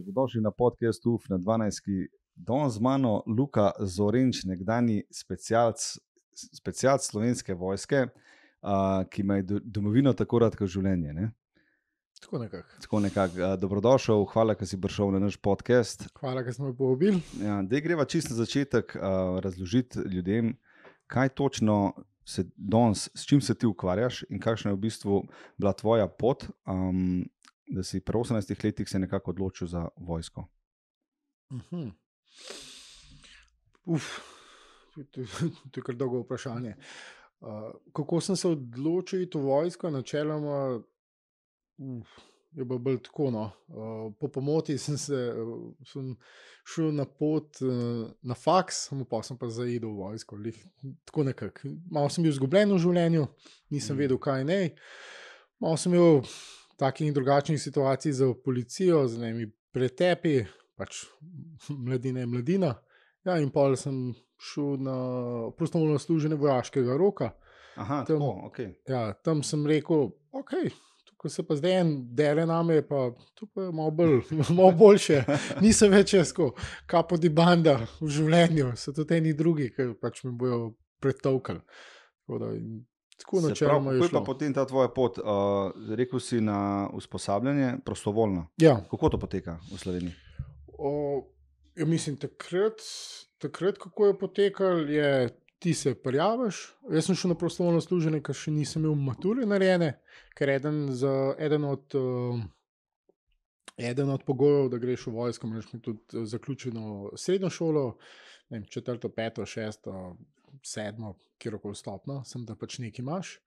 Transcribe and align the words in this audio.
dobrodošli 0.00 0.40
na 0.40 0.50
podkastu 0.50 1.14
UF 1.14 1.28
na 1.28 1.38
12. 1.38 2.06
Don 2.34 2.70
z 2.70 2.80
mano 2.80 3.22
Luka 3.26 3.70
Zorenč, 3.80 4.44
nekdani 4.44 5.02
specialc, 5.12 5.98
specialc 6.32 7.04
slovenske 7.04 7.54
vojske, 7.54 8.06
uh, 8.06 9.04
ki 9.10 9.22
ima 9.22 9.42
domovino 9.44 10.12
tako 10.16 10.38
rad 10.38 10.56
kot 10.56 10.72
življenje. 10.72 11.12
Ne? 11.12 11.30
Tako 12.20 12.38
nekako. 12.38 12.80
Tako 12.80 13.00
nekak, 13.00 13.36
dobrodošel, 13.60 14.24
hvala, 14.32 14.54
da 14.54 14.66
si 14.66 14.80
prišel 14.80 15.12
na 15.16 15.20
naš 15.20 15.36
podcast. 15.36 16.08
Hvala, 16.20 16.42
da 16.42 16.52
smo 16.52 16.72
povabili. 16.76 17.20
Ja, 17.42 17.60
da 17.62 17.80
greva 17.80 18.04
čisto 18.04 18.34
na 18.34 18.40
začetek 18.42 18.96
uh, 18.96 19.38
razložiti 19.40 20.04
ljudem, 20.08 20.54
kaj 21.06 21.28
točno 21.28 21.92
se 22.24 22.44
danes, 22.56 23.08
s 23.14 23.26
čim 23.26 23.40
se 23.40 23.54
ti 23.54 23.66
ukvarjaš 23.66 24.24
in 24.30 24.40
kakšna 24.40 24.70
je 24.70 24.76
v 24.76 24.80
bistvu 24.80 25.22
bila 25.58 25.72
tvoja 25.72 26.06
pot. 26.08 26.44
Um, 26.66 27.24
da 27.70 27.82
si 27.82 28.00
pri 28.00 28.18
18 28.18 28.64
letih 28.64 28.88
se 28.88 28.98
nekako 28.98 29.30
odločil 29.30 29.68
za 29.68 29.88
vojsko? 29.96 30.46
Uh 31.50 31.60
-huh. 31.70 31.92
Uf, 33.84 34.18
to, 34.94 35.22
to 35.70 35.80
je 35.80 35.82
kar 35.82 35.94
dolgo 35.94 36.20
vprašanje. 36.20 36.74
Uh, 37.40 37.48
kako 37.92 38.20
sem 38.20 38.36
se 38.36 38.48
odločil 38.48 39.22
iti 39.22 39.38
v 39.38 39.40
vojsko? 39.40 39.90
Načeloma 39.90 40.80
uf, 41.78 42.08
je 42.52 42.64
bilo 42.64 42.78
bolj 42.78 43.02
tako. 43.02 43.30
No. 43.30 43.50
Uh, 43.68 44.12
po 44.20 44.28
pomoti 44.28 44.78
sem, 44.78 44.98
se, 44.98 45.14
uh, 45.14 45.72
sem 45.86 46.16
šel 46.74 46.94
na 46.94 47.04
pot 47.04 47.62
uh, 47.62 48.10
na 48.22 48.34
faks, 48.34 48.88
pa 49.10 49.22
sem 49.22 49.38
pa 49.38 49.48
zaidel 49.48 49.90
v 49.90 49.96
vojsko. 49.96 50.36
Lih, 50.36 50.66
tako 51.04 51.24
nekako. 51.24 51.74
Malo 51.90 52.08
sem 52.08 52.24
bil 52.24 52.32
izgubljen 52.32 52.74
v 52.74 52.78
življenju, 52.78 53.26
nisem 53.70 53.96
mm. 53.96 54.00
vedel, 54.00 54.18
kaj 54.18 54.44
naj. 54.44 54.70
Malo 55.60 55.76
sem 55.76 55.94
imel 55.94 56.22
takih 56.80 57.10
in 57.10 57.14
drugačnih 57.14 57.60
situacij 57.60 58.12
za 58.16 58.30
policijo, 58.44 59.04
z 59.08 59.20
nami 59.20 59.46
pretepi, 59.72 60.40
pač 60.76 61.04
mladina 61.86 62.24
je 62.24 62.26
mladina. 62.26 62.74
Ja, 63.24 63.36
in 63.36 63.50
pa 63.52 63.68
sem 63.76 64.14
šel 64.40 64.78
na 64.80 64.96
prostovoljno 65.56 65.98
služenje 65.98 66.38
vojaškega 66.40 66.96
roka. 66.96 67.30
Aha, 67.76 68.04
tam, 68.04 68.16
tako, 68.16 68.30
okay. 68.48 68.72
ja, 68.88 69.12
tam 69.12 69.42
sem 69.42 69.66
rekel, 69.66 70.10
ok. 70.32 70.56
Ko 71.20 71.28
se 71.28 71.42
pa 71.44 71.56
zdaj 71.56 71.74
en 71.82 71.90
dele 72.16 72.46
name, 72.48 72.80
pa 72.88 73.10
tu 73.36 73.46
pa 73.46 73.66
je 73.66 73.72
malo, 73.76 73.90
bolj, 73.90 74.22
malo 74.56 74.72
boljše, 74.72 75.20
nisem 75.60 75.92
več 75.92 76.14
jaz, 76.16 76.32
kapo 76.88 77.18
di 77.20 77.28
banda 77.28 77.76
v 78.00 78.08
življenju, 78.08 78.72
so 78.80 78.94
tudi 78.96 79.18
eni 79.20 79.34
drugi, 79.36 79.68
ki 79.76 79.90
pač 80.00 80.24
me 80.24 80.32
bojo 80.32 80.62
pretovkali. 81.00 81.60
Tako 83.20 83.40
načeloma 83.40 83.92
je. 83.92 84.00
Kaj 84.00 84.12
pa 84.12 84.22
potem 84.26 84.54
ta 84.54 84.64
tvoja 84.66 84.88
pot? 84.88 85.18
Uh, 85.18 85.94
rekel 85.96 86.20
si 86.20 86.40
na 86.40 86.88
usposabljanje, 86.92 87.74
prostovoljno. 87.84 88.46
Ja. 88.56 88.80
Kako 88.90 89.08
to 89.08 89.18
poteka 89.18 89.58
v 89.72 89.78
Sloveniji? 89.78 90.12
O, 90.78 90.92
ja, 91.76 91.86
mislim, 91.86 92.16
takrat, 92.16 92.80
takrat, 93.38 93.78
kako 93.78 94.06
je 94.06 94.18
potekal, 94.18 94.90
je 94.90 95.28
ti 95.60 95.74
se 95.74 95.94
prijaviš. 95.94 96.62
Jaz 96.90 97.06
sem 97.06 97.14
šel 97.14 97.34
na 97.34 97.36
prostovoljno 97.38 97.80
služenje, 97.84 98.22
ker 98.24 98.36
še 98.36 98.52
nisem 98.54 98.84
imel 98.84 98.96
mature 98.96 99.44
narejene, 99.46 99.92
ker 100.36 100.54
eden, 100.56 100.86
za, 100.96 101.34
eden 101.38 101.68
od. 101.68 102.00
Uh, 102.00 102.40
Eden 103.80 104.10
od 104.12 104.26
pogojev, 104.28 104.66
da 104.68 104.76
greš 104.76 105.06
v 105.06 105.12
vojsko, 105.14 105.46
imaš 105.48 105.70
tudi 105.80 106.26
zaključeno 106.28 107.14
srednjo 107.16 107.48
šolo, 107.50 107.84
vem, 108.52 108.66
četrto, 108.68 109.08
peto, 109.08 109.46
šesto, 109.48 110.18
sedmo, 110.66 111.14
kjer 111.40 111.58
koli 111.62 111.78
stopno, 111.78 112.20
sem 112.28 112.44
da 112.48 112.56
pač 112.58 112.78
nekaj 112.82 113.04
imaš. 113.04 113.38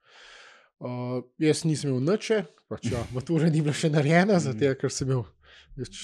Uh, 0.84 1.22
jaz 1.40 1.64
nisem 1.64 1.94
imel 1.94 2.04
noče, 2.04 2.42
pač 2.72 2.90
ja, 2.92 3.04
matura 3.16 3.52
ni 3.52 3.62
bila 3.62 3.76
še 3.78 3.92
narejena, 3.94 4.40
zato 4.44 4.74
ker 4.80 4.92
sem 4.92 5.12
imel 5.12 5.24
več, 5.80 6.02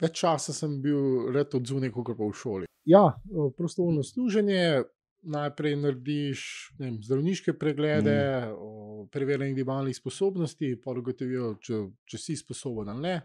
več 0.00 0.20
časa, 0.20 0.54
sem 0.54 0.78
bil 0.84 1.32
red 1.34 1.54
od 1.56 1.66
zunaj, 1.66 1.92
kot 1.94 2.12
pa 2.12 2.22
v 2.22 2.36
šoli. 2.36 2.70
Ja, 2.88 3.08
prostovoljno 3.56 4.06
služenje. 4.06 4.84
Najprej 5.28 5.72
narediš 5.82 6.42
vem, 6.78 7.00
zdravniške 7.02 7.56
preglede, 7.58 8.14
mm. 8.54 9.08
preverjanje 9.10 9.50
individualnih 9.50 9.96
sposobnosti, 9.98 10.68
pa 10.78 10.94
ugotovijo, 10.94 11.56
če, 11.58 11.80
če 12.06 12.20
si 12.22 12.36
sposoben 12.38 12.92
ali 12.92 13.02
ne. 13.02 13.16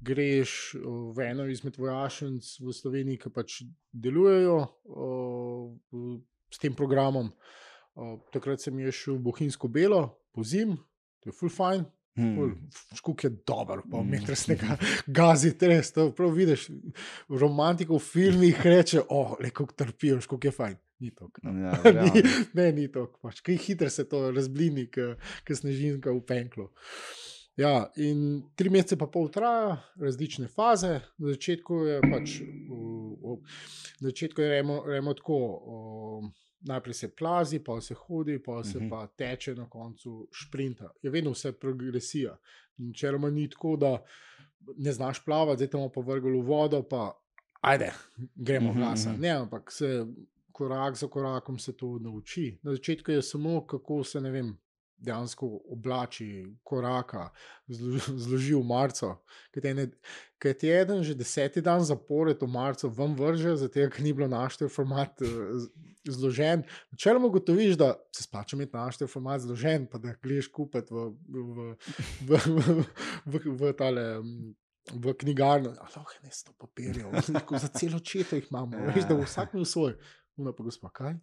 Greš 0.00 0.54
v 1.16 1.26
eno 1.26 1.44
izmed 1.52 1.76
vojašnic 1.76 2.48
v 2.64 2.72
Sloveniji, 2.72 3.20
ki 3.20 3.34
pač 3.36 3.58
delujejo 3.92 4.56
s 6.50 6.62
tem 6.62 6.74
programom. 6.74 7.32
Uh, 7.96 8.16
takrat 8.32 8.60
sem 8.60 8.78
je 8.84 8.92
šel 8.92 9.16
v 9.16 9.26
Bohinjsko 9.28 9.70
belo, 9.72 10.02
po 10.34 10.44
zim, 10.44 10.76
to 11.22 11.32
je 11.32 11.36
full 11.36 11.52
fine. 11.52 11.86
Škuk 12.96 13.24
je 13.24 13.30
dober, 13.44 13.82
pa 13.90 14.00
res 14.28 14.46
nekaj 14.48 14.78
gazi, 15.12 15.52
res 15.68 15.92
to 15.92 16.08
prav 16.16 16.32
vidiš. 16.32 16.70
Romantiko 17.28 17.98
v 17.98 18.04
filmih 18.04 18.62
reče, 18.64 19.02
o, 19.04 19.20
oh, 19.20 19.34
le 19.40 19.50
kako 19.52 19.76
trpijo, 19.76 20.20
škuk 20.24 20.48
je 20.48 20.52
fajn. 20.56 20.78
Ni 21.04 21.12
to. 21.12 21.28
No. 21.44 21.52
Ja, 21.60 21.76
ni, 22.08 22.22
ne, 22.56 22.70
ni 22.72 22.88
to. 22.92 23.10
Pač, 23.20 23.42
kaj 23.44 23.60
hitro 23.66 23.90
se 23.92 24.06
to 24.08 24.30
razblini, 24.32 24.86
ker 24.88 25.16
snežinka 25.52 26.14
v 26.14 26.24
penklu. 26.24 26.70
Ja, 27.60 27.86
in 28.00 28.46
tri 28.56 28.72
mesece 28.72 28.98
pa 29.00 29.08
pol 29.12 29.28
traja, 29.32 29.76
različne 30.00 30.48
faze. 30.52 30.98
Na 31.20 31.36
začetku 31.36 31.82
je 31.88 32.00
pač, 32.04 32.40
v, 32.40 33.36
v 34.00 34.10
začetku 34.10 34.42
je 34.42 34.48
remo, 34.48 34.82
remo 34.86 35.14
tako. 35.14 35.38
O, 35.62 36.30
najprej 36.66 36.94
se 36.94 37.08
plazi, 37.14 37.58
pa 37.64 37.80
se 37.80 37.94
hodi, 37.94 38.38
pa 38.42 38.64
se 38.64 38.78
uh 38.78 38.84
mhm. 38.84 38.86
-huh. 38.86 38.90
pa 38.90 39.06
teče 39.06 39.54
na 39.54 39.68
koncu 39.70 40.28
sprinta. 40.32 40.90
Je 41.02 41.10
vedno 41.10 41.30
vse 41.30 41.52
progresija. 41.52 42.38
Če 42.94 43.10
rečemo, 43.10 43.30
ni 43.30 43.50
tako, 43.50 43.76
da 43.76 44.04
ne 44.76 44.92
znaš 44.92 45.24
plavati, 45.24 45.56
zdaj 45.56 45.70
te 45.70 45.90
pa 45.94 46.00
vrgel 46.00 46.40
v 46.40 46.46
vodo, 46.46 46.82
pa 46.82 47.12
ajde, 47.60 47.92
gremo 48.34 48.70
uh 48.70 48.76
-huh. 48.76 48.78
glasa. 48.78 49.12
Ne, 49.12 49.30
ampak 49.30 49.72
se 49.72 50.06
korak 50.52 50.96
za 50.96 51.06
korakom 51.06 51.58
se 51.58 51.76
to 51.76 51.98
nauči. 51.98 52.58
Na 52.62 52.72
začetku 52.72 53.10
je 53.10 53.22
samo 53.22 53.66
kako 53.66 54.04
se 54.04 54.20
ne 54.20 54.30
vem 54.30 54.58
dejansko 54.98 55.48
oblači, 55.72 56.46
koraka, 56.64 57.30
zloži 58.24 58.54
v 58.54 58.62
marcu. 58.64 59.12
Ker 59.52 60.54
ti 60.54 60.68
je 60.68 60.80
eden 60.80 61.02
že 61.04 61.14
deseti 61.14 61.62
dan 61.64 61.84
zapored 61.84 62.42
v 62.42 62.48
marcu, 62.48 62.90
vam 62.90 63.16
vrže, 63.16 63.56
zato 63.56 63.88
ker 63.90 64.04
ni 64.04 64.12
bilo 64.12 64.28
naštel 64.28 64.68
format 64.72 65.20
uh, 65.24 65.64
zložen. 66.08 66.64
Načeloma 66.92 67.28
gotoviš, 67.28 67.76
da 67.76 67.94
se 68.14 68.22
splača 68.22 68.56
imeti 68.56 68.76
naštel 68.76 69.08
format 69.08 69.40
zložen, 69.40 69.86
pa 69.90 69.98
da 69.98 70.14
greš 70.22 70.48
kupiti 70.52 70.94
v, 70.94 71.08
v, 71.28 71.74
v, 72.28 72.40
v, 72.46 72.84
v, 73.26 73.42
v 73.56 73.72
tale. 73.76 74.06
V 74.86 75.10
knjigarni, 75.18 75.66
ali 75.66 75.90
pa 75.90 76.02
ne, 76.22 76.30
sto 76.30 76.52
papirjev, 76.62 77.10
za 77.62 77.68
celo 77.74 77.98
četo 77.98 78.36
jih 78.36 78.46
imamo, 78.52 78.76
ja. 78.78 78.92
veš, 78.94 79.08
da 79.08 79.16
vsak 79.18 79.56
ima 79.58 79.64
svoj. 79.66 79.96
Una 80.36 80.52
pa 80.52 80.64
gospa, 80.64 80.90
kaj? 80.92 81.14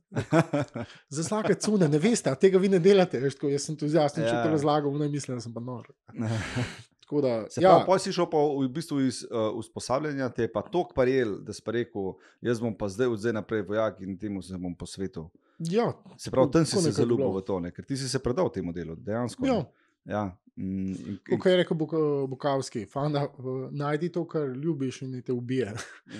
Za 1.16 1.24
slake 1.24 1.56
cune, 1.62 1.88
ne 1.88 2.00
veste, 2.02 2.32
a 2.32 2.40
tega 2.40 2.58
vi 2.58 2.72
ne 2.74 2.80
delate. 2.82 3.20
Veš, 3.22 3.38
tako, 3.38 3.52
jaz 3.54 3.68
sem 3.68 3.78
tu 3.78 3.86
jasno, 3.86 4.24
če 4.24 4.32
ja. 4.32 4.42
to 4.42 4.56
razlagam, 4.56 4.98
ne 4.98 5.10
mislim, 5.10 5.38
da 5.38 5.46
sem 5.46 5.54
pa 5.54 5.62
nor. 5.62 5.92
Da, 7.22 7.46
ja. 7.62 7.84
prav, 7.86 8.00
si 8.02 8.10
šel 8.16 8.26
pa 8.32 8.40
v 8.42 8.66
bistvu 8.74 8.96
iz 9.06 9.20
uh, 9.28 9.52
usposabljanja, 9.60 10.32
te 10.34 10.48
pa 10.50 10.64
tok 10.66 10.96
paril, 10.98 11.36
da 11.46 11.54
si 11.54 11.62
pa 11.62 11.76
rekel, 11.76 12.16
jaz 12.42 12.62
bom 12.64 12.74
pa 12.74 12.88
zdaj 12.90 13.12
od 13.12 13.22
zdaj 13.22 13.36
naprej 13.38 13.62
vojak 13.68 14.00
in 14.02 14.16
temu 14.18 14.42
se 14.42 14.58
bom 14.58 14.74
posvetil. 14.74 15.28
Ja, 15.60 15.92
se 16.18 16.32
pravi, 16.34 16.50
tam 16.56 16.66
si 16.66 16.82
se 16.82 16.96
zaljubil 16.96 17.30
v 17.36 17.44
to, 17.46 17.60
ne? 17.62 17.70
ker 17.76 17.86
ti 17.86 18.00
si 18.00 18.10
se 18.10 18.18
predal 18.24 18.50
temu 18.50 18.74
delu, 18.74 18.96
dejansko. 18.98 19.46
Ja. 19.46 19.60
Ja. 20.10 20.24
Mm, 20.56 21.18
Kot 21.30 21.46
je 21.50 21.58
rekel 21.58 21.78
Bukavski, 22.30 22.86
fanda, 22.86 23.28
najdi 23.72 24.12
to, 24.14 24.26
kar 24.30 24.50
ljubiš, 24.50 25.02
in 25.02 25.22
te 25.22 25.34
ubije. 25.34 25.74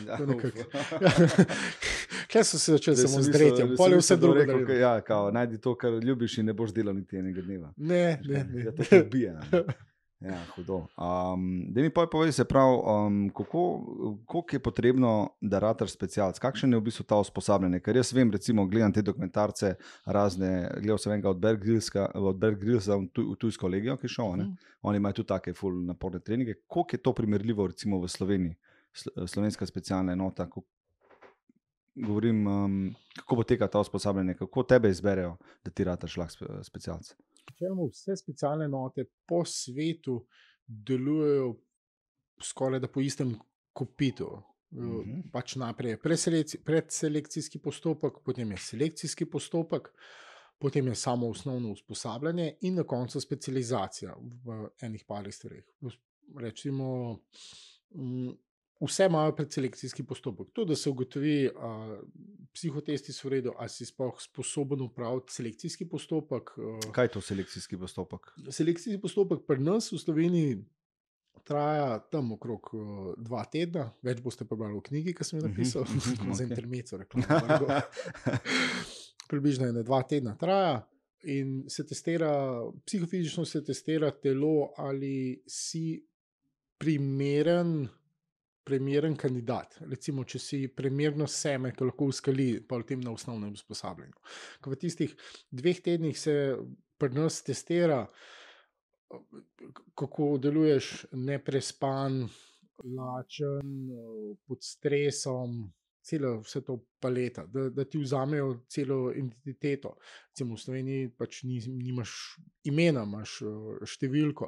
Ja, 0.08 0.18
Kaj 2.34 2.44
so 2.44 2.60
se 2.60 2.72
začeli 2.72 2.98
samo 2.98 3.22
z 3.22 3.30
dretjem, 3.30 3.76
pol 3.78 3.94
je 3.94 3.98
vse 4.02 4.18
drugo. 4.18 4.40
Rekel, 4.40 4.78
ja, 4.80 5.02
kao, 5.02 5.32
najdi 5.32 5.62
to, 5.62 5.76
kar 5.78 5.94
ljubiš, 5.94 6.38
in 6.42 6.50
ne 6.50 6.54
boš 6.54 6.74
delal 6.74 6.96
niti 6.98 7.18
enega 7.18 7.42
dneva. 7.42 7.74
Ne, 7.78 8.20
ne, 8.26 8.46
ne. 8.50 8.64
Ja, 8.66 8.72
to 8.72 9.02
ubije. 9.06 9.36
Ja, 10.24 10.38
hudo. 10.56 10.76
Um, 10.96 11.66
da 11.76 11.82
mi 11.82 11.90
pa 11.90 12.06
povej, 12.08 12.32
se 12.32 12.46
pravi, 12.46 12.78
um, 12.86 13.30
kako, 13.36 13.62
koliko 14.26 14.56
je 14.56 14.60
potrebno, 14.60 15.30
da 15.42 15.60
rataš 15.60 15.92
specialc, 15.92 16.40
kakšen 16.40 16.72
je 16.74 16.80
v 16.80 16.86
bistvu 16.86 17.04
ta 17.04 17.18
usposabljanje. 17.20 17.82
Ker 17.84 18.00
jaz 18.00 18.14
vem, 18.16 18.32
recimo, 18.32 18.64
gledam 18.72 18.94
te 18.94 19.02
dokumentarce, 19.04 19.74
razne, 20.06 20.70
gledal 20.78 21.02
sem 21.04 21.12
enega 21.12 21.30
od 21.30 21.42
Berggrilsa 22.40 22.96
v 22.96 23.36
tujsko 23.40 23.68
legijo, 23.68 23.98
ki 24.00 24.08
šel, 24.08 24.38
mm. 24.40 24.70
oni 24.88 25.04
imajo 25.04 25.20
tudi 25.20 25.28
take 25.34 25.54
full 25.60 25.84
naporne 25.90 26.24
treninge. 26.24 26.56
Koliko 26.68 26.96
je 26.96 27.04
to 27.04 27.14
primerljivo, 27.14 27.68
recimo 27.68 28.00
v 28.00 28.08
Sloveniji, 28.08 28.56
slovenska 29.28 29.68
specialna 29.68 30.16
enota? 30.16 30.48
Govorim, 31.96 32.48
um, 32.48 32.96
kako 33.16 33.36
poteka 33.36 33.68
ta 33.68 33.80
usposabljanje, 33.80 34.34
kako 34.34 34.64
tebe 34.64 34.90
izberejo, 34.90 35.38
da 35.66 35.72
ti 35.72 35.84
rataš 35.84 36.18
lahko 36.18 36.64
specialc. 36.64 37.14
Načeloma 37.50 37.90
vse 37.92 38.16
specialne 38.18 38.68
note 38.68 39.06
po 39.28 39.46
svetu 39.46 40.26
delujejo 40.68 41.56
skoraj 42.42 42.80
da 42.80 42.88
po 42.88 43.02
istem 43.02 43.36
kopitu. 43.74 44.42
Mhm. 44.74 44.86
-huh. 44.86 45.32
Pač 45.32 45.56
najprej 45.56 45.92
je 45.92 46.00
predselekcijski 46.66 47.60
postopek, 47.60 48.14
potem 48.26 48.52
je 48.52 48.58
selekcijski 48.58 49.26
postopek, 49.26 49.90
potem 50.60 50.88
je 50.88 50.96
samo 50.96 51.30
osnovno 51.30 51.72
usposabljanje 51.72 52.58
in 52.62 52.76
na 52.76 52.84
koncu 52.84 53.22
specializacija 53.22 54.16
v 54.46 54.70
enih 54.82 55.04
parih 55.08 55.36
stvareh. 55.36 55.64
Recimo, 56.40 57.14
mm, 57.96 58.30
vse 58.82 59.06
imajo 59.06 59.36
predselekcijski 59.36 60.04
postopek. 60.04 60.48
To, 60.54 60.66
da 60.66 60.76
se 60.76 60.90
ugotovi, 60.90 61.50
ali 61.58 61.98
psihotesti 62.54 63.14
so 63.14 63.28
v 63.28 63.32
redu, 63.32 63.54
ali 63.58 63.70
si 63.70 63.86
sploh 63.86 64.22
sposoben 64.22 64.82
upraviti 64.82 65.34
selekcijski 65.34 65.90
postopek. 65.90 66.52
a, 66.58 66.92
Kaj 66.92 67.06
je 67.06 67.12
to 67.12 67.22
selekcijski 67.22 67.78
postopek? 67.78 68.32
Selekcijski 68.50 69.02
postopek 69.02 69.46
pri 69.48 69.60
nas 69.64 69.92
v 69.92 69.98
Sloveniji 69.98 70.64
traja 71.44 72.00
tam 72.00 72.32
okrog 72.32 72.70
uh, 72.74 73.14
dva 73.18 73.44
tedna, 73.52 73.90
več 74.04 74.22
boste 74.24 74.46
prebrali 74.48 74.78
v 74.78 74.84
knjigi, 74.88 75.14
ki 75.18 75.28
sem 75.28 75.40
jo 75.40 75.46
Mhm, 75.46 75.52
napisal, 75.52 75.84
uh 75.88 75.90
-huh, 75.90 76.34
za 76.34 76.44
intermezzo 76.44 76.98
reklamo. 76.98 77.68
Približno 79.32 79.68
ene 79.68 79.84
dva 79.84 80.04
tedna 80.04 80.36
traja. 80.38 80.88
In 81.24 81.64
se 81.70 81.86
testira, 81.88 82.62
psihofizično 82.86 83.46
se 83.46 83.64
testira 83.64 84.12
telo, 84.12 84.74
ali 84.78 85.42
si 85.48 86.06
primeren, 86.78 87.88
primeren 88.64 89.16
kandidat. 89.20 89.78
Recimo, 89.90 90.24
če 90.24 90.40
si 90.40 90.60
primerno 90.68 91.28
seme, 91.28 91.74
ki 91.76 91.88
lahko 91.88 92.08
uskali, 92.12 92.48
v 92.70 92.84
tem 92.88 93.02
na 93.04 93.12
osnovnem 93.12 93.54
usposabljanju. 93.58 94.16
Ko 94.62 94.74
v 94.74 94.80
tistih 94.80 95.16
dveh 95.52 95.82
tednih 95.84 96.18
se 96.20 96.36
pri 96.98 97.16
nas 97.18 97.42
testira, 97.44 98.06
kako 100.00 100.38
deluješ 100.42 101.06
neprespan, 101.14 102.24
lačen, 102.84 103.74
pod 104.48 104.64
stresom, 104.66 105.62
celo 106.04 106.42
vse 106.42 106.62
to 106.62 106.76
paleta, 107.00 107.46
da, 107.46 107.70
da 107.70 107.84
ti 107.86 107.98
vzamejo 107.98 108.66
celo 108.68 109.12
identiteto. 109.12 109.96
Recimo 110.30 110.56
v 110.56 110.60
Sloveniji 110.60 111.10
pač 111.12 111.44
ni, 111.44 111.60
nimaš 111.68 112.14
imena, 112.64 113.04
imaš 113.04 113.42
eh, 113.42 113.48
številko, 113.86 114.48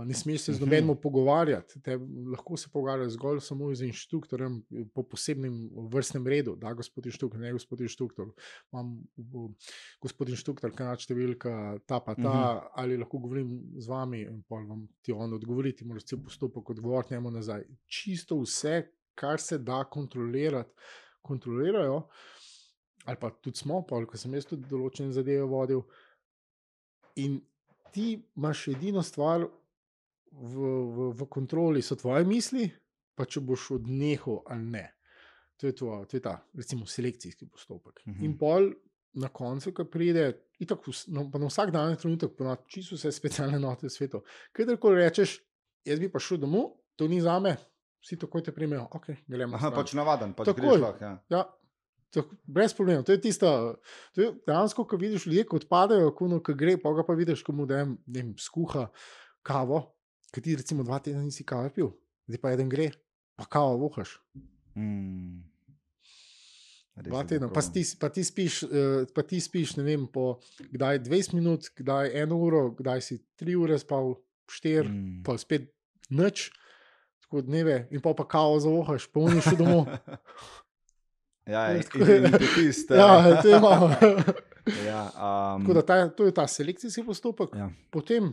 ne 0.00 0.14
smeš 0.14 0.40
se 0.40 0.52
z 0.52 0.56
Mhm. 0.56 0.64
nobenim 0.64 0.96
pogovarjati. 0.96 1.80
Te, 1.80 1.96
lahko 2.26 2.56
se 2.56 2.68
pogovarjaš 2.68 3.12
zgolj 3.12 3.40
samo 3.40 3.68
z 3.74 3.84
inštruktorjem 3.84 4.56
eh, 4.72 4.84
po 4.94 5.02
posebnem 5.04 5.58
vrstnem 5.88 6.26
redu, 6.26 6.56
da 6.56 6.72
gospod 6.72 7.06
inštruktor, 7.06 7.40
ne 7.40 7.52
gospod 7.52 7.80
inštruktor. 7.80 8.32
Imam 8.72 8.96
gospod 10.00 10.28
inštruktor, 10.28 10.72
kanad 10.72 10.98
številka, 10.98 11.52
ta 11.86 12.00
pa 12.00 12.14
ta, 12.14 12.20
Mhm. 12.60 12.70
ali 12.74 12.96
lahko 12.96 13.18
govorim 13.18 13.50
z 13.76 13.86
vami 13.86 14.22
in 14.22 14.42
pol 14.42 14.66
vam 14.66 14.88
ti 15.02 15.12
on 15.12 15.32
odgovori, 15.32 15.72
ti 15.72 15.84
moraš 15.84 16.04
cel 16.04 16.18
postopek 16.18 16.70
odgovoriti 16.70 17.14
njemu 17.14 17.30
nazaj. 17.30 17.64
Čisto 17.86 18.40
vse, 18.40 18.88
kar 19.20 19.40
se 19.40 19.58
da 19.58 19.82
kontrolirati, 19.84 20.72
kontrolirajo, 21.22 22.02
ali 23.04 23.20
pa 23.20 23.30
tudi 23.30 23.60
smo, 23.60 23.82
pol, 23.86 24.06
ko 24.08 24.18
sem 24.20 24.34
jaz 24.36 24.48
tudi 24.48 24.68
določene 24.70 25.12
zadeve 25.12 25.44
vodil. 25.48 25.84
In 27.20 27.38
ti 27.92 28.12
imaš 28.16 28.68
edino 28.72 29.02
stvar 29.04 29.44
v, 29.44 30.54
v, 30.96 31.10
v 31.18 31.28
kontroli, 31.32 31.82
so 31.82 31.98
tvoje 31.98 32.24
misli, 32.28 32.68
pa 33.16 33.26
če 33.28 33.42
boš 33.44 33.72
odnehal 33.80 34.42
ali 34.54 34.72
ne. 34.76 34.86
To 35.60 35.68
je, 35.68 35.74
tvoja, 35.76 36.06
to 36.08 36.16
je 36.16 36.22
ta, 36.24 36.38
recimo, 36.56 36.86
selekcijski 36.88 37.50
postopek. 37.50 38.00
Mhm. 38.06 38.14
Mhm. 38.14 38.24
In 38.24 38.38
pol 38.40 38.70
na 39.20 39.28
koncu, 39.28 39.72
ko 39.74 39.84
pride, 39.90 40.28
itak, 40.62 40.86
no, 41.10 41.26
pa 41.32 41.40
na 41.42 41.48
vsak 41.50 41.72
dan 41.74 41.92
je 41.92 41.98
trenutek, 42.04 42.36
ponad 42.38 42.62
čisto 42.70 42.96
vse 42.96 43.12
specialne 43.20 43.58
note 43.60 43.88
v 43.88 43.92
svetu. 43.92 44.22
Kadarkoli 44.56 45.02
rečeš, 45.02 45.40
jaz 45.84 46.00
bi 46.00 46.08
pa 46.12 46.22
šel 46.22 46.40
domov, 46.44 46.76
to 46.96 47.08
ni 47.10 47.20
za 47.20 47.38
me, 47.42 47.56
vsi 48.04 48.18
takoj 48.20 48.44
te 48.44 48.52
primejo, 48.52 48.86
ok, 48.90 49.10
gremo. 49.26 49.56
Aha, 49.56 49.70
stran." 49.70 49.78
pač 49.82 49.94
navaden, 49.98 50.34
pač 50.36 50.50
Takoj. 50.50 50.62
greš 50.62 50.82
lahko. 50.82 51.04
Ja. 51.04 51.12
Ja, 51.30 51.42
tako, 52.14 52.36
brez 52.46 52.74
problema. 52.74 53.04
To 53.06 53.12
je 53.12 53.20
tisto, 53.20 53.50
to 54.14 54.22
je 54.22 54.32
dejansko, 54.46 54.84
ko 54.84 54.96
vidiš 55.00 55.26
ljudi, 55.26 55.44
ki 55.50 55.60
odpadajo, 55.62 56.14
ko 56.16 56.28
no, 56.28 56.40
ko 56.44 56.54
gre, 56.54 56.76
pa 56.80 56.92
ga 56.96 57.06
pa 57.06 57.16
vidiš, 57.18 57.44
ko 57.46 57.56
mu 57.56 57.68
da 57.68 57.84
jim 57.84 58.34
skuha 58.38 58.88
kavo, 59.46 59.84
ki 60.34 60.42
ti 60.44 60.56
recimo 60.56 60.86
dva 60.86 61.00
tedna 61.02 61.22
nisi 61.22 61.46
kave 61.46 61.72
pil, 61.74 61.92
zdaj 62.28 62.42
pa 62.42 62.52
eden 62.56 62.68
gre, 62.72 62.90
pa 63.38 63.46
kavo 63.50 63.78
vohaš. 63.84 64.18
Mm. 64.78 65.46
Dva 67.00 67.22
tedna, 67.24 67.48
pa 67.48 67.62
ti, 67.64 67.80
pa, 68.00 68.10
ti 68.12 68.22
spiš, 68.26 68.62
eh, 68.66 69.06
pa 69.14 69.22
ti 69.24 69.38
spiš, 69.40 69.78
ne 69.78 69.86
vem, 69.86 70.04
po 70.10 70.40
kdaj 70.58 71.00
20 71.06 71.36
minut, 71.38 71.70
kdaj 71.78 72.12
eno 72.22 72.36
uro, 72.44 72.66
kdaj 72.76 73.04
si 73.06 73.20
3 73.40 73.56
ure 73.56 73.78
spal, 73.80 74.18
4, 74.50 74.84
mm. 74.84 74.90
Mm. 74.90 75.22
pa 75.24 75.38
spet 75.40 75.70
noč, 76.10 76.50
tako 77.30 77.44
dneve, 77.46 77.84
in 77.94 78.02
pol 78.02 78.16
pa 78.18 78.26
kavo 78.26 78.58
zavohaš, 78.58 79.06
polniš 79.14 79.52
še 79.52 79.56
domov. 79.62 79.86
Ja, 81.50 81.72
in, 81.74 81.82
tako- 81.82 82.04
in 82.04 82.24
identitist. 82.24 82.90
ja, 82.94 83.40
to 83.42 83.48
je 83.48 83.60
malo. 83.60 83.88
ja, 84.90 85.00
um, 85.08 85.64
Tako 85.64 85.74
da 85.74 85.82
ta, 85.82 85.96
to 86.14 86.26
je 86.28 86.34
ta 86.34 86.44
selekcijski 86.46 87.02
postopek. 87.06 87.54
ja. 87.56 87.70
Potem 87.90 88.28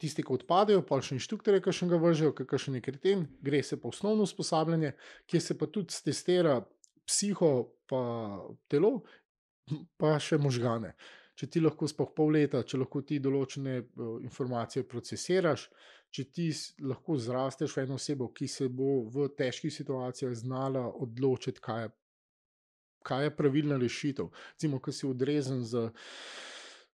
tisti, 0.00 0.24
ki 0.26 0.34
odpadejo, 0.34 0.82
pa 0.84 0.98
še 1.00 1.14
inštruktorje, 1.16 1.62
ki 1.64 1.72
še 1.72 1.88
ga 1.88 2.00
vržejo, 2.00 2.34
ki 2.36 2.58
še 2.60 2.74
nekaj 2.74 2.92
kreten, 2.98 3.22
gre 3.40 3.62
se 3.64 3.78
pa 3.80 3.88
osnovno 3.88 4.26
usposabljanje, 4.28 4.92
kjer 5.30 5.42
se 5.44 5.56
pa 5.56 5.68
tudi 5.70 5.96
testira 6.04 6.58
psiho, 7.08 7.52
pa 7.88 8.02
telo, 8.68 8.98
pa 9.96 10.18
še 10.20 10.36
možgane. 10.40 10.92
Če 11.40 11.46
ti 11.48 11.60
lahko 11.64 11.88
sploh 11.88 12.10
pol 12.12 12.34
leta, 12.36 12.60
če 12.68 12.82
lahko 12.82 13.00
ti 13.06 13.16
določene 13.22 13.78
eh, 13.80 13.84
informacije 14.26 14.84
procesiraš, 14.88 15.70
če 16.10 16.24
ti 16.34 16.48
lahko 16.82 17.16
zrasteš 17.18 17.76
v 17.76 17.84
eno 17.84 17.98
osebo, 18.00 18.30
ki 18.34 18.48
se 18.50 18.68
bo 18.68 19.04
v 19.10 19.28
težkih 19.38 19.72
situacijah 19.74 20.34
znala 20.34 20.82
odločiti, 20.90 21.62
kaj 21.62 21.84
je, 21.84 21.92
kaj 23.06 23.24
je 23.26 23.36
pravilna 23.36 23.78
rešitev. 23.80 24.30
Recimo, 24.54 24.80
ko 24.82 24.92
si 24.92 25.06
odrezen 25.06 25.62
z, 25.64 25.88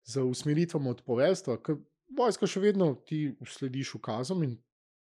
z 0.04 0.22
usmeritvami 0.22 0.92
od 0.92 1.02
poveljstva, 1.06 1.58
ker 1.64 1.80
vojska 2.16 2.48
še 2.50 2.62
vedno 2.62 2.92
ti 3.08 3.30
slediš 3.56 3.96
ukazom 3.98 4.44
in 4.46 4.56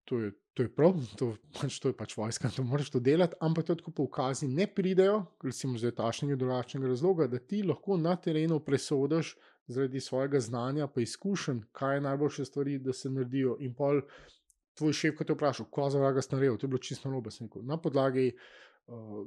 to 0.05 0.21
je, 0.21 0.33
to 0.55 0.63
je 0.63 0.71
prav, 0.75 0.95
to, 1.19 1.33
pač, 1.57 1.79
to 1.81 1.91
je 1.91 1.97
pač 1.97 2.15
vojska, 2.17 2.53
to 2.55 2.63
moraš 2.63 2.93
to 2.95 3.01
delati, 3.01 3.39
ampak 3.43 3.67
tudi, 3.67 3.83
ko 3.83 3.95
pa 3.97 4.05
ukazi 4.05 4.49
ne 4.49 4.69
pridejo, 4.71 5.25
recimo 5.43 5.81
zdaj 5.81 5.97
tašnega 5.99 6.39
drugačnega 6.41 6.93
razloga, 6.93 7.27
da 7.27 7.41
ti 7.41 7.63
lahko 7.67 7.97
na 7.99 8.17
terenu 8.17 8.61
presodiš 8.65 9.35
zaradi 9.67 10.01
svojega 10.01 10.41
znanja, 10.41 10.87
pa 10.87 11.01
izkušenj, 11.01 11.61
kaj 11.73 11.97
je 11.97 12.01
najboljše 12.01 12.45
stvari, 12.45 12.79
da 12.79 12.93
se 12.93 13.11
naredijo. 13.11 13.57
In 13.61 13.75
pol 13.75 14.01
tvoj 14.75 14.93
šef, 14.93 15.17
ko 15.17 15.25
te 15.25 15.33
vpraša, 15.33 15.65
ko 15.71 15.91
za 15.91 15.99
vraga 15.99 16.23
si 16.23 16.35
naredil, 16.35 16.57
to 16.59 16.67
je 16.67 16.69
bilo 16.69 16.79
čisto 16.79 17.09
narobe. 17.09 17.31
sem 17.31 17.49
Na 17.63 17.77
podlagi 17.77 18.33
uh, 18.87 19.27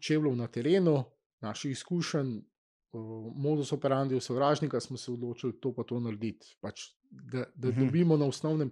čevljev 0.00 0.36
na 0.36 0.46
terenu, 0.46 1.04
naših 1.40 1.72
izkušenj, 1.72 2.36
uh, 2.36 3.32
modus 3.36 3.72
operandi 3.72 4.20
sovražnika, 4.20 4.80
smo 4.80 4.96
se 4.96 5.12
odločili 5.12 5.60
to 5.60 5.74
pa 5.74 5.82
to 5.82 6.00
narediti. 6.00 6.56
Pač, 6.60 6.90
da 7.10 7.44
da 7.54 7.68
Mhm. 7.68 7.86
dobimo 7.86 8.16
na 8.16 8.26
osnovnem 8.26 8.70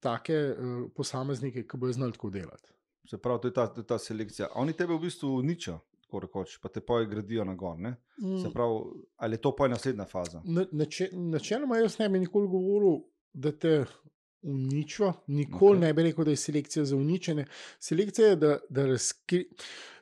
take 0.00 0.54
uh, 0.58 0.90
posameznike, 0.96 1.66
ki 1.66 1.76
bodo 1.76 1.92
znali 1.92 2.12
tako 2.12 2.30
delati. 2.30 2.68
Se 3.10 3.18
pravi, 3.18 3.40
to 3.40 3.48
je 3.48 3.54
ta, 3.54 3.66
ta 3.82 3.98
selekcija. 3.98 4.48
Oni 4.54 4.72
tebe 4.72 4.94
v 4.94 5.00
bistvu 5.00 5.36
uničijo, 5.36 5.80
tako 6.12 6.20
rekoč, 6.20 6.58
pa 6.58 6.68
te 6.68 6.80
poje 6.82 7.06
gradijo 7.06 7.44
na 7.44 7.54
gor. 7.54 7.78
Ne? 7.78 7.94
Se 8.18 8.48
Mm, 8.48 8.52
pravi, 8.52 8.80
ali 9.16 9.34
je 9.34 9.40
to 9.40 9.56
pa 9.56 9.68
naslednja 9.68 10.04
faza? 10.04 10.42
na- 10.44 10.66
nače- 10.66 11.08
Načeloma 11.12 11.78
jaz 11.78 11.98
ne 11.98 12.08
bi 12.08 12.18
nikoli 12.18 12.48
govoril, 12.48 13.00
da 13.32 13.52
te 13.52 13.84
uničijo, 14.42 15.12
nikoli 15.28 15.78
okay. 15.78 15.80
ne 15.80 15.92
bi 15.92 16.02
rekel, 16.02 16.24
da 16.24 16.30
je 16.30 16.36
selekcija 16.38 16.84
za 16.84 16.96
uničenje. 16.96 17.46
Selekcija 17.80 18.28
je, 18.28 18.36
da, 18.36 18.58
da, 18.68 18.86
razkri, 18.86 19.48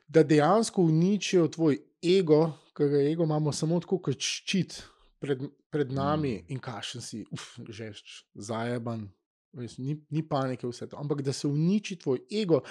da 0.07 0.23
dejansko 0.23 0.81
uničijo 0.83 1.47
tvoj 1.47 1.77
ego, 2.09 2.41
ki 2.73 2.83
ga 2.85 3.01
ego 3.01 3.23
imamo 3.23 3.51
samo 3.51 3.79
tako 3.79 3.99
kot 3.99 4.17
ščit 4.17 4.81
pred, 5.19 5.39
pred 5.69 5.91
nami 5.91 6.33
Mm. 6.33 6.45
in 6.47 6.59
kašen 6.59 7.01
si, 7.01 7.25
uf, 7.31 7.59
žešč, 7.61 8.25
zajeban, 8.35 9.07
res, 9.53 9.77
ni, 9.77 10.05
ni 10.09 10.23
panike 10.23 10.67
vse 10.67 10.87
to, 10.87 10.97
ampak 10.97 11.21
da 11.21 11.33
se 11.33 11.47
uniči 11.47 11.95
tvoj 11.95 12.19
ego, 12.33 12.61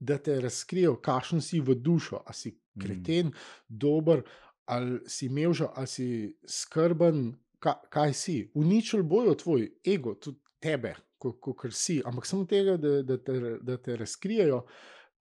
da 0.00 0.18
te 0.18 0.40
razkrijejo, 0.40 0.96
kašen 1.02 1.40
si 1.42 1.60
v 1.60 1.74
dušo, 1.74 2.22
a 2.26 2.32
si 2.32 2.58
Mm. 2.78 2.82
kreten, 2.82 3.32
dober, 3.68 4.22
ali 4.64 5.00
si 5.06 5.26
imel 5.26 5.52
že, 5.52 5.66
ali 5.74 5.86
si 5.86 6.36
skrben, 6.46 7.32
ka, 7.58 7.80
kaj 7.90 8.14
si. 8.14 8.50
Uničili 8.54 9.02
bojo 9.02 9.34
tvoj 9.34 9.68
ego, 9.86 10.14
tudi 10.14 10.38
tebe, 10.60 10.94
kot 11.18 11.72
si, 11.72 12.02
ampak 12.04 12.26
samo 12.26 12.44
tega, 12.44 12.76
da, 12.76 13.02
da, 13.02 13.18
te, 13.18 13.58
da 13.62 13.76
te 13.76 13.96
razkrijejo, 13.96 14.62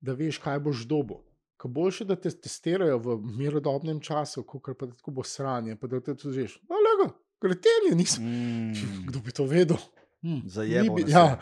da 0.01 0.13
veš, 0.13 0.37
kaj 0.37 0.59
boš 0.59 0.85
dobo. 0.87 1.21
Ko 1.57 1.67
boljše, 1.67 2.05
da 2.05 2.15
te 2.19 2.29
testirajo 2.29 2.97
v 2.99 3.17
mirodobnem 3.37 4.01
času, 4.03 4.43
kot 4.43 4.73
pa 4.79 4.85
da 4.85 4.95
tako 4.95 5.11
bo 5.11 5.23
sranje, 5.23 5.77
pa 5.79 5.87
da 5.87 6.01
te 6.01 6.15
tudi 6.15 6.41
veš, 6.41 6.59
no, 6.69 6.81
lega, 6.81 7.13
kreten 7.41 7.89
je, 7.89 7.95
nisem. 7.95 8.25
Mm. 8.75 9.07
Kdo 9.07 9.19
bi 9.19 9.31
to 9.31 9.45
vedel? 9.45 9.77
Hm, 10.25 10.41
Zajebal 10.49 10.95
mi 10.95 11.03
bi- 11.03 11.11
ja, 11.11 11.39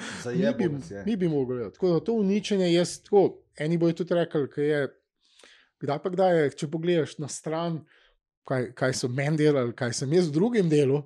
mi 0.57 0.67
bi, 0.67 0.75
mi 1.05 1.15
bi 1.15 1.27
mogli 1.27 1.55
gledati. 1.55 1.73
Tako 1.75 1.89
da 1.93 1.99
to 1.99 2.13
uničenje 2.13 2.73
je 2.73 2.83
tako. 3.03 3.39
Eni 3.57 3.77
bojo 3.77 3.93
tudi 3.93 4.13
rekli, 4.13 4.47
da 4.55 4.61
je, 4.61 4.87
kdaj 5.79 5.99
pa 6.03 6.09
kdaj 6.09 6.39
je, 6.39 6.49
če 6.57 6.67
pogledaš 6.67 7.17
na 7.21 7.27
stran, 7.27 7.83
kaj, 8.43 8.71
kaj 8.75 8.93
so 8.93 9.07
meni 9.07 9.37
delali, 9.37 9.75
kaj 9.77 9.93
sem 9.93 10.13
jaz 10.13 10.27
v 10.27 10.35
drugem 10.35 10.69
delu, 10.69 11.03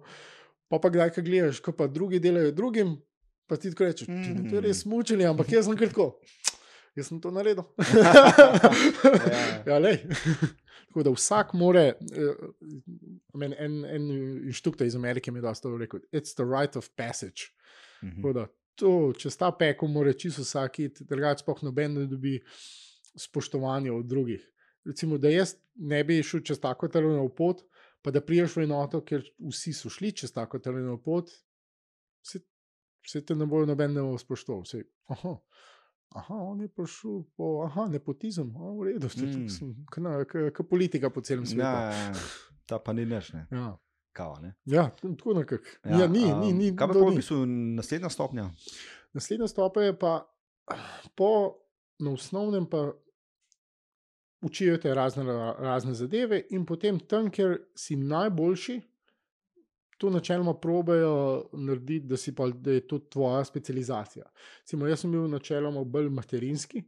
pa 0.72 0.80
pa 0.80 0.90
kdaj, 0.90 1.12
kaj 1.18 1.24
gledaš, 1.28 1.60
ko 1.62 1.72
pa 1.76 1.88
drugi 1.88 2.20
delajo 2.24 2.52
drugim, 2.52 2.96
pa 3.48 3.60
ti 3.60 3.70
tako 3.70 3.84
rečeš, 3.92 4.08
mm 4.08 4.24
-hmm. 4.24 4.50
to 4.50 4.56
je 4.56 4.62
res 4.62 4.86
mučili, 4.86 5.26
ampak 5.26 5.52
jaz 5.52 5.66
sem 5.66 5.78
kar 5.78 5.88
tako. 5.88 6.20
Jaz 6.98 7.12
sem 7.12 7.20
to 7.22 7.30
naredil. 7.32 7.64
ja, 9.70 9.78
lej. 9.78 10.00
Tako 10.88 11.04
da 11.06 11.14
vsak 11.14 11.54
more, 11.54 11.92
uh, 11.94 12.48
en, 13.44 13.54
en, 13.54 13.76
en 13.86 14.08
inštruktor 14.50 14.88
iz 14.88 14.96
Amerike 14.98 15.32
mi 15.32 15.38
je 15.38 15.46
dosto 15.46 15.76
rekel, 15.78 16.02
it's 16.12 16.34
the 16.34 16.46
right 16.46 16.76
of 16.76 16.90
passage. 16.98 17.52
Mhm. 18.02 18.16
Tako 18.16 18.34
da 18.34 18.48
to, 18.78 18.92
če 19.18 19.32
sta 19.34 19.52
peko, 19.58 19.90
mora 19.90 20.14
čisto 20.14 20.46
vsak, 20.46 20.82
drugače 21.10 21.46
pa 21.46 21.56
noben 21.66 21.98
ne 21.98 22.06
dobi 22.10 22.38
spoštovanja 23.18 23.94
od 23.94 24.06
drugih. 24.06 24.44
Recimo, 24.86 25.18
da 25.18 25.30
jaz 25.30 25.56
ne 25.76 26.04
bi 26.08 26.22
šel 26.24 26.44
čez 26.46 26.62
tako 26.64 26.88
telovno 26.90 27.26
pot, 27.36 27.64
pa 28.02 28.14
da 28.14 28.22
priješ 28.22 28.56
v 28.58 28.68
enoto, 28.68 29.02
ker 29.06 29.26
vsi 29.50 29.74
so 29.76 29.90
šli 29.92 30.14
čez 30.16 30.32
tako 30.34 30.62
telovno 30.64 30.96
pot, 31.04 31.34
se, 32.26 32.40
se 33.06 33.26
te 33.26 33.36
ne 33.36 33.46
bojo 33.50 33.68
noben 33.68 33.94
ne 33.94 34.06
bo 34.06 34.18
spoštoval. 34.22 34.64
Vse, 34.66 34.86
aha, 35.12 35.36
aha, 36.16 36.36
on 36.36 36.62
je 36.62 36.68
prišel 36.68 37.24
po 37.38 37.64
aha, 37.66 37.88
nepotizem, 37.92 38.54
a, 38.56 38.72
v 38.78 38.92
redu, 38.92 39.10
mm. 39.18 39.88
kot 40.54 40.70
politika 40.70 41.10
po 41.10 41.22
celem 41.22 41.46
svetu. 41.46 41.62
Ja, 41.62 41.92
ja, 41.92 42.08
ja. 42.08 42.14
Ta 42.68 42.80
pa 42.80 42.94
ni 42.94 43.06
neš. 43.06 43.34
Ne. 43.34 43.48
Ja. 43.52 43.78
Kava, 44.18 44.40
ne? 44.42 44.56
Ja, 44.66 44.90
tako 45.02 45.34
nekako. 45.38 45.64
Ja, 45.86 46.00
ja, 46.00 46.08
ni, 46.08 46.26
um, 46.26 46.40
ni, 46.42 46.54
ni, 46.54 46.72
kaj 46.76 46.90
pa 46.90 46.98
je 46.98 47.06
v 47.06 47.18
bistvu 47.20 47.44
naslednja 47.78 48.10
stopnja? 48.10 48.48
Naslednja 49.14 49.48
stopnja 49.48 49.92
je 49.92 50.00
pa 50.00 50.14
po 51.16 51.30
na 52.00 52.12
osnovnem, 52.12 52.66
pa 52.66 52.92
učijo 54.42 54.78
te 54.78 54.94
razne, 54.94 55.24
razne 55.60 55.94
zadeve, 55.94 56.42
in 56.50 56.66
potem 56.66 57.00
tam, 57.00 57.30
kjer 57.34 57.58
si 57.76 57.96
najboljši, 57.96 58.82
to 59.98 60.10
načeloma 60.14 60.54
probejo 60.62 61.50
narediti, 61.54 62.08
da, 62.08 62.18
si 62.18 62.36
pa, 62.36 62.48
da 62.50 62.78
je 62.78 62.88
to 62.88 63.00
tvoja 63.00 63.44
specializacija. 63.46 64.26
Cimo, 64.66 64.88
jaz 64.88 65.04
sem 65.04 65.12
bil 65.12 65.28
načeloma 65.32 65.84
bolj 65.84 66.10
materinski. 66.14 66.84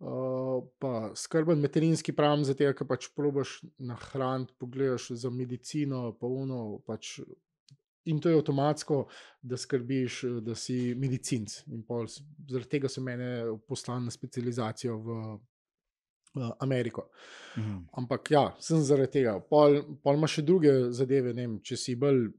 Uh, 0.00 0.64
pa 0.80 1.10
skrben 1.16 1.60
materinski 1.60 2.14
pravim, 2.16 2.44
zato 2.48 2.70
ker 2.72 2.86
pač 2.88 3.10
probaš 3.12 3.58
nahraniti, 3.76 4.54
pogledaš 4.58 5.10
za 5.20 5.28
medicino, 5.30 6.14
pa 6.16 6.26
uno, 6.26 6.78
pač 6.86 7.18
in 8.04 8.20
to 8.20 8.28
je 8.28 8.36
avtomatsko, 8.36 9.06
da 9.42 9.56
skrbiš, 9.56 10.22
da 10.40 10.54
si 10.54 10.94
medicinc. 10.94 11.60
In 11.66 11.82
pol, 11.86 12.06
zaradi 12.48 12.68
tega 12.70 12.88
so 12.88 13.02
mene 13.04 13.30
poslali 13.68 14.04
na 14.04 14.10
specializacijo 14.14 14.96
v, 14.96 15.18
v 16.34 16.50
Ameriko. 16.60 17.08
Mhm. 17.58 17.78
Ampak 17.92 18.30
ja, 18.30 18.44
sem 18.60 18.82
zaradi 18.82 19.20
tega. 19.20 19.38
Pol, 19.50 19.82
pol 20.02 20.18
ima 20.18 20.30
še 20.30 20.46
druge 20.46 20.72
zadeve, 20.96 21.34
ne 21.34 21.46
vem, 21.46 21.58
če 21.64 21.76
si 21.76 21.96
bolj. 21.96 22.30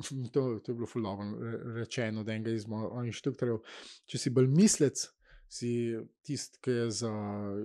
To, 0.32 0.58
to 0.58 0.72
je 0.72 0.76
bilo 0.76 0.86
fulano 0.86 1.36
rečeno 1.74 2.20
od 2.20 2.28
enega 2.28 2.50
izmed 2.50 2.78
inštruktorjev. 3.06 3.58
Če 4.06 4.18
si 4.18 4.30
bolj 4.30 4.46
mislec, 4.48 5.08
si 5.50 5.70
tisti, 6.22 6.58
ki 6.60 6.70
je 6.70 6.90
za 6.92 7.10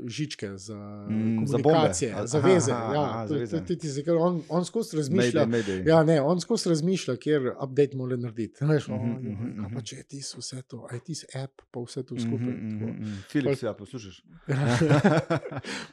žičke, 0.07 0.47
za 0.57 0.73
Mm, 1.05 1.13
mm, 1.13 1.45
za 1.45 1.57
bombe. 1.57 1.69
komunikacije, 1.69 2.15
za 2.25 2.39
veze. 2.39 2.71
aha, 2.71 2.93
Ja, 2.93 3.01
aha, 3.03 3.27
to- 3.27 3.37
to- 3.41 3.59
to- 3.59 3.75
tisti, 3.75 4.03
ker 4.03 4.15
on, 4.15 4.39
on 4.49 4.65
skozi 4.65 4.97
razmišlja. 4.97 5.43
Mayday, 5.43 5.63
mayday. 5.63 5.87
Ja, 5.87 6.03
ne, 6.03 6.21
on 6.21 6.41
skozi 6.41 6.69
razmišlja, 6.69 7.15
kjer 7.17 7.51
update 7.55 7.93
mora 7.95 8.17
narediti. 8.17 8.57
Veš, 8.65 8.87
Mhm, 8.87 8.95
mm 8.95 9.11
mhm, 9.11 9.29
-hmm, 9.35 9.61
mhm. 9.61 9.73
pa 9.73 9.81
če 9.81 9.95
je 9.95 10.03
tisto 10.05 10.37
vse 10.39 10.61
to, 10.63 10.87
aj 10.91 10.99
tisto 11.01 11.27
app, 11.35 11.61
pa 11.71 11.79
vse 11.79 12.03
to 12.03 12.15
Mhm, 12.15 12.23
skupaj. 12.23 12.47
mhm, 12.49 12.71
tako. 12.71 12.91
mhm. 12.91 13.13
Filip, 13.29 13.61
ja, 13.63 13.73
poslušaš? 13.73 14.23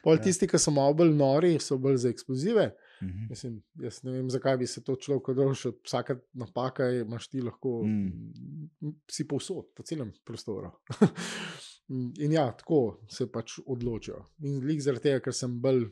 Pol 0.02 0.16
tisti, 0.18 0.46
ki 0.46 0.58
so 0.58 0.70
malo 0.70 0.94
bolj 0.94 1.12
nori, 1.12 1.58
so 1.58 1.78
bolj 1.78 1.96
za 1.99 2.08
eksplozive. 2.08 2.70
Mhm. 3.02 3.26
Mislim, 3.30 3.62
jaz 3.82 4.02
ne 4.04 4.12
vem, 4.12 4.30
zakaj 4.30 4.56
bi 4.56 4.66
se 4.66 4.82
to 4.85 4.97
človek 4.97 5.28
odločil. 5.28 5.73
Vsaka 5.85 6.16
napaka 6.32 6.85
je, 6.85 7.02
imaš 7.02 7.28
ti 7.28 7.40
lahko, 7.42 7.82
Mm. 7.85 8.92
si 9.11 9.26
povsod, 9.28 9.73
po 9.75 9.82
celem 9.82 10.12
prostoru. 10.25 10.71
In 12.25 12.32
ja, 12.32 12.47
tako 12.52 13.00
se 13.09 13.26
pač 13.32 13.59
odločijo. 13.66 14.25
In 14.47 14.62
lik 14.64 14.80
zaradi 14.80 15.02
tega, 15.02 15.21
ker 15.21 15.35
sem 15.35 15.61
bolj 15.61 15.90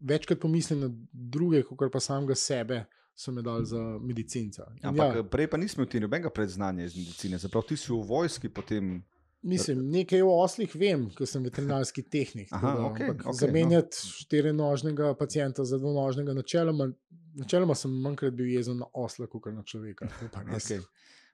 večkrat 0.00 0.40
pomislil 0.40 0.80
na 0.80 0.88
druge, 1.12 1.62
kot 1.62 1.92
pa 1.92 2.00
samega 2.00 2.34
sebe, 2.34 2.86
so 3.14 3.30
me 3.32 3.42
dali 3.42 3.66
za 3.66 3.78
medicinca. 4.00 4.66
In 4.80 4.88
Ampak 4.88 5.16
ja, 5.16 5.22
prej 5.22 5.46
pa 5.46 5.56
nismo 5.56 5.84
imeli 5.84 6.00
nobenega 6.00 6.30
predznanja 6.30 6.84
iz 6.84 6.96
medicine. 6.96 7.38
Zaprav 7.38 7.62
ti 7.68 7.76
si 7.76 7.92
v 7.92 8.00
vojski, 8.02 8.48
potem. 8.48 9.02
Mislim, 9.42 9.90
nekaj 9.90 10.22
o 10.22 10.30
oslih 10.38 10.74
vem, 10.78 11.08
ker 11.16 11.26
sem 11.26 11.42
veterinarski 11.42 12.02
tehnik. 12.02 12.52
Aha, 12.54 12.74
da, 12.78 12.84
okej, 12.86 13.08
ampak 13.08 13.24
okej, 13.24 13.32
no. 13.32 13.38
Zamenjati 13.40 14.10
štirinožnega 14.22 15.14
pacijenta 15.18 15.64
za 15.64 15.78
dvonožnega, 15.82 16.34
načeloma, 16.34 16.92
načeloma 17.40 17.74
sem 17.74 17.96
manjkrat 18.04 18.36
bil 18.38 18.52
jezen 18.52 18.78
na 18.78 18.86
osla, 18.94 19.26
kot 19.26 19.50
na 19.50 19.64
človeka. 19.66 20.06
Okay. 20.30 20.78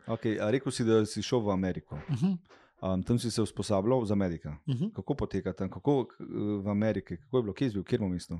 Okay. 0.06 0.38
A 0.40 0.48
rekel 0.50 0.72
si, 0.72 0.88
da 0.88 1.02
si 1.06 1.22
šel 1.22 1.44
v 1.44 1.52
Ameriko. 1.52 2.00
Uh 2.08 2.22
-huh, 2.22 2.36
Um, 2.80 3.02
tam 3.02 3.18
si 3.18 3.30
se 3.30 3.42
usposabljal 3.42 4.04
za 4.04 4.14
medika. 4.14 4.56
uh 4.66 4.74
-huh. 4.74 4.92
Kako 4.94 5.14
poteka 5.14 5.52
tam, 5.52 5.70
kako 5.70 6.06
v 6.64 6.68
Ameriki, 6.68 7.16
kako 7.16 7.36
je 7.36 7.42
bilo, 7.42 7.54
kje 7.54 7.70
si 7.70 7.74
bil, 7.74 7.84
kjer 7.84 8.00
bomo 8.00 8.12
mislil? 8.12 8.38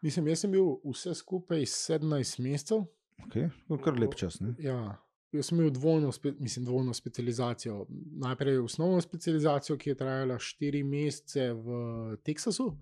Mislim, 0.00 0.28
jaz 0.28 0.38
sem 0.40 0.50
bil 0.50 0.64
vse 0.84 1.14
skupaj 1.14 1.60
17 1.60 2.40
mesecev. 2.40 2.78
Okay. 3.26 3.50
Kar 3.84 3.98
lep 3.98 4.14
čas. 4.14 4.40
Ne? 4.40 4.54
Ja, 4.58 4.96
jaz 5.32 5.50
sem 5.50 5.58
imel 5.58 5.70
dvojno, 5.70 6.12
mislim, 6.38 6.64
dvojno 6.64 6.94
specializacijo. 6.94 7.86
Najprej 8.24 8.58
osnovno 8.58 9.00
specializacijo, 9.00 9.76
ki 9.76 9.90
je 9.90 9.94
trajala 9.94 10.34
4 10.34 10.84
mesece 10.84 11.52
v 11.52 12.16
Teksasu, 12.24 12.72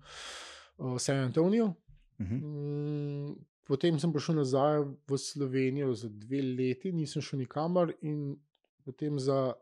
v 0.77 0.99
San 0.99 1.17
Antoniju. 1.17 1.73
Uh 2.19 2.25
-huh. 2.25 2.41
Mm, 2.41 3.35
Potem 3.67 3.99
sem 3.99 4.13
prišel 4.15 4.39
nazaj 4.39 4.85
v 5.11 5.17
Slovenijo 5.19 5.91
za 5.91 6.07
dve 6.07 6.39
leti, 6.39 6.93
nisem 6.95 7.21
šel 7.21 7.43
nikamor, 7.43 7.91
in 7.99 8.37
potem 8.87 9.19
za 9.19 9.53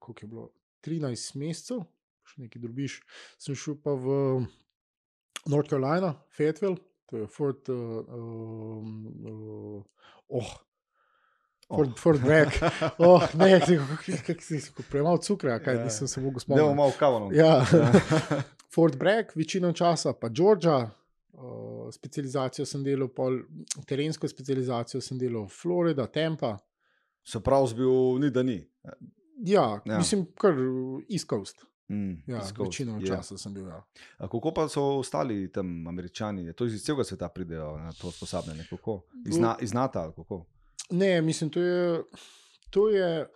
koliko 0.00 0.24
je 0.24 0.28
bilo 0.28 0.46
13 0.80 1.36
mesecev, 1.36 1.82
še 2.24 2.46
nekaj 2.46 2.62
drubiš, 2.64 2.96
sem 3.36 3.54
šel 3.54 3.76
pa 3.84 3.92
v 3.92 4.14
North 5.52 5.68
Carolina, 5.68 6.14
Fayetteville, 6.32 6.80
to 7.10 7.20
je 7.20 7.28
Fort. 7.28 7.68
Uh, 7.68 8.00
um, 8.08 8.88
uh, 9.28 10.40
oh. 10.40 10.52
Fort, 11.68 11.98
Fort 11.98 12.20
Bragg. 12.20 12.48
Oh, 12.98 13.22
ne, 13.34 13.60
kako 14.18 14.42
si 14.42 14.60
premalo 14.90 15.16
cukra, 15.18 15.58
kaj 15.58 15.74
Ja. 15.74 15.84
nisem 15.84 16.08
se 16.08 16.20
mogel 16.20 16.40
Ne 16.48 16.56
bomo 16.56 16.58
spomniti. 16.58 16.76
malo 16.76 16.92
kavano. 16.98 17.30
Ja. 17.32 17.64
Fort 18.74 18.96
Bragg, 18.96 19.26
večino 19.34 19.72
časa 19.72 20.12
pa 20.12 20.28
Georgia. 20.30 20.90
Uh, 21.32 21.40
specializacijo 21.90 22.66
sem 22.66 22.84
delal, 22.84 23.08
pol, 23.08 23.38
terensko 23.86 24.28
specializacijo 24.28 25.00
sem 25.00 25.18
delal 25.18 25.48
Florida, 25.50 26.06
Tampa. 26.06 26.58
Se 27.24 27.40
pravi, 27.40 27.74
bil 27.74 27.90
ni 28.18 28.30
da 28.30 28.42
ni. 28.42 28.68
Ja, 28.84 28.92
Ja. 29.44 29.80
ja. 29.84 29.98
mislim, 29.98 30.26
kar 30.34 30.54
East 31.08 31.28
Coast. 31.28 31.64
Mm, 31.88 32.12
Ja, 32.26 32.38
Coast, 32.38 32.58
večino 32.60 32.98
ja. 33.00 33.06
časa 33.06 33.38
sem 33.38 33.54
bil. 33.54 33.66
Ja. 33.66 33.82
A 34.18 34.28
Kako 34.28 34.52
pa 34.52 34.68
so 34.68 34.82
ostali 34.82 35.52
tam 35.52 35.86
američani? 35.86 36.52
To 36.52 36.64
iz 36.66 36.82
celega 36.82 37.04
sveta 37.04 37.28
pridejo 37.28 37.78
na 37.78 37.92
to 37.92 38.08
usposabljanje. 38.08 38.64
Kako? 38.70 39.00
Iz, 39.26 39.38
na, 39.38 39.56
iz 39.60 39.72
NATO 39.72 39.98
ali 39.98 40.12
kako? 40.12 40.46
Ne, 40.92 41.22
mislim, 41.22 41.50
to 41.50 41.60
je, 41.60 42.02
to 42.70 42.88
je 42.88 43.26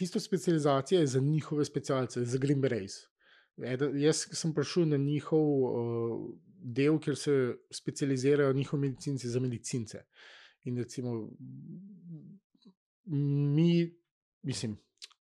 tisto 0.00 0.20
specializacija 0.20 1.00
je 1.00 1.06
za 1.06 1.20
njihove 1.20 1.64
specialce, 1.64 2.24
za 2.24 2.38
Green 2.38 2.60
Berets. 2.60 2.94
Eden, 3.64 3.98
jaz 4.00 4.26
sem 4.32 4.54
prišel 4.54 4.88
na 4.88 4.96
njihov 4.96 5.40
uh, 5.40 6.30
del, 6.62 6.98
kjer 6.98 7.16
se 7.16 7.32
specializirajo 7.70 8.52
njihovi 8.52 8.88
medicinci 8.88 9.28
za 9.28 9.40
medicince. 9.40 9.98
In 10.64 10.78
recimo, 10.78 11.30
mi, 13.56 13.98
mislim, 14.42 14.76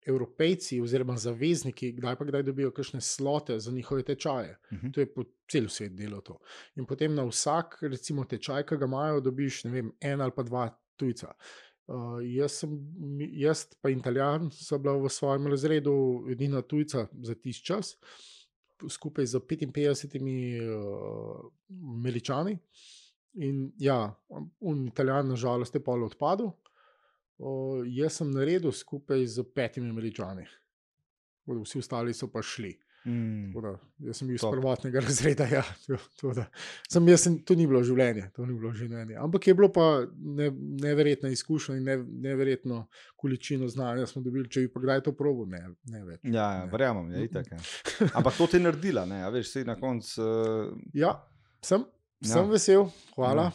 evropejci 0.06 0.82
oziroma 0.82 1.18
zavezniki, 1.18 1.92
kdaj 1.92 2.16
pa 2.16 2.26
kdaj 2.26 2.44
dobijo 2.44 2.72
kakšne 2.72 3.02
slote 3.02 3.60
za 3.60 3.72
njihove 3.72 4.04
tečaje. 4.04 4.58
Uh 4.72 4.78
-huh. 4.78 4.94
To 4.94 5.00
je 5.00 5.14
po 5.14 5.24
cel 5.52 5.68
svet 5.68 5.96
delo 5.96 6.22
to. 6.22 6.40
In 6.76 6.86
potem 6.86 7.16
na 7.16 7.24
vsak, 7.24 7.78
recimo, 7.82 8.26
tečaj, 8.26 8.66
ki 8.66 8.78
ga 8.78 8.86
imajo, 8.86 9.20
dobiš, 9.22 9.64
ne 9.64 9.72
vem, 9.72 9.92
en 10.00 10.22
ali 10.22 10.32
pa 10.36 10.44
dva 10.44 10.81
tujca. 10.98 11.34
Uh, 11.92 12.20
jaz, 12.24 12.62
sem, 12.62 12.76
jaz 13.36 13.66
pa 13.82 13.90
Italijan, 13.92 14.50
so 14.54 14.78
bila 14.80 14.96
v 15.02 15.10
svojem 15.12 15.48
razredu 15.52 15.94
edina 16.32 16.62
tujca 16.62 17.08
za 17.12 17.36
tisti 17.36 17.66
čas, 17.66 17.96
skupaj 18.90 19.26
z 19.26 19.42
55 19.44 20.22
uh, 20.62 21.52
Američani. 21.98 22.58
In 23.34 23.72
ja, 23.80 24.16
un 24.60 24.88
Italijan, 24.88 25.30
nažalost, 25.34 25.76
je 25.76 25.84
pol 25.84 26.04
odpadel. 26.06 26.52
Uh, 27.42 27.82
jaz 27.88 28.22
sem 28.22 28.32
naredil 28.32 28.72
skupaj 28.72 29.26
z 29.26 29.44
petimi 29.56 29.90
Američani. 29.90 30.46
Vsi 31.48 31.82
ostali 31.82 32.14
so 32.14 32.30
pa 32.32 32.44
šli. 32.46 32.76
Mm. 33.06 33.50
Da, 33.56 33.72
jaz 34.06 34.18
sem 34.18 34.28
bil 34.28 34.36
iz 34.36 34.42
Top. 34.42 34.52
prvotnega 34.54 35.02
razreda. 35.08 35.48
Ja, 35.48 35.64
to, 35.88 35.98
to, 36.20 36.34
da. 36.34 36.44
sem, 36.86 37.08
jaz 37.08 37.22
sem, 37.22 37.40
to 37.40 37.56
ni 37.56 37.66
bilo 37.66 37.82
življenje, 37.82 38.28
to 38.36 38.46
ni 38.46 38.54
bilo 38.54 38.70
življenje. 38.72 39.16
Ampak 39.18 39.48
je 39.48 39.54
bilo 39.54 39.70
pa 39.70 39.86
ne, 40.16 40.52
neverjetna 40.82 41.30
izkušnja 41.30 41.76
in 41.76 41.84
ne, 41.84 41.96
neverjetno 41.98 42.84
količino 43.16 43.68
znanja 43.68 44.06
smo 44.06 44.22
dobili. 44.22 44.46
Če 44.48 44.62
bi 44.62 44.70
pa 44.70 44.80
kdaj 44.80 45.02
to 45.02 45.14
probo, 45.14 45.46
ne, 45.46 45.64
ne 45.86 46.04
več. 46.04 46.20
Ja, 46.26 46.46
ja 46.54 46.66
verjamem, 46.66 47.10
je 47.12 47.24
itak. 47.26 47.50
Ja. 47.50 47.58
Ampak 48.18 48.38
to 48.38 48.48
ti 48.48 48.58
je 48.58 48.62
naredila, 48.62 49.06
ne? 49.06 49.24
a 49.24 49.30
veš, 49.30 49.50
si 49.50 49.64
na 49.64 49.76
koncu. 49.76 50.22
Uh, 50.22 50.78
Ja, 50.94 51.16
sem, 51.62 51.86
Ja. 52.22 52.36
sem 52.36 52.50
vesel, 52.50 52.86
hvala. 53.16 53.48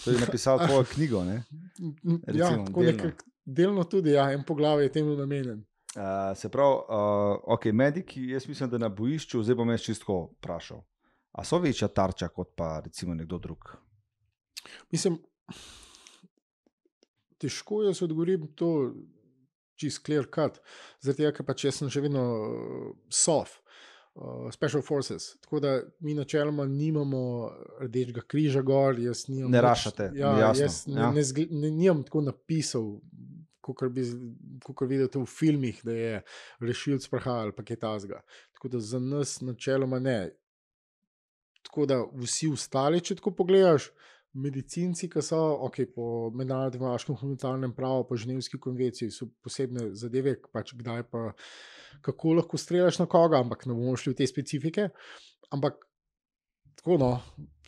to 0.00 0.10
je 0.10 0.18
napisal 0.18 0.58
tvojo 0.64 0.84
knjigo. 0.86 1.24
Ne? 1.24 1.34
Ja, 1.34 2.48
Recimo, 2.48 2.64
tako 2.64 2.80
delno. 2.80 2.96
nekako 2.96 3.24
delno 3.46 3.84
tudi, 3.84 4.10
ja, 4.10 4.30
en 4.32 4.42
poglavje 4.42 4.84
je 4.84 4.92
temu 4.92 5.16
namenjen. 5.16 5.60
Uh, 5.94 6.02
se 6.36 6.48
pravi, 6.48 6.74
uh, 6.74 7.38
ok, 7.54 7.64
mediki, 7.72 8.24
jaz 8.28 8.48
mislim, 8.48 8.70
da 8.70 8.78
na 8.78 8.88
bojišču, 8.88 9.42
zdaj 9.42 9.54
bom 9.54 9.70
jaz 9.70 9.80
čisto 9.86 10.16
vprašal. 10.38 10.80
A 11.32 11.44
so 11.44 11.58
večja 11.58 11.88
tarča 11.88 12.28
kot 12.28 12.50
pa 12.56 12.80
recimo 12.84 13.14
nekdo 13.14 13.38
drug? 13.38 13.76
Mislim, 14.90 15.18
težko 17.38 17.82
jaz 17.82 18.02
odgovorim 18.02 18.46
to. 18.54 18.92
čist 19.76 20.04
clear 20.06 20.24
cut. 20.30 20.60
Zaradi 21.02 21.16
tega, 21.24 21.32
ker 21.34 21.46
pač 21.46 21.64
jaz 21.66 21.80
sem 21.80 21.88
že 21.90 22.00
vedno 22.00 22.20
uh, 22.22 22.90
soft. 23.10 23.58
Uh, 24.14 24.46
special 24.54 24.82
Forces. 24.86 25.32
Tako 25.42 25.58
da 25.60 25.72
mi 26.00 26.14
načeloma 26.14 26.62
nimamo 26.70 27.50
rdečega 27.82 28.22
križa 28.30 28.62
gor, 28.62 28.94
jaz 29.02 29.24
nimam. 29.28 29.50
Ne 29.50 29.60
rašate, 29.60 30.12
Ja, 30.14 30.30
jasno, 30.38 30.62
jaz 30.62 30.76
ne, 30.86 31.00
ja. 31.00 31.10
ne, 31.10 31.22
zgl- 31.26 31.50
ne, 31.50 31.70
nimam 31.70 32.04
tako 32.06 32.20
napisal, 32.22 33.00
kot 33.64 33.92
bi 33.94 34.04
kot 34.64 34.88
vidite 34.90 35.18
v 35.18 35.26
filmih, 35.30 35.80
da 35.86 35.96
je 35.96 36.22
rešilc 36.60 37.08
prihajal 37.08 37.48
ali 37.48 37.56
pa 37.56 37.64
kaj 37.64 37.80
tasga. 37.80 38.20
Tako 38.52 38.74
da 38.76 38.80
za 38.80 39.00
nas 39.00 39.40
načeloma 39.40 39.98
ne. 39.98 40.18
Tako 41.64 41.86
da 41.88 42.02
vsi 42.20 42.50
ostali, 42.52 43.00
če 43.00 43.16
tako 43.16 43.32
pogledaš, 43.38 43.88
medicinci, 44.34 45.08
ki 45.08 45.22
so 45.22 45.38
okay, 45.64 45.86
po 45.86 46.28
mednarodnem 46.34 46.82
vojaškem 46.82 47.16
humanitarnem 47.20 47.72
pravu, 47.74 48.04
po 48.08 48.18
ženevski 48.18 48.58
konvenciji, 48.60 49.12
so 49.14 49.28
posebne 49.44 49.92
zadeve, 49.96 50.34
pač 50.52 50.74
kdaj 50.74 51.06
pa 51.10 51.30
kako 52.04 52.34
lahko 52.40 52.58
streljaš 52.58 52.98
na 52.98 53.06
koga, 53.10 53.38
ampak 53.40 53.66
ne 53.66 53.76
bomo 53.76 53.94
šli 53.96 54.12
v 54.12 54.18
te 54.18 54.26
specifike. 54.26 54.88
Ampak 55.54 55.78
tako 56.80 56.98
no, 57.00 57.10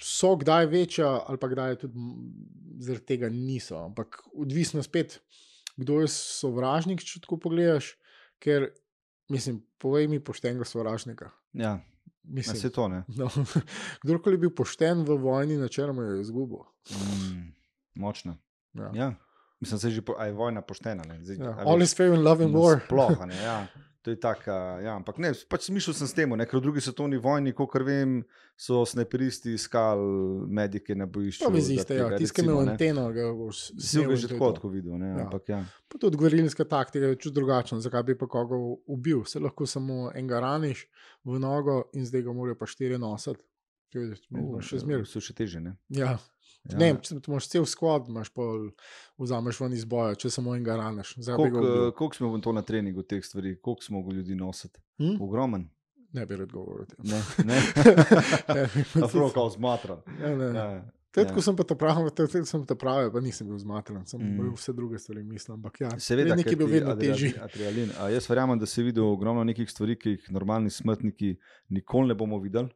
so 0.02 0.34
kdaj 0.36 0.66
večja, 0.72 1.08
ali 1.28 1.40
pa 1.40 1.48
kdaj 1.52 1.78
tudi 1.84 2.08
zaradi 2.82 3.06
tega 3.14 3.30
niso. 3.32 3.78
Ampak 3.86 4.20
odvisno 4.34 4.82
spet, 4.82 5.20
kdo 5.76 6.00
je 6.00 6.08
sovražnik, 6.08 7.00
če 7.00 7.20
tako 7.20 7.38
pogledaš. 7.38 7.94
Ker, 8.38 8.70
mislim, 9.28 9.62
povej 9.78 10.08
mi 10.08 10.20
poštenega 10.20 10.64
sovražnika. 10.64 11.30
Ja, 11.52 11.78
Mislim, 12.24 12.56
se 12.56 12.70
to 12.70 12.88
ne. 12.88 13.04
no, 13.08 13.28
kdorkoli 14.02 14.34
je 14.34 14.38
bil 14.38 14.50
pošten 14.50 15.04
v 15.06 15.14
vojni, 15.16 15.56
načeloma 15.56 16.02
je 16.02 16.20
izgubil. 16.20 16.64
Mm, 16.90 17.52
močno. 17.94 18.34
Ja. 18.74 18.90
Ja. 18.94 19.08
Mislim, 19.60 19.80
da 19.80 19.88
je 19.88 19.94
že 19.94 20.02
po, 20.02 20.16
je 20.18 20.32
vojna 20.32 20.60
poštena. 20.60 21.04
ne. 21.04 21.20
Zdaj, 21.24 21.36
Ja. 21.38 21.54
All 21.62 21.82
is 21.82 21.94
fair 21.96 22.12
in 22.12 22.24
love 22.24 22.44
and 22.44 22.54
war. 22.54 22.80
Sploh, 22.84 23.26
ne, 23.26 23.36
ja. 23.42 23.66
To 24.06 24.10
je 24.14 24.20
tako, 24.22 24.54
ja, 24.86 24.92
ampak 24.94 25.16
ne, 25.18 25.32
pač 25.50 25.64
mišljal 25.74 25.94
sem 25.98 26.06
s 26.06 26.14
tem, 26.14 26.30
ker 26.46 26.60
v 26.60 26.62
drugi 26.62 26.78
svetovni 26.84 27.18
vojni, 27.18 27.50
kot 27.58 27.74
vem, 27.82 28.20
so 28.54 28.84
snajperisti 28.86 29.56
iskali 29.58 30.46
medike 30.46 30.94
na 30.94 31.08
bojišču. 31.10 31.42
To 31.42 31.50
ja. 31.50 31.62
zaradi 31.64 31.86
tega, 31.88 32.20
tiskaj 32.22 32.44
recimo, 32.44 32.52
imel 32.52 32.68
ne. 32.68 32.74
anteno, 32.76 33.06
ga 33.10 33.24
boš 33.34 33.64
Si 33.74 33.88
snel 33.88 34.06
ga 34.06 34.14
in 34.14 34.20
že 34.22 34.28
je 34.28 34.30
tako 34.30 34.52
tako 34.54 34.70
videl, 34.70 34.94
ne, 34.94 35.08
Ja. 35.10 35.24
ampak 35.26 35.50
ja. 35.50 35.58
Pa 35.90 35.98
tudi 35.98 36.20
govorilska 36.22 36.68
taktika 36.70 37.10
je 37.10 37.18
čut 37.18 37.34
drugačna. 37.34 37.80
Zakaj 37.82 38.06
bi 38.06 38.14
pa 38.18 38.30
koga 38.30 38.54
ubil? 38.86 39.24
Se 39.26 39.42
lahko 39.42 39.66
samo 39.66 40.12
enega 40.14 40.38
raniš 40.40 40.86
v 41.26 41.42
nogo 41.42 41.90
in 41.92 42.06
zdaj 42.06 42.22
ga 42.22 42.32
morajo 42.32 42.54
pa 42.62 42.70
štiri 42.70 43.02
nositi. 43.02 43.42
Je 43.90 44.14
še 44.62 44.78
zmeraj. 44.86 45.10
So 45.10 45.18
še 45.18 45.34
teže, 45.34 45.58
ne. 45.58 45.74
Ja. 45.90 46.14
Ja. 46.72 46.78
Ne, 46.78 46.88
če 47.02 47.20
imaš 47.20 47.48
cel 47.52 47.66
sklad, 47.68 48.08
imaš 48.10 48.32
pol, 48.34 48.70
vzameš 49.22 49.60
ven 49.60 49.76
iz 49.76 49.84
boja, 49.88 50.16
če 50.18 50.30
samo 50.34 50.54
enega 50.56 50.76
raniš. 50.80 51.14
Ga 51.22 51.36
Koliko, 51.38 51.92
koliko 51.96 52.16
smo 52.16 52.38
to 52.42 52.52
na 52.56 52.62
treningu 52.66 53.04
teh 53.06 53.24
stvari, 53.24 53.56
koliko 53.60 53.82
smo 53.86 54.00
mogli 54.00 54.16
ljudi 54.20 54.34
nositi? 54.34 54.80
Hm? 54.98 55.16
Ogromen. 55.22 55.68
Ne 56.16 56.26
bi 56.26 56.36
rad 56.36 56.52
govoril. 56.52 56.86
Ne, 57.04 57.22
ne. 57.44 57.62
Prav, 58.92 59.30
kao 59.34 59.50
zmatran. 59.50 60.02
Tudi, 61.16 61.32
ko 61.32 61.40
sem 61.40 61.56
pa 61.56 61.64
to 61.64 61.74
pravil, 61.80 62.10
tudi 62.12 62.42
sem 62.44 62.64
to 62.68 62.76
pravil, 62.76 63.08
pa 63.12 63.20
nisem 63.24 63.48
bil 63.48 63.56
zmatran, 63.58 64.04
sem 64.06 64.20
Mm. 64.20 64.36
mm. 64.36 64.54
vse 64.56 64.72
druge 64.76 64.98
stvari 64.98 65.22
mislil. 65.24 65.54
Ampak 65.54 65.80
ja, 65.80 65.90
Seveda, 65.98 66.34
neki 66.36 66.52
je 66.52 66.56
bil 66.56 66.68
vedno 66.68 66.96
težji. 66.96 67.32
Adrenalin. 67.40 67.92
Jaz 68.12 68.28
verjamem, 68.28 68.58
da 68.58 68.66
si 68.66 68.82
videl 68.82 69.04
ogromno 69.04 69.44
nekih 69.44 69.70
stvari, 69.70 69.96
ki 69.96 70.10
jih 70.16 70.26
normalni 70.30 70.70
smrtniki 70.70 71.36
nikoli 71.68 72.12
ne 72.12 72.14
bomo 72.14 72.38
videli. 72.38 72.68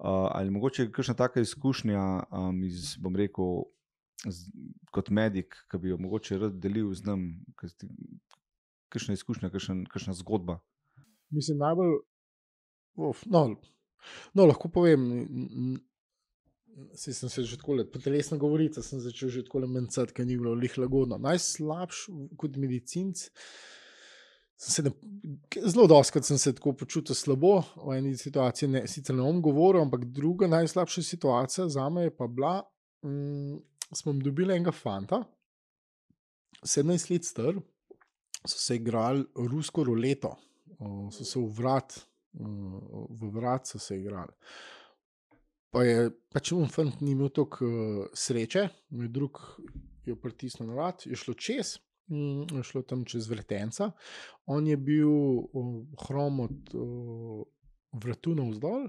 Uh, 0.00 0.06
ali 0.32 0.50
mogoče 0.50 0.86
kakšna 0.92 1.14
taka 1.14 1.42
izkušnja 1.44 2.02
um, 2.32 2.62
iz, 2.64 2.94
bom 2.96 3.16
rekel, 3.16 3.66
z, 4.24 4.48
kot 4.96 5.10
medik, 5.12 5.58
ki 5.68 5.80
bi 5.82 5.92
jo 5.92 5.98
mogoče 6.00 6.38
rad 6.40 6.56
delil 6.62 6.94
z 6.96 7.04
nam, 7.04 7.26
kakšna 7.60 9.16
izkušnja, 9.18 9.50
kakšen, 9.52 9.84
kakšna 9.92 10.16
zgodba. 10.16 10.56
Mislim, 11.36 11.60
najbolj. 11.60 11.98
Uf, 13.10 13.26
no, 13.28 13.44
no, 14.34 14.46
lahko 14.48 14.72
povem. 14.72 15.04
Saj 16.96 17.14
sem 17.18 17.28
se 17.28 17.44
že 17.44 17.58
tako 17.60 17.76
let, 17.80 17.90
po 17.92 18.00
telesna 18.00 18.38
govorica 18.40 18.82
sem 18.82 19.02
začel 19.04 19.28
že 19.28 19.44
tako 19.44 19.66
mencati, 19.68 20.14
ker 20.16 20.24
ni 20.24 20.38
bilo 20.40 20.54
lih 20.56 20.78
lagodno. 20.80 21.18
Najslabši 21.20 22.16
kot 22.40 22.56
medicinc, 22.56 23.28
zelo 24.60 25.86
doskrat 25.86 26.24
sem 26.24 26.38
se 26.38 26.52
tako 26.54 26.72
počutil 26.76 27.16
slabo, 27.16 27.60
v 27.86 27.96
eni 27.96 28.16
situaciji 28.16 28.68
ne, 28.68 28.82
sicer 28.88 29.16
ne 29.16 29.24
bom 29.24 29.40
govoril, 29.42 29.82
ampak 29.82 30.04
druga 30.04 30.48
najslabša 30.50 31.02
situacija 31.02 31.68
za 31.68 31.88
me 31.88 32.08
je 32.08 32.16
pa 32.16 32.26
bila, 32.26 32.60
mm, 33.04 33.56
smo 33.96 34.12
dobili 34.12 34.54
enega 34.54 34.72
fanta, 34.72 35.22
17 36.62 37.10
let 37.12 37.24
star, 37.24 37.54
so 38.46 38.58
se 38.58 38.76
igrali 38.76 39.24
rusko 39.34 39.84
roleto, 39.84 40.34
o, 40.78 41.10
so 41.12 41.24
se 41.24 41.38
v 41.38 41.48
vrat, 41.56 41.96
o, 42.40 43.06
v 43.10 43.30
vrat 43.32 43.66
so 43.66 43.78
se 43.78 43.96
igrali. 43.96 44.32
Pa 45.70 45.84
je 45.86 46.10
pač 46.32 46.52
un 46.52 46.68
fant 46.68 47.00
ni 47.00 47.12
imel 47.14 47.30
toliko 47.30 47.66
uh, 47.66 48.06
sreče, 48.14 48.66
moj 48.90 49.08
drug 49.08 49.38
je 50.06 50.16
pritisnil 50.18 50.66
na 50.68 50.74
vrat, 50.74 51.06
je 51.06 51.16
šlo 51.16 51.36
čez, 51.38 51.76
mm, 52.10 52.62
šlo 52.66 52.82
tam 52.82 53.04
čez 53.04 53.28
vretenca. 53.30 53.90
On 54.46 54.66
je 54.66 54.76
bil 54.76 55.10
uh, 55.10 55.74
hrom 56.06 56.40
od 56.40 56.74
uh, 56.74 57.42
vratu 57.92 58.34
navzdol, 58.34 58.88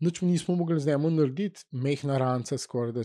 mu 0.00 0.10
nismo 0.22 0.56
mogli 0.56 0.80
z 0.80 0.92
njim 0.96 1.16
narediti, 1.16 1.64
mehna 1.70 2.18
ranca, 2.18 2.58
skoraj 2.58 2.92
da 2.92 3.04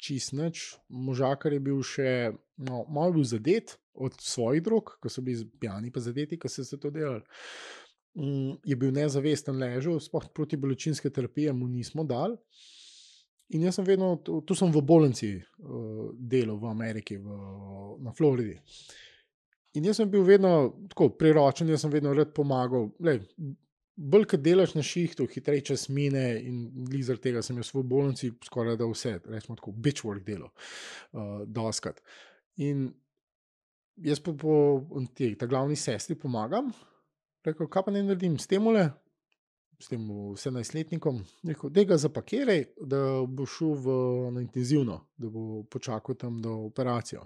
čist 0.00 0.32
nič. 0.32 0.62
Možakar 0.88 1.52
je 1.52 1.60
bil 1.60 1.82
še, 1.84 2.32
no, 2.56 2.84
malo 2.88 3.18
bil 3.18 3.26
zadet 3.28 3.76
od 3.94 4.16
svojih 4.20 4.62
drog, 4.64 4.96
ko 5.00 5.12
so 5.12 5.20
bili 5.24 5.44
pijani, 5.60 5.92
pa 5.92 6.00
zadeti, 6.00 6.38
ko 6.40 6.48
so 6.48 6.64
se 6.64 6.80
to 6.80 6.90
delali. 6.90 7.20
Mm, 8.16 8.56
je 8.64 8.76
bil 8.76 8.94
nezavesten 8.96 9.60
ležal, 9.60 10.00
sploh 10.00 10.24
proti 10.34 10.56
bolečinske 10.56 11.12
terapije 11.12 11.52
mu 11.52 11.68
nismo 11.68 12.04
dali. 12.04 12.38
In 13.50 13.64
jaz 13.66 13.80
sem 13.80 13.86
vedno, 13.86 14.12
tu, 14.22 14.54
sem 14.54 14.70
v 14.70 14.82
bolnici 14.86 15.32
uh, 15.36 16.10
delal 16.14 16.58
v 16.60 16.68
Ameriki, 16.70 17.16
v, 17.18 17.38
na 18.04 18.12
Floridi. 18.14 18.54
In 19.78 19.86
jaz 19.86 19.98
sem 20.00 20.10
bil 20.10 20.22
vedno 20.26 20.52
tako 20.90 21.10
priročen, 21.18 21.70
jaz 21.70 21.82
sem 21.84 21.92
vedno 21.92 22.14
rad 22.14 22.30
pomagal. 22.34 22.88
Lej, 23.02 23.24
Bolj, 24.00 24.24
ko 24.30 24.38
delaš 24.40 24.72
na 24.78 24.82
šihtu, 24.86 25.26
hitreje 25.28 25.66
čas 25.72 25.88
mine, 25.92 26.22
in 26.40 26.86
zaradi 27.04 27.26
tega 27.26 27.42
sem 27.44 27.58
jaz 27.60 27.68
v 27.74 27.82
bolnici 27.84 28.30
skoraj 28.46 28.78
da 28.80 28.86
vse, 28.88 29.18
rečemo 29.28 29.58
tako, 29.58 29.74
bitchwork 29.76 30.24
delo, 30.24 30.48
uh, 31.12 31.42
doskrat. 31.44 32.00
In 32.64 32.86
jaz 34.00 34.22
pa 34.24 34.32
po 34.32 34.54
tej, 35.12 35.34
ta 35.36 35.48
glavni 35.50 35.76
sestri 35.76 36.16
pomagam, 36.16 36.70
rekel, 37.44 37.68
kaj 37.68 37.86
pa 37.86 37.92
ne 37.92 38.06
naredim 38.06 38.38
s 38.40 38.48
tem, 38.48 38.64
s 39.80 39.88
tem 39.88 40.02
17-letnikom, 40.36 41.22
rekel, 41.48 41.70
da 41.72 41.84
ga 41.88 41.96
zapakiraj, 41.96 42.64
da 42.84 43.00
bo 43.26 43.46
šel 43.48 43.74
v, 43.80 43.94
na 44.34 44.42
intenzivno, 44.44 45.00
da 45.16 45.30
bo 45.32 45.62
počakal 45.70 46.18
tam 46.20 46.40
do 46.42 46.52
operacijo. 46.66 47.24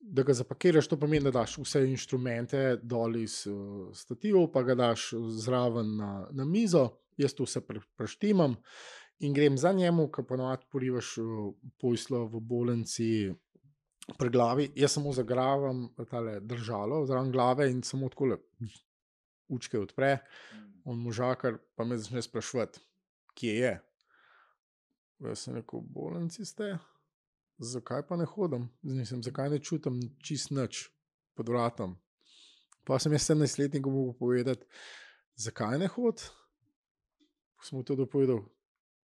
Da 0.00 0.24
ga 0.26 0.34
zapakiraš, 0.34 0.88
to 0.88 0.98
pomeni, 0.98 1.28
da 1.28 1.34
daš 1.42 1.58
vse 1.60 1.84
inštrumente 1.86 2.62
dol 2.82 3.20
iz 3.20 3.42
uh, 3.46 3.92
stativov, 3.94 4.48
pa 4.54 4.64
ga 4.66 4.74
daš 4.78 5.12
zraven 5.44 5.94
na, 6.00 6.10
na 6.32 6.48
mizo, 6.48 6.88
jaz 7.20 7.36
to 7.36 7.46
vse 7.46 7.60
pre, 7.66 7.84
preštimam 7.96 8.56
in 9.22 9.36
grem 9.36 9.58
za 9.58 9.70
njemu, 9.72 10.08
ki 10.10 10.24
ponovadi 10.28 10.66
porivaš 10.72 11.16
uh, 11.22 11.52
pojslo 11.78 12.24
v 12.32 12.40
bolnici 12.40 13.10
pri 14.18 14.32
glavi. 14.32 14.72
Jaz 14.74 14.96
samo 14.96 15.12
zagravam 15.12 15.86
tale 16.10 16.40
držalo 16.40 17.04
zraven 17.06 17.30
glave 17.32 17.70
in 17.70 17.82
samo 17.86 18.08
tako 18.08 18.36
učke 19.52 19.78
odpre, 19.78 20.18
on 20.84 20.98
možakar 20.98 21.58
pa 21.74 21.84
me 21.84 21.98
začne 21.98 22.22
sprašovati, 22.22 22.80
kje 23.34 23.54
je. 23.54 23.74
Jaz 25.22 25.44
sem 25.44 25.54
rekel, 25.54 25.80
bolnici 25.80 26.44
ste. 26.44 26.78
Zakaj 27.58 28.06
pa 28.08 28.16
ne 28.16 28.24
hodim? 28.26 28.68
Mislim, 28.82 29.22
zakaj 29.22 29.50
ne 29.50 29.58
čutim 29.62 30.00
čist 30.22 30.50
nič 30.50 30.88
pod 31.34 31.48
vratom? 31.48 31.94
Pa 32.84 32.98
sem 32.98 33.12
jaz 33.14 33.28
17-letnik 33.30 33.86
mogel 33.86 34.16
povedati, 34.18 34.66
zakaj 35.38 35.78
ne 35.78 35.86
hodim. 35.86 36.26
Ko 37.54 37.66
sem 37.68 37.78
mu 37.78 37.84
to 37.86 37.94
dopovedal, 37.94 38.42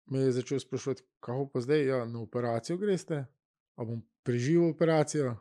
me 0.09 0.25
je 0.25 0.31
začel 0.39 0.59
sprašovati, 0.59 1.03
kako 1.19 1.49
pa 1.53 1.61
zdaj, 1.61 1.85
ja, 1.85 2.05
na 2.05 2.21
operacijo 2.21 2.77
greste, 2.81 3.25
a 3.75 3.85
bom 3.85 4.01
preživel 4.25 4.71
operacijo. 4.71 5.35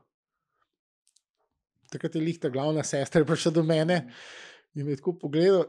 Takrat 1.88 2.14
je 2.14 2.20
lihta 2.20 2.50
glavna 2.52 2.84
sestra 2.84 3.24
prišla 3.24 3.52
do 3.52 3.62
mene 3.62 4.02
in 4.74 4.84
me 4.84 4.92
je 4.92 5.00
tako 5.00 5.16
pogledal. 5.18 5.64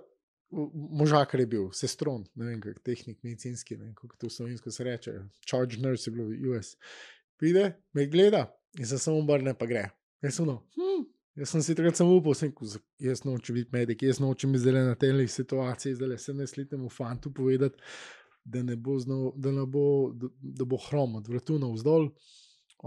Možakar 0.49 1.39
je 1.39 1.47
bil, 1.47 1.67
sestron, 1.75 2.23
ne 2.35 2.45
vem, 2.45 2.61
kako 2.63 2.79
tehnik, 2.79 3.19
medicinski, 3.23 3.77
ne 3.77 3.91
kako 3.95 4.15
to 4.17 4.29
slovensko 4.29 4.71
se 4.71 4.83
reče. 4.83 5.13
Charge 5.43 5.77
nurse 5.83 6.09
je 6.09 6.15
bil 6.15 6.29
v 6.31 6.51
US. 6.51 6.75
Pride, 7.37 7.73
me 7.93 8.05
gleda 8.07 8.47
in 8.79 8.87
se 8.87 8.99
samo 8.99 9.19
obrne, 9.19 9.53
pa 9.57 9.65
gre. 9.65 9.89
Jaz 10.21 10.37
sem, 10.39 10.47
no, 10.47 10.61
hm, 10.77 11.03
jaz 11.35 11.51
sem 11.51 11.63
si 11.63 11.75
takrat 11.75 11.99
samo 11.99 12.15
upal, 12.17 12.33
sem, 12.37 12.49
rekel, 12.49 12.79
jaz 13.03 13.25
nočem 13.25 13.59
biti 13.59 13.75
medik, 13.75 14.05
jaz 14.07 14.21
nočem 14.23 14.55
biti 14.55 14.63
zdaj 14.63 14.87
na 14.87 14.95
tej 14.95 15.27
situaciji, 15.27 15.97
zdaj 15.99 16.13
le 16.13 16.17
17-letnemu 16.21 16.89
fantu 16.93 17.33
povedati, 17.33 17.83
da 18.47 18.63
ne 18.63 18.75
bo, 18.75 18.95
znal, 18.99 19.33
da, 19.35 19.51
ne 19.51 19.65
bo, 19.67 20.13
da, 20.15 20.31
da 20.61 20.65
bo 20.65 20.79
hrom 20.87 21.19
od 21.19 21.27
vratu 21.27 21.59
navzdol. 21.59 22.09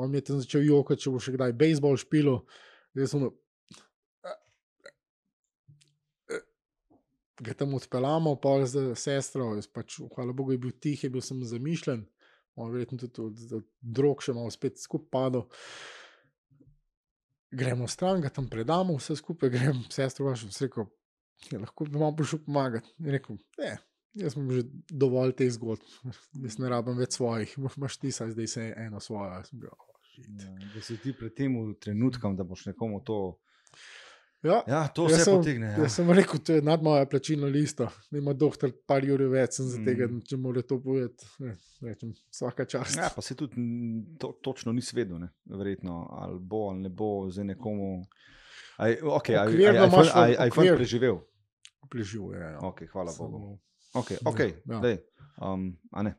On 0.01 0.11
mi 0.11 0.17
je 0.19 0.25
tam 0.25 0.41
začel 0.41 0.65
jokati, 0.65 1.03
če 1.05 1.13
bo 1.13 1.21
še 1.21 1.35
kdaj 1.35 1.53
bejzbol 1.61 1.99
špilo. 2.01 2.41
Jaz 2.97 3.13
sem, 3.13 3.29
ga 7.41 7.55
tam 7.55 7.75
odpeljamo, 7.75 8.35
pa 8.43 8.59
z 8.67 8.93
sestro, 8.99 9.55
jaz 9.59 9.69
pač, 9.71 9.99
hvala 10.15 10.35
Bogu, 10.37 10.55
je 10.55 10.63
bil 10.63 10.73
tih, 10.73 11.05
je 11.05 11.11
bil 11.11 11.25
sem 11.25 11.41
zamišljen, 11.45 12.05
on 12.61 12.73
verjetno 12.73 12.99
tudi 13.01 13.25
od, 13.25 13.43
od 13.61 13.67
drog 13.81 14.23
še 14.25 14.37
malo 14.37 14.53
spet 14.53 14.81
skupaj 14.81 15.11
padel. 15.11 15.47
Gremo 17.51 17.89
stran, 17.91 18.23
ga 18.23 18.31
tam 18.31 18.47
predamo, 18.51 18.95
vse 19.01 19.17
skupaj, 19.19 19.51
grem, 19.51 19.85
sestro 19.91 20.29
vašo, 20.29 20.51
vse 20.53 20.69
rekel, 20.69 20.87
ja, 21.51 21.63
lahko 21.65 21.89
bi 21.89 21.99
vam 21.99 22.15
prišel 22.17 22.45
pomagati. 22.47 22.93
In 23.03 23.15
rekel, 23.17 23.41
ne, 23.59 23.73
jaz 24.21 24.37
sem 24.37 24.51
že 24.55 24.67
dovolj 24.91 25.35
teh 25.41 25.51
zgodb, 25.57 25.87
jaz 26.45 26.61
ne 26.63 26.71
rabim 26.71 27.01
več 27.01 27.19
svojih, 27.19 27.57
imaš 27.59 27.99
ti 27.99 28.13
saj 28.15 28.37
zdaj 28.37 28.53
se 28.55 28.73
eno 28.87 29.03
svojo. 29.03 29.41
Bil, 29.53 29.73
oh. 29.73 29.91
Ja, 30.21 30.51
da 30.75 30.83
si 30.85 30.99
ti 31.01 31.13
pred 31.17 31.35
tem 31.35 31.55
trenutkom, 31.81 32.37
da 32.37 32.45
boš 32.45 32.67
nekomu 32.71 33.01
to. 33.05 33.39
Ja, 34.43 34.63
Ja, 34.67 34.89
to 34.89 35.05
vse 35.05 35.19
sem- 35.19 35.35
potegne. 35.35 35.67
Ja. 35.69 35.79
Jaz 35.79 35.93
sem 35.93 36.11
rekel, 36.11 36.39
to 36.39 36.53
je 36.53 36.63
nad 36.63 36.81
moja 36.81 37.05
plačilna 37.05 37.47
lista. 37.47 37.91
Ima 38.11 38.33
doktor 38.35 38.73
par 38.87 39.05
ur 39.05 39.21
več, 39.27 39.53
sem 39.53 39.67
za 39.67 39.79
Mm. 39.79 39.85
tega, 39.85 40.09
če 40.23 40.37
mora 40.39 40.63
to 40.63 40.79
povedati. 40.79 41.27
Rečem, 41.83 42.15
vsaka 42.31 42.65
čast. 42.65 42.97
Ja, 42.97 43.11
pa 43.11 43.21
se 43.21 43.35
tudi 43.35 43.55
mm, 43.57 44.17
to, 44.19 44.33
točno 44.41 44.73
nisi 44.73 44.97
vedel, 44.97 45.19
ne? 45.19 45.29
verjetno, 45.47 46.09
ali 46.11 46.39
bo 46.41 46.69
ali 46.69 46.81
ne 46.81 46.89
bo 46.91 47.31
za 47.31 47.45
nekomu. 47.45 48.05
Aj, 48.79 48.97
okay, 48.97 49.37
aj, 49.37 49.49
aj, 49.49 49.77
aj, 49.77 49.91
fant- 49.91 50.15
aj, 50.15 50.31
v 50.31 50.37
aj 50.39 50.51
fant 50.51 50.65
okvir. 50.65 50.77
preživel. 50.77 51.17
Preživuje. 51.91 52.39
Ja. 52.39 52.59
Okay, 52.63 52.87
hvala 52.87 53.13
Bogu. 53.13 53.39
Samo- 53.39 53.59
Okay, 53.93 54.17
okay, 54.23 54.55
Ja. 54.65 54.81
ja. 54.81 54.99
um, 55.43 55.77
a 55.93 56.03
ne. 56.03 56.15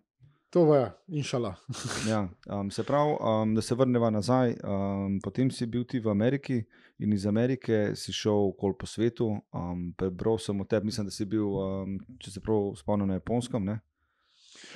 To 0.52 0.76
je, 0.76 0.84
inšala. 1.10 1.56
Ja, 2.10 2.28
um, 2.50 2.72
se 2.72 2.84
pravi, 2.84 3.16
um, 3.16 3.56
da 3.56 3.62
se 3.62 3.76
vrnemo 3.76 4.10
nazaj. 4.10 4.56
Um, 4.62 5.20
potem 5.20 5.48
si 5.48 5.66
bil 5.66 5.84
ti 5.84 6.00
v 6.00 6.10
Ameriki 6.10 6.58
in 7.00 7.14
iz 7.14 7.26
Amerike 7.26 7.96
si 7.96 8.12
šel 8.12 8.50
okoli 8.50 8.76
po 8.76 8.86
svetu. 8.86 9.30
Um, 9.50 9.94
prebral 9.94 10.38
sem 10.38 10.60
o 10.60 10.66
tebi, 10.66 10.86
mislim, 10.86 11.06
da 11.06 11.12
si 11.12 11.26
bil, 11.26 11.48
um, 11.48 11.96
če 12.20 12.32
se 12.32 12.40
prav 12.42 12.76
spomnim, 12.76 13.08
na 13.08 13.14
japonskem, 13.14 13.64
ne? 13.64 13.80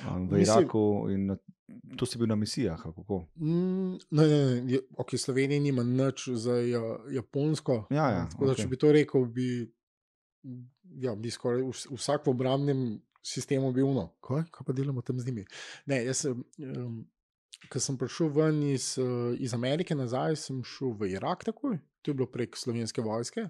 um, 0.06 0.26
v 0.26 0.32
Mislim- 0.34 0.58
Iraku 0.58 0.82
in 1.10 1.26
na, 1.26 1.36
tu 1.96 2.06
si 2.06 2.18
bil 2.18 2.26
na 2.26 2.36
misijah. 2.36 2.80
kako? 2.82 3.26
Mm, 3.36 3.92
ne, 4.10 4.24
ne, 4.24 4.40
ne, 4.62 4.78
ok, 4.96 5.12
Slovenija 5.14 5.60
nima 5.60 5.82
nič 5.84 6.28
za 6.30 6.56
ja, 6.56 6.80
Japonsko. 7.10 7.84
Ja, 7.90 8.08
ja, 8.10 8.28
Tako 8.30 8.46
da, 8.46 8.52
okej. 8.52 8.64
če 8.64 8.68
bi 8.68 8.76
to 8.76 8.92
rekel, 8.92 9.24
bi, 9.26 9.48
ja, 10.96 11.14
bi 11.14 11.30
skoraj 11.30 11.62
vs- 11.62 11.90
vsak 11.92 12.26
v 12.26 12.30
obrambnem 12.30 12.80
sistemu 13.26 13.72
bil 13.74 13.90
no. 13.96 14.08
Kaj, 14.24 14.46
kaj 14.54 14.66
pa 14.68 14.76
delamo 14.76 15.02
tam 15.02 15.20
z 15.20 15.30
njimi? 15.30 15.46
Ne, 15.90 16.04
jaz. 16.06 16.26
Um, 16.30 17.04
Ko 17.72 17.80
sem 17.80 17.96
prišel 17.98 18.28
ven 18.34 18.58
iz, 18.68 18.94
eh, 19.00 19.36
iz 19.42 19.54
Amerike 19.54 19.94
nazaj, 19.96 20.36
sem 20.36 20.62
šel 20.62 20.92
v 21.00 21.08
Irak 21.16 21.44
takoj, 21.44 21.78
to 22.02 22.10
je 22.10 22.14
bilo 22.14 22.28
prek 22.30 22.56
slovenske 22.56 23.02
vojske. 23.02 23.48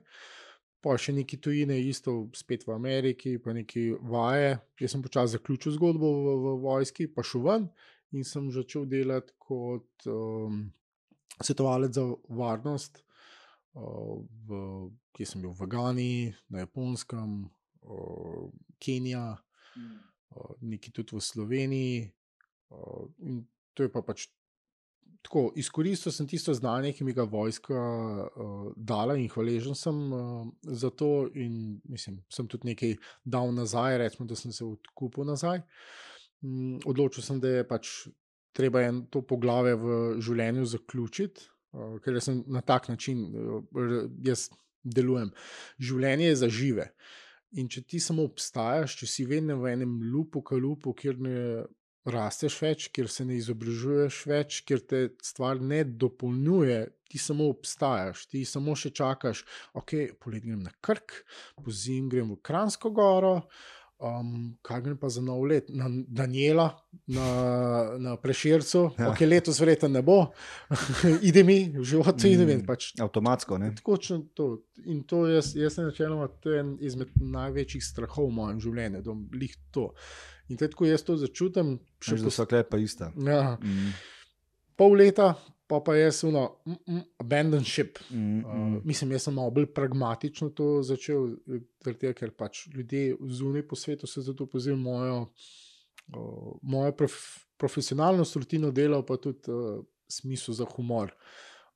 Pa 0.80 0.94
še 0.96 1.12
neki 1.12 1.40
tujine, 1.42 1.76
isto 1.82 2.28
spet 2.36 2.66
v 2.66 2.72
Ameriki, 2.72 3.36
pa 3.42 3.52
neki 3.52 3.96
vaje. 4.00 4.60
Jaz 4.80 4.94
sem 4.94 5.02
počasi 5.02 5.36
zaključil 5.36 5.74
zgodbo 5.74 6.12
v, 6.12 6.34
v 6.44 6.54
vojski, 6.62 7.08
pa 7.10 7.24
šel 7.26 7.42
ven 7.42 7.68
in 8.14 8.24
sem 8.24 8.46
začel 8.54 8.86
delati 8.86 9.34
kot 9.42 10.06
um, 10.06 10.68
svetovalec 11.42 11.96
za 11.96 12.04
varnost. 12.28 13.02
Uh, 13.74 14.22
v, 14.46 14.60
kje 15.16 15.26
sem 15.26 15.42
bil 15.42 15.52
v 15.52 15.66
Gani, 15.68 16.12
na 16.48 16.62
Japonskem, 16.62 17.42
uh, 17.82 18.46
Kenija, 18.78 19.34
uh, 19.76 20.54
nekaj 20.60 20.92
tudi 20.92 21.16
v 21.16 21.22
Sloveniji. 21.22 22.00
Uh, 22.70 23.06
in 23.22 23.44
to 23.74 23.86
je 23.86 23.92
pa 23.92 24.02
pač 24.02 24.26
tako. 25.26 25.52
Izkoristil 25.56 26.12
sem 26.12 26.28
tisto 26.28 26.54
znanje, 26.54 26.92
ki 26.96 27.04
mi 27.04 27.14
ga 27.16 27.26
vojska 27.28 27.76
uh, 27.76 28.68
dala 28.76 29.16
in 29.18 29.28
hvaležen 29.32 29.74
sem 29.78 29.98
uh, 30.12 30.46
za 30.62 30.90
to. 30.90 31.28
In 31.34 31.80
mislim, 31.84 32.22
sem 32.32 32.48
tudi 32.48 32.72
nekaj 32.72 32.96
dal 33.24 33.52
nazaj, 33.54 33.98
recimo, 33.98 34.26
da 34.26 34.38
sem 34.38 34.52
se 34.52 34.64
odkupil 34.64 35.26
nazaj. 35.26 35.62
Mm, 36.44 36.80
odločil 36.86 37.24
sem, 37.24 37.40
da 37.40 37.58
je 37.58 37.68
pač 37.68 37.92
treba 38.56 38.86
en, 38.86 39.04
to 39.12 39.22
poglavje 39.22 39.76
v 39.76 39.96
življenju 40.24 40.64
zaključiti, 40.72 41.48
uh, 41.76 41.98
ker 42.04 42.20
sem 42.24 42.42
na 42.46 42.62
tak 42.64 42.88
način 42.88 43.26
uh, 43.32 44.06
jaz 44.24 44.48
delujem. 44.86 45.32
Življenje 45.82 46.30
je 46.30 46.42
za 46.42 46.48
žive. 46.52 46.90
In 47.54 47.68
če 47.70 47.84
ti 47.86 48.00
samo 48.02 48.24
obstajaš, 48.26 48.96
če 49.00 49.06
si 49.06 49.24
vedno 49.24 49.60
v 49.62 49.72
enem 49.76 50.00
lupu, 50.10 50.42
kalupu, 50.42 50.92
kjer 50.98 51.20
ne 51.22 51.36
rasteš 52.06 52.56
več, 52.62 52.88
kjer 52.94 53.08
se 53.10 53.24
ne 53.26 53.36
izobražuješ 53.38 54.18
več, 54.30 54.60
kjer 54.66 54.82
te 54.90 55.00
stvar 55.26 55.62
ne 55.62 55.82
dopolnjuje, 55.86 56.80
ti 57.10 57.18
samo 57.22 57.48
obstajaš, 57.50 58.26
ti 58.30 58.44
samo 58.46 58.74
še 58.78 58.92
čakaš, 58.94 59.42
ok, 59.78 60.18
poleti 60.22 60.50
grem 60.50 60.62
na 60.66 60.74
Krk, 60.82 61.20
po 61.62 61.74
zim 61.74 62.10
grem 62.12 62.30
v 62.34 62.40
Kransko 62.46 62.92
goro. 62.94 63.40
Um, 63.98 64.58
kaj 64.60 64.82
grem 64.82 64.96
pa 64.96 65.08
za 65.08 65.22
nov 65.22 65.40
let, 65.42 65.70
na 65.70 65.86
Daniela, 65.88 66.66
na, 67.08 67.26
na 67.96 68.16
Prešircu, 68.16 68.92
Ja. 68.92 69.04
ja. 69.04 69.08
ok, 69.08 69.20
letos 69.22 69.56
verjetno 69.56 69.88
ne 69.88 70.02
bo, 70.02 70.18
ide 71.22 71.40
mi, 71.42 71.72
v 71.72 71.80
životu. 71.82 72.28
Mm. 72.28 72.66
Pač, 72.66 72.92
Avtomatsko. 72.94 73.56
Ne? 73.56 73.72
Če 73.74 74.18
to. 74.34 74.50
In 74.84 75.00
to 75.02 75.24
jaz, 75.26 75.54
jaz 75.56 75.74
sem 75.74 75.86
načeloma, 75.86 76.28
to 76.36 76.50
je 76.50 76.60
en 76.60 76.74
izmed 76.78 77.08
največjih 77.16 77.80
strahov 77.82 78.28
v 78.28 78.34
mojem 78.34 78.60
življenju, 78.60 79.00
da 79.00 79.12
lih 79.34 79.56
to. 79.70 79.88
In 80.48 80.56
tako 80.58 80.84
jaz 80.84 81.00
to 81.02 81.16
začutim, 81.16 81.78
še 81.98 82.18
pos- 82.18 82.34
so 82.34 82.44
klepa 82.44 82.76
ista. 82.78 83.08
ja, 83.16 83.56
Mm, 83.56 83.96
pol 84.76 84.92
leta, 84.92 85.32
pa 85.66 85.80
pa 85.80 85.96
jaz 85.96 86.24
uno, 86.24 86.58
mm, 86.66 86.76
mm, 86.86 87.00
abandon 87.18 87.64
ship. 87.64 87.98
mm, 88.10 88.18
mm. 88.18 88.76
Uh, 88.76 88.84
mislim, 88.84 89.12
jaz 89.12 89.22
sem 89.22 89.34
malo 89.34 89.50
bolj 89.50 89.66
pragmatično 89.74 90.50
to 90.50 90.82
začel, 90.82 91.34
tega, 91.84 92.12
ker 92.14 92.30
pač 92.30 92.66
ljudje 92.74 93.16
zunaj 93.20 93.66
po 93.68 93.76
svetu 93.76 94.06
se 94.06 94.22
zato 94.22 94.46
pozivajo 94.46 94.82
mojo, 94.82 95.18
uh, 96.14 96.54
mojo 96.62 96.92
prof, 96.92 97.18
profesionalnost, 97.56 98.36
rutino 98.36 98.70
dela, 98.70 99.02
pa 99.06 99.16
tudi 99.16 99.50
uh, 99.50 99.82
smisel 100.08 100.54
za 100.54 100.64
humor. 100.76 101.12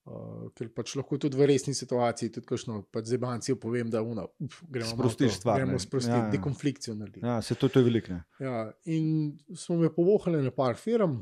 Uh, 0.09 0.49
ker 0.57 0.71
pač 0.73 0.95
lahko 0.97 1.19
tudi 1.21 1.37
v 1.37 1.47
resni 1.51 1.75
situaciji, 1.77 2.33
tudi 2.33 2.49
kakšno 2.49 2.81
pač 2.93 3.11
zebancijo 3.13 3.59
povem, 3.61 3.91
da 3.93 4.01
uno, 4.03 4.25
uf, 4.41 4.63
gremo 4.71 4.95
Sprostiš 4.95 5.37
stvar. 5.43 5.61
Gremo 5.61 5.79
sprostiti, 5.79 6.17
Ja, 6.17 6.25
ja, 6.25 6.31
dekonflikcijo 6.33 6.95
narediti. 6.97 7.27
Ja, 7.27 7.43
se 7.43 7.55
to, 7.55 7.69
to 7.69 7.83
je 7.83 7.85
veliko. 7.85 8.17
Ja, 8.41 8.71
in 8.89 9.37
smo 9.55 9.77
me 9.83 9.93
povohali 9.93 10.41
na 10.43 10.55
par 10.55 10.81
firm. 10.81 11.21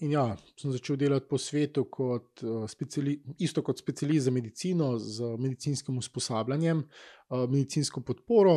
In 0.00 0.10
ja, 0.10 0.36
sem 0.56 0.72
začel 0.72 0.96
delati 0.96 1.26
po 1.28 1.38
svetu 1.38 1.84
kot, 1.90 2.40
speciali, 2.68 3.16
isto 3.38 3.62
kot 3.62 3.78
specialist 3.78 4.24
za 4.24 4.30
medicino, 4.30 4.98
z 4.98 5.34
medicinskim 5.38 5.98
usposabljanjem, 5.98 6.82
medicinsko 7.48 8.00
podporo, 8.00 8.56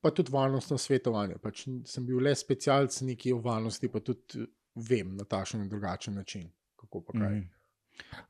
pa 0.00 0.10
tudi 0.10 0.32
varnostno 0.32 0.78
svetovanje. 0.78 1.38
Pač 1.42 1.64
sem 1.86 2.06
bil 2.06 2.20
le 2.24 2.34
specialc 2.36 3.00
neki 3.08 3.32
o 3.32 3.40
varnosti, 3.44 3.88
pa 3.88 4.00
tudi 4.00 4.44
vem 4.88 5.16
na 5.16 5.24
takšen 5.24 5.64
in 5.64 5.68
drugačen 5.68 6.14
način, 6.14 6.46
kako 6.76 7.00
pa 7.08 7.18
kaj. 7.18 7.36
Mhm. 7.36 7.50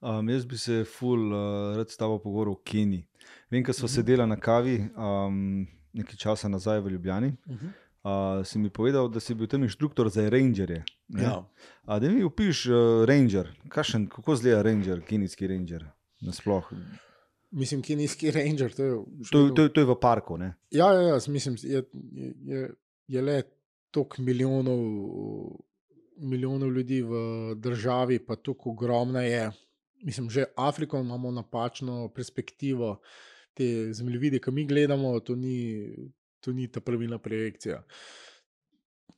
Um, 0.03 0.29
jaz 0.29 0.45
bi 0.47 0.59
se 0.59 0.85
ful 0.85 1.31
uh, 1.33 1.77
rad 1.77 1.90
s 1.90 1.97
tabo 1.97 2.18
pogovoril 2.18 2.53
o 2.53 2.61
Keniji. 2.64 3.07
Vem, 3.51 3.62
ko 3.64 3.73
smo 3.73 3.87
Mhm. 3.87 3.95
sedeli 3.95 4.27
na 4.27 4.37
kavi 4.37 4.81
um, 4.97 5.66
nekaj 5.92 6.16
časa 6.16 6.49
nazaj 6.49 6.81
v 6.81 6.90
Ljubljani. 6.90 7.29
Uh 7.47 7.57
-huh. 7.57 7.71
Uh, 8.03 8.11
si 8.45 8.59
mi 8.59 8.71
povedal, 8.71 9.07
da 9.09 9.21
si 9.21 9.35
bil 9.35 9.47
tam 9.47 9.62
inštruktor 9.62 10.09
za 10.11 10.27
rangerje. 10.31 10.85
ne? 11.09 11.23
ja. 11.23 11.37
A 11.85 11.99
da 11.99 12.09
mi 12.09 12.23
opiš 12.23 12.67
uh, 12.67 12.75
ranger, 13.07 13.47
Kakšen, 13.69 14.09
kako 14.09 14.37
zgleda 14.37 14.62
ranger, 14.62 15.01
kenijski 15.07 15.47
ranger. 15.47 15.85
Nasploh. 16.21 16.67
Mislim, 17.51 17.83
kenijski 17.83 18.31
ranger. 18.31 18.73
To 18.75 18.83
je, 18.85 18.93
To, 19.31 19.49
to, 19.51 19.69
to 19.69 19.81
je 19.81 19.87
v 19.87 19.95
parku. 20.01 20.37
Ne? 20.37 20.55
Ja, 20.71 20.93
ja, 20.93 21.01
ja 21.03 21.19
mislim, 21.29 21.57
je, 21.62 21.83
je- 22.45 22.75
je, 23.07 23.23
le 23.23 23.43
toliko 23.91 24.23
milijonov, 24.23 24.81
milijonov 26.19 26.73
ljudi 26.73 27.03
v 27.03 27.15
državi, 27.57 28.19
pa 28.19 28.37
tako 28.37 28.71
ogromna 28.71 29.23
je. 29.23 29.51
Mislim, 30.03 30.31
že 30.31 30.45
Afriko 30.57 31.01
imamo 31.01 31.31
napačno 31.31 32.09
perspektivo, 32.09 33.01
te 33.55 33.93
zemljevide, 33.93 34.38
ki 34.38 34.51
mi 34.51 34.67
gledamo, 34.67 35.21
to 35.21 35.37
ni, 35.37 35.87
to 36.42 36.52
ni 36.52 36.66
ta 36.68 36.83
pravilna 36.83 37.18
projekcija. 37.22 37.81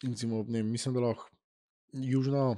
Recimo, 0.05 0.45
ne, 0.49 0.63
mislim, 0.63 0.95
da 0.95 1.01
lahko 1.09 1.31
Južno. 1.93 2.57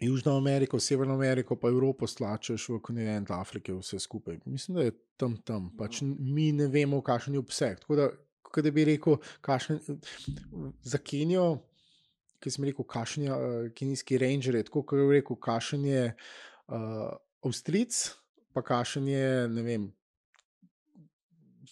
Južno 0.00 0.36
Ameriko, 0.36 0.80
Severno 0.80 1.14
Ameriko, 1.14 1.54
pa 1.56 1.68
Evropo 1.70 2.06
stlačeš 2.06 2.64
v 2.68 2.78
kontinent 2.82 3.30
Afrike, 3.30 3.72
vse 3.78 4.00
skupaj. 4.02 4.40
Mislim, 4.44 4.74
da 4.74 4.82
je 4.88 4.94
tam 5.16 5.36
tam. 5.46 5.68
Pač 5.78 6.00
n- 6.02 6.16
mi 6.18 6.48
ne 6.52 6.66
vemo, 6.66 6.98
kakšen 7.02 7.36
je 7.36 7.42
obseg. 7.42 7.78
Tako 7.80 7.96
da, 7.96 8.08
da 8.62 8.70
bi 8.74 8.84
rekel, 8.88 9.20
kakšen, 9.40 9.78
za 10.82 10.98
Kenijo, 10.98 11.46
ki 12.42 12.50
sem 12.50 12.66
rekel, 12.66 12.84
kakšen 12.90 13.28
je 13.28 13.32
uh, 13.32 13.70
kenijski 13.76 14.18
ranger, 14.18 14.58
je 14.58 14.66
tako 14.66 14.82
kot 14.82 14.98
bi 14.98 15.20
rekel, 15.20 15.38
kakšen 15.40 15.86
je 15.86 16.02
uh, 16.10 17.14
Avstric, 17.46 18.00
pa 18.52 18.66
kakšen 18.66 19.08
je, 19.08 19.28
ne 19.48 19.62
vem. 19.62 19.86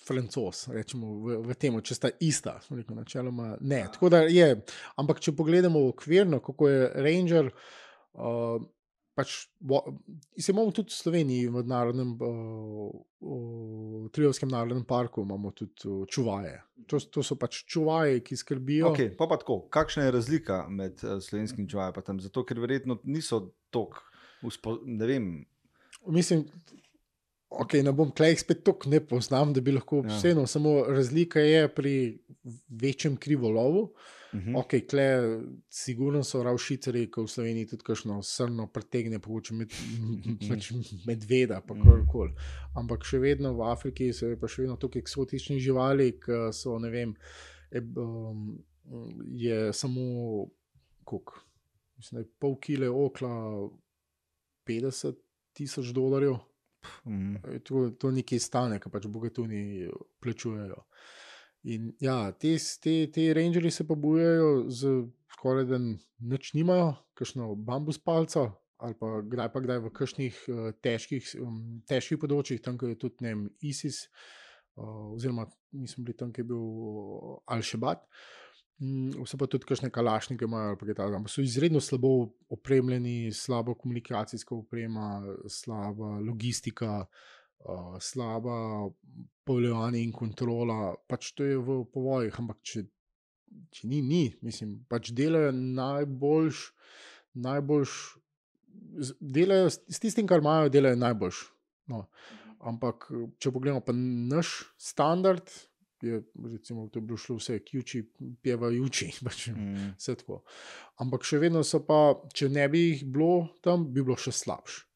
Francos, 0.02 0.66
rečemo 0.74 1.14
v, 1.22 1.38
v 1.46 1.56
tem, 1.58 1.78
če 1.80 1.96
sta 1.96 2.10
ista, 2.20 2.58
rekel, 2.70 2.96
načeloma 2.98 3.56
ne. 3.60 3.84
Tako 3.94 4.10
da 4.12 4.22
je, 4.26 4.54
ampak 5.00 5.22
če 5.22 5.34
pogledamo 5.38 5.86
okvirno, 5.92 6.42
kako 6.44 6.70
je 6.70 6.86
Ranger, 7.06 7.50
uh, 8.18 8.64
pač, 9.14 9.34
se 10.38 10.52
imamo 10.52 10.72
tudi 10.72 10.90
v 10.92 10.96
Sloveniji, 10.96 11.48
v 11.52 11.62
narodnem, 11.68 12.14
v 12.18 14.08
Trijovskem 14.12 14.50
narodnem 14.50 14.84
parku, 14.88 15.22
imamo 15.22 15.52
tudi 15.56 16.06
čuvaje. 16.10 16.56
To, 16.90 16.98
to 16.98 17.24
so 17.24 17.36
pač 17.38 17.62
čuvaje, 17.68 18.22
ki 18.24 18.38
skrbijo. 18.40 18.92
Okay, 18.92 19.12
pa 19.16 19.28
pa 19.30 19.38
tako, 19.40 19.62
kakšna 19.72 20.08
je 20.08 20.16
razlika 20.16 20.64
med 20.68 20.98
slovenskim 20.98 21.68
čuvajem? 21.68 22.22
Zato, 22.24 22.44
ker 22.48 22.60
verjetno 22.62 22.98
niso 23.04 23.44
tako, 23.70 24.02
ne 24.88 25.06
vem. 25.06 25.28
Mislim, 26.10 26.46
Okay, 27.60 27.82
ne 27.84 27.92
bom 27.92 28.10
klej 28.16 28.38
spet 28.40 28.62
tako 28.64 28.88
ne 28.88 29.00
poznam, 29.04 29.52
da 29.52 29.60
bi 29.60 29.74
lahko 29.74 30.00
ja. 30.04 30.16
vseeno, 30.16 30.46
samo 30.46 30.82
razlika 30.88 31.40
je 31.40 31.68
pri 31.74 31.94
večjem 32.68 33.16
krivolovu. 33.16 33.82
Uh 34.32 34.40
-huh. 34.40 34.54
okay, 34.56 34.88
klej, 34.88 35.40
sigurno 35.68 36.24
so 36.24 36.42
ravšicari, 36.42 37.10
ko 37.10 37.22
v 37.22 37.28
Sloveniji 37.28 37.66
tudi 37.66 37.82
kakšno 37.82 38.22
srno 38.22 38.66
pretegne, 38.66 39.18
pogoče 39.18 39.54
med, 39.54 39.72
pač 40.48 40.72
medveda, 41.06 41.60
pa 41.60 41.74
karkoli. 41.74 42.32
Ampak 42.74 43.04
še 43.04 43.18
vedno 43.18 43.52
v 43.54 43.62
Afriki 43.62 44.12
so 44.12 44.36
pa 44.40 44.48
še 44.48 44.62
vedno 44.62 44.76
tako 44.76 44.98
eksotični 44.98 45.60
živali, 45.60 46.12
ki 46.20 46.48
so, 46.52 46.78
ne 46.78 46.90
vem, 46.90 47.14
je, 47.70 47.82
um, 47.96 48.64
je 49.28 49.72
samo 49.72 50.46
koliko. 51.04 51.44
Mislim, 51.96 52.22
da 52.22 52.24
je 52.24 52.32
pol 52.38 52.56
kile 52.60 52.88
okla 52.88 53.68
50 54.66 55.14
tisoč 55.52 55.92
dolarjev. 55.92 56.38
Mm. 57.06 57.36
To, 57.68 57.88
to 57.98 58.10
nekaj 58.10 58.40
stane, 58.42 58.78
kar 58.82 58.92
pač 58.92 59.06
bogatuni 59.06 59.88
plačujejo. 60.22 60.84
In 61.72 61.92
ja, 62.02 62.32
te, 62.34 62.56
te, 62.82 62.94
te 63.14 63.28
rangerji 63.36 63.70
se 63.70 63.86
pa 63.86 63.94
bojujejo 63.94 64.48
z 64.70 64.94
skoraj 65.42 65.64
da 65.66 65.78
nič 66.18 66.52
nimajo, 66.54 66.94
kakšno 67.18 67.54
bambus 67.54 67.98
palco. 67.98 68.50
Ali 68.82 68.94
pa 68.98 69.20
kdaj 69.22 69.48
pa 69.54 69.60
kdaj 69.62 69.78
v 69.78 69.90
kakšnih 69.94 70.38
uh, 70.50 70.70
težkih, 70.82 71.26
um, 71.42 71.58
težkih 71.86 72.18
področjih, 72.18 72.58
tam 72.62 72.78
je 72.82 72.96
tudi 72.98 73.22
vem, 73.22 73.44
ISIS, 73.62 74.08
uh, 74.74 75.14
oziroma 75.14 75.46
mi 75.70 75.86
smo 75.90 76.02
bili 76.02 76.18
tam, 76.18 76.32
ki 76.34 76.42
je 76.42 76.48
bil 76.50 76.62
uh, 76.62 77.36
Al-Shabaab. 77.54 78.02
Mm, 78.02 78.41
vse 79.22 79.38
pa 79.38 79.46
tudi, 79.46 79.66
kakšne 79.68 79.90
kalašnike 79.94 80.44
imajo, 80.44 80.76
ampak 81.06 81.30
so 81.30 81.42
izredno 81.42 81.80
slabo 81.80 82.32
opremljeni, 82.50 83.32
slabo 83.32 83.74
komunikacijska 83.78 84.54
oprema, 84.54 85.22
slaba 85.48 86.18
logistika, 86.18 87.04
uh, 87.04 87.96
slaba 88.00 88.90
povoljevanje 89.44 90.02
in 90.02 90.12
kontrola. 90.12 90.94
Pač 91.08 91.32
to 91.36 91.46
je 91.46 91.58
v 91.58 91.82
povojih, 91.94 92.38
ampak 92.42 92.62
če, 92.66 92.84
če 93.70 93.88
ni, 93.88 94.02
ni, 94.02 94.24
mislim, 94.42 94.80
pač 94.90 95.12
delajo 95.14 95.52
najboljš, 95.54 96.66
najboljš, 97.46 97.98
delajo 99.20 99.70
s 99.70 100.02
tistim, 100.02 100.26
kar 100.26 100.42
imajo, 100.42 100.72
delajo 100.72 100.98
najboljš. 100.98 101.44
No. 101.92 102.06
Ampak, 102.62 103.08
če 103.42 103.50
pogledamo 103.50 103.82
pa 103.82 103.94
naš 103.94 104.62
standard, 104.78 105.50
je, 106.02 106.22
recimo, 106.52 106.88
to 106.88 107.00
bilo 107.00 107.16
šlo 107.16 107.36
vse, 107.36 107.58
kjuči, 107.64 108.02
pevajoči, 108.42 109.10
pač 109.26 109.46
mm. 109.54 109.92
vse 109.98 110.16
tako. 110.22 110.42
Ampak 111.02 111.26
še 111.26 111.40
vedno 111.42 111.62
so 111.66 111.82
pa, 111.86 112.00
če 112.34 112.50
ne 112.52 112.66
bi 112.72 112.86
jih 112.88 113.04
bilo 113.12 113.46
tam, 113.64 113.86
bi 113.92 114.02
bilo 114.02 114.18
še 114.18 114.34
slabše. 114.34 114.88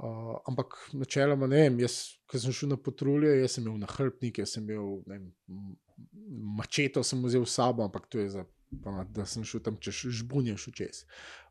Uh, 0.00 0.38
ampak 0.48 0.78
načeloma 0.96 1.44
ne 1.50 1.66
vem, 1.66 1.82
jaz, 1.82 1.96
ko 2.30 2.38
sem 2.40 2.54
šel 2.56 2.70
na 2.70 2.78
patrulje, 2.80 3.34
jaz 3.42 3.58
sem 3.58 3.66
imel 3.66 3.82
nahrbnik, 3.82 4.38
jaz 4.40 4.54
sem 4.54 4.64
imel 4.64 5.02
vem, 5.04 5.26
mačeto, 6.56 7.02
sem 7.04 7.20
vzel 7.26 7.44
s 7.44 7.58
sabo, 7.58 7.84
ampak 7.84 8.06
to 8.08 8.22
je 8.22 8.30
za, 8.32 8.46
pa, 8.80 9.02
da 9.12 9.26
sem 9.28 9.44
šel 9.44 9.60
tam 9.66 9.76
čez 9.82 10.06
žbunje, 10.22 10.56
še 10.62 10.72
čez. 10.78 11.02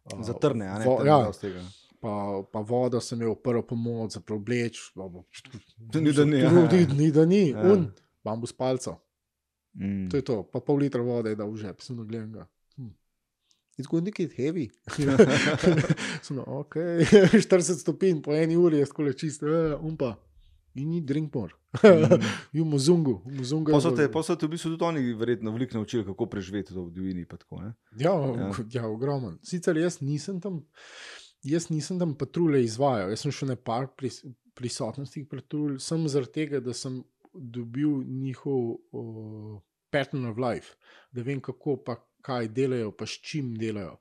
Uh, 0.09 0.23
za 0.25 0.33
trne, 0.41 0.65
a 0.65 0.79
ne 0.81 0.89
vo, 0.89 0.97
ja, 1.05 1.19
tega. 1.37 1.61
Pa, 2.01 2.15
pa 2.49 2.63
vodo 2.65 3.03
sem 3.03 3.21
imel, 3.21 3.37
prvo 3.43 3.61
pomoč 3.69 4.17
za 4.17 4.23
preobleč. 4.25 4.81
Ni 5.99 6.15
da 6.15 6.25
ni. 6.25 6.41
Ni, 6.41 6.85
ni 6.95 7.11
da 7.13 7.29
ni. 7.29 7.43
Ja 7.51 7.77
bambus 8.23 8.53
palco. 8.53 8.97
Mm. 9.73 10.07
To 10.09 10.17
je 10.17 10.25
to, 10.25 10.43
pa 10.43 10.59
pol 10.59 10.81
litra 10.81 11.03
vode, 11.05 11.35
da 11.37 11.45
v 11.45 11.57
žep, 11.59 11.83
sem 11.85 11.99
gledal 12.01 12.31
ga. 12.33 12.45
Hm. 12.77 12.93
Tako 13.77 13.99
je 13.99 14.05
nekaj 14.07 14.31
heavy. 14.37 14.65
no, 16.35 16.43
okay. 16.63 17.05
40 17.37 17.83
stopinj 17.83 18.23
po 18.25 18.33
eni 18.35 18.57
uri 18.57 18.81
je 18.81 18.89
skole 18.89 19.13
čist, 19.13 19.45
uh, 19.45 19.77
umpa. 19.85 20.17
In 20.77 20.89
ni 20.89 21.01
drink 21.01 21.33
more. 21.33 21.53
v 22.53 22.65
muzungu. 22.65 23.19
Pa 23.73 24.23
so 24.25 24.35
te 24.37 24.47
v 24.47 24.51
bistvu 24.53 24.73
tudi 24.73 24.85
oni 24.85 25.13
verjetno 25.17 25.53
veliko 25.53 25.77
naučili, 25.77 26.05
kako 26.05 26.25
preživeti 26.29 26.73
v 26.73 26.85
divjini. 26.93 27.25
Ja, 27.97 28.13
ja. 28.13 28.51
ja 28.73 28.87
ogromno. 28.87 29.35
Sicer 29.45 29.77
jaz 29.77 29.99
nisem 30.01 30.39
tam, 30.41 30.61
jaz 31.45 31.69
nisem 31.69 31.99
tam 31.99 32.15
patrulje 32.17 32.63
izvajal, 32.63 33.09
jaz 33.09 33.25
sem 33.25 33.33
šel 33.33 33.53
na 33.53 33.57
par 33.57 33.89
pris, 33.97 34.21
prisotnosti 34.57 35.25
patrulj, 35.29 35.79
sem 35.83 36.07
zaradi 36.09 36.35
tega, 36.37 36.61
da 36.63 36.73
sem 36.73 37.01
dobil 37.39 38.03
njihov 38.03 38.75
uh, 38.91 39.61
pattern 39.89 40.25
of 40.25 40.37
life, 40.37 40.75
da 41.11 41.23
vem, 41.25 41.41
kako 41.41 41.77
pa 41.85 41.95
kaj 42.21 42.47
delajo, 42.53 42.91
pa 42.91 43.07
s 43.07 43.19
čim 43.23 43.53
delajo. 43.57 43.97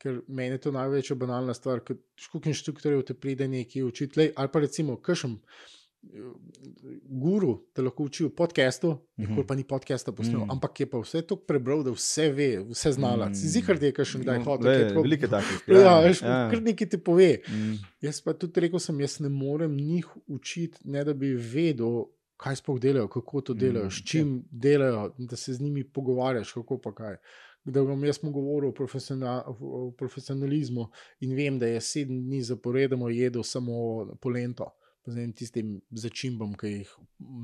Ker 0.00 0.22
meni 0.28 0.56
je 0.56 0.64
to 0.66 0.72
največja 0.72 1.16
banalna 1.20 1.54
stvar, 1.54 1.84
ker 1.84 1.98
škuk 2.20 2.48
inštruktorjev 2.50 3.04
te 3.08 3.14
pride 3.14 3.48
nekaj 3.48 3.84
učiti, 3.84 4.30
ali 4.34 4.52
pa 4.52 4.64
recimo, 4.64 4.96
kršem. 4.96 5.36
Guru 7.20 7.50
te 7.76 7.82
lahko 7.84 8.06
uči 8.08 8.24
v 8.24 8.30
podkastu, 8.32 8.94
mm 9.18 9.24
-hmm. 9.24 9.46
pa 9.46 9.54
ni 9.54 9.64
podcasta 9.64 10.12
posnel, 10.12 10.38
mm 10.38 10.44
-hmm. 10.44 10.52
ampak 10.52 10.80
je 10.80 10.86
pa 10.90 10.98
vse 10.98 11.22
to 11.22 11.36
prebral, 11.36 11.82
da 11.82 11.90
vse 11.90 12.32
ve, 12.32 12.64
vse 12.70 12.92
znala. 12.92 13.26
Mm 13.26 13.32
-hmm. 13.32 13.48
Zihar 13.52 13.82
je, 13.82 13.92
kaj 13.92 14.04
še 14.04 14.18
kdaj 14.18 14.38
no, 14.38 14.44
hoče. 14.44 14.94
Velike 14.94 15.28
takih. 15.28 15.64
Ja, 15.66 15.80
ja, 15.80 16.00
veš, 16.00 16.22
ja. 16.22 16.48
kar 16.50 16.62
nekaj 16.62 16.88
ti 16.88 16.98
pove. 16.98 17.38
Mm. 17.48 17.74
Jaz 18.00 18.20
pa 18.20 18.32
tudi 18.32 18.60
rekel 18.60 18.78
sem, 18.78 19.00
jaz 19.00 19.20
ne 19.20 19.28
morem 19.28 19.76
njih 19.76 20.06
učiti, 20.26 20.78
ne 20.84 21.04
da 21.04 21.14
bi 21.14 21.34
vedel, 21.34 22.04
kaj 22.40 22.56
sploh 22.56 22.80
delajo, 22.80 23.08
kako 23.08 23.40
to 23.40 23.54
delajo, 23.54 23.86
mm, 23.86 23.90
s 23.90 24.04
čim 24.04 24.34
okay. 24.38 24.60
delajo, 24.64 25.12
da 25.18 25.36
se 25.36 25.54
z 25.54 25.60
njimi 25.60 25.84
pogovarjaš, 25.84 26.52
kako 26.52 26.78
pa 26.78 26.94
kaj. 26.94 27.16
Da 27.64 27.82
vam 27.82 28.04
jaz 28.04 28.18
govorim 28.22 28.70
o, 28.70 28.72
profesional, 28.72 29.42
o 29.60 29.92
profesionalizmu 29.98 30.88
in 31.20 31.34
vem, 31.36 31.58
da 31.58 31.66
je 31.66 31.80
sedem 31.80 32.22
dni 32.24 32.42
zaporedoma 32.42 33.10
jedel 33.10 33.42
samo 33.42 33.72
polento. 34.20 34.70
Z 35.06 35.16
enim 35.16 35.32
tistim 35.32 35.68
začimbom, 35.96 36.52
ki 36.60 36.68
jih 36.68 36.90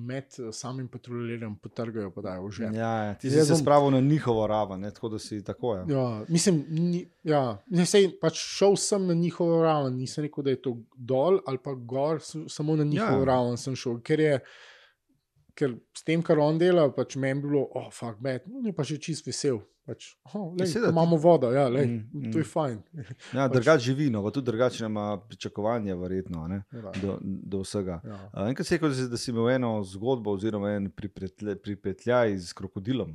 med 0.06 0.34
samim 0.52 0.88
patruljiranjem 0.92 1.54
potrgajo, 1.58 2.10
pa 2.12 2.22
dajo 2.22 2.50
že. 2.52 2.68
Ja, 2.74 2.90
ja, 3.06 3.14
ti 3.14 3.30
si 3.32 3.44
se 3.48 3.56
spravil 3.56 3.90
na 3.90 4.00
njihovo 4.00 4.44
raven, 4.46 4.80
ne, 4.80 4.90
tako 4.94 5.08
da 5.08 5.18
si 5.18 5.40
tako. 5.44 5.74
Ja, 5.74 5.84
ja 5.88 6.24
mislim, 6.28 6.64
ni, 6.68 7.00
ja, 7.24 7.56
ne, 7.66 7.86
sej, 7.88 8.10
pač 8.20 8.36
šel 8.36 8.76
sem 8.76 9.08
na 9.08 9.16
njihovo 9.16 9.62
raven, 9.64 9.96
nisem 9.96 10.28
rekel, 10.28 10.44
da 10.44 10.52
je 10.52 10.62
to 10.68 10.76
dol 10.96 11.40
ali 11.46 11.58
pa 11.64 11.74
gor, 11.74 12.20
samo 12.48 12.76
na 12.76 12.84
njihovo 12.84 13.24
ja. 13.24 13.30
raven 13.32 13.56
sem 13.56 13.76
šel, 13.76 14.00
ker 14.04 14.20
je 14.20 14.38
ker 15.56 15.72
s 15.96 16.04
tem, 16.04 16.22
kar 16.22 16.40
on 16.42 16.60
dela, 16.60 16.86
pač 16.92 17.16
meni 17.20 17.42
bilo, 17.46 17.64
oh, 17.78 17.88
fuck, 17.94 18.20
bad, 18.22 18.44
no, 18.50 18.60
ni 18.64 18.74
pa 18.76 18.84
že 18.86 19.00
čist 19.00 19.26
vesel. 19.28 19.62
Pač, 19.86 20.08
oh, 20.34 20.50
lej, 20.58 20.66
Sedaj, 20.72 20.90
imamo 20.90 21.14
vodo, 21.22 21.52
ja, 21.54 21.68
lej, 21.70 21.86
mm, 21.86 21.98
mm. 22.10 22.30
to 22.34 22.40
je 22.42 22.46
fajn. 22.50 22.78
Ja, 23.30 23.44
pač, 23.46 23.52
drugač 23.54 23.84
živino, 23.86 24.22
pa 24.24 24.32
tudi 24.34 24.50
drugače 24.50 24.82
ima 24.88 25.04
pričakovanje, 25.28 25.94
verjetno, 26.00 26.42
ne, 26.50 26.58
ja, 26.74 26.94
do, 26.98 27.14
do 27.22 27.60
vsega. 27.62 28.00
Ja. 28.02 28.18
Enkrat 28.48 28.66
se 28.66 28.74
je 28.74 28.80
rekel, 28.80 28.96
da 29.12 29.20
si 29.22 29.30
imel 29.30 29.52
eno 29.54 29.70
zgodbo, 29.86 30.34
oziroma 30.34 30.74
en 30.74 30.90
pripetljaj 30.90 32.34
z 32.48 32.58
krokodilom. 32.58 33.14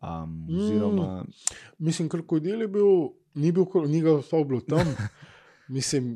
Um, 0.00 0.32
oziroma... 0.48 1.10
mm, 1.20 1.54
mislim, 1.84 2.08
krokodil 2.08 2.64
je 2.64 2.72
bil, 2.72 2.90
ni 3.36 3.52
bil, 3.52 3.68
ni 3.92 4.00
ga 4.00 4.16
bilo 4.32 4.64
tam. 4.64 4.96
mislim, 5.76 6.14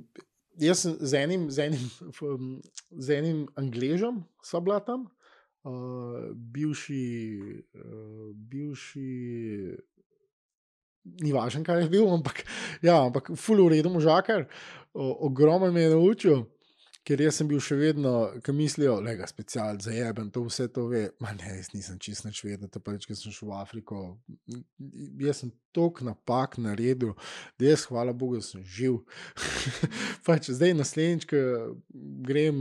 jaz 0.56 0.86
sem 0.86 0.96
z 1.00 1.20
enim, 1.20 1.48
z 1.52 1.68
enim, 1.68 1.86
z 2.96 3.20
enim 3.20 3.46
angležem, 3.60 4.24
sva 4.40 4.64
bila 4.64 4.80
tam 4.80 5.04
uh, 5.64 6.30
bivši, 6.34 7.04
uh, 7.74 8.30
bivši, 8.34 9.08
ni 11.24 11.32
važno, 11.32 11.64
kaj 11.64 11.84
je 11.84 11.90
bil, 11.92 12.06
ampak, 12.12 12.44
ja, 12.84 13.00
ampak 13.06 13.32
full 13.36 13.64
uredu 13.64 13.92
možakar, 13.92 14.46
ogromno 14.94 15.72
me 15.72 15.86
je 15.86 15.92
naučil. 15.94 16.42
Ker 17.00 17.16
jaz 17.24 17.38
sem 17.40 17.48
bil 17.48 17.62
še 17.64 17.78
vedno, 17.80 18.10
ki 18.44 18.52
mislijo, 18.52 18.98
da 19.00 19.14
je 19.14 19.26
special 19.30 19.78
za 19.80 19.92
jeben, 19.94 20.28
to 20.30 20.42
vse 20.44 20.66
to 20.68 20.84
ve. 20.90 21.06
Ma 21.24 21.32
ne, 21.32 21.54
jaz 21.56 21.70
nisem 21.72 21.96
čist 21.98 22.26
nič 22.26 22.42
vedel, 22.44 22.68
to 22.68 22.82
pač, 22.84 23.06
ker 23.08 23.16
sem 23.16 23.32
šel 23.32 23.48
v 23.48 23.56
Afriko. 23.56 24.00
Jaz 25.24 25.40
sem 25.40 25.52
tok 25.72 26.02
napak 26.04 26.58
naredil, 26.60 27.14
da 27.56 27.70
jaz, 27.70 27.86
hvala 27.88 28.12
Bogu, 28.12 28.42
sem 28.44 28.60
živ. 28.68 29.00
pač 30.28 30.52
zdaj 30.52 30.76
naslednjič, 30.76 31.24
ko 31.32 31.40
grem 32.28 32.60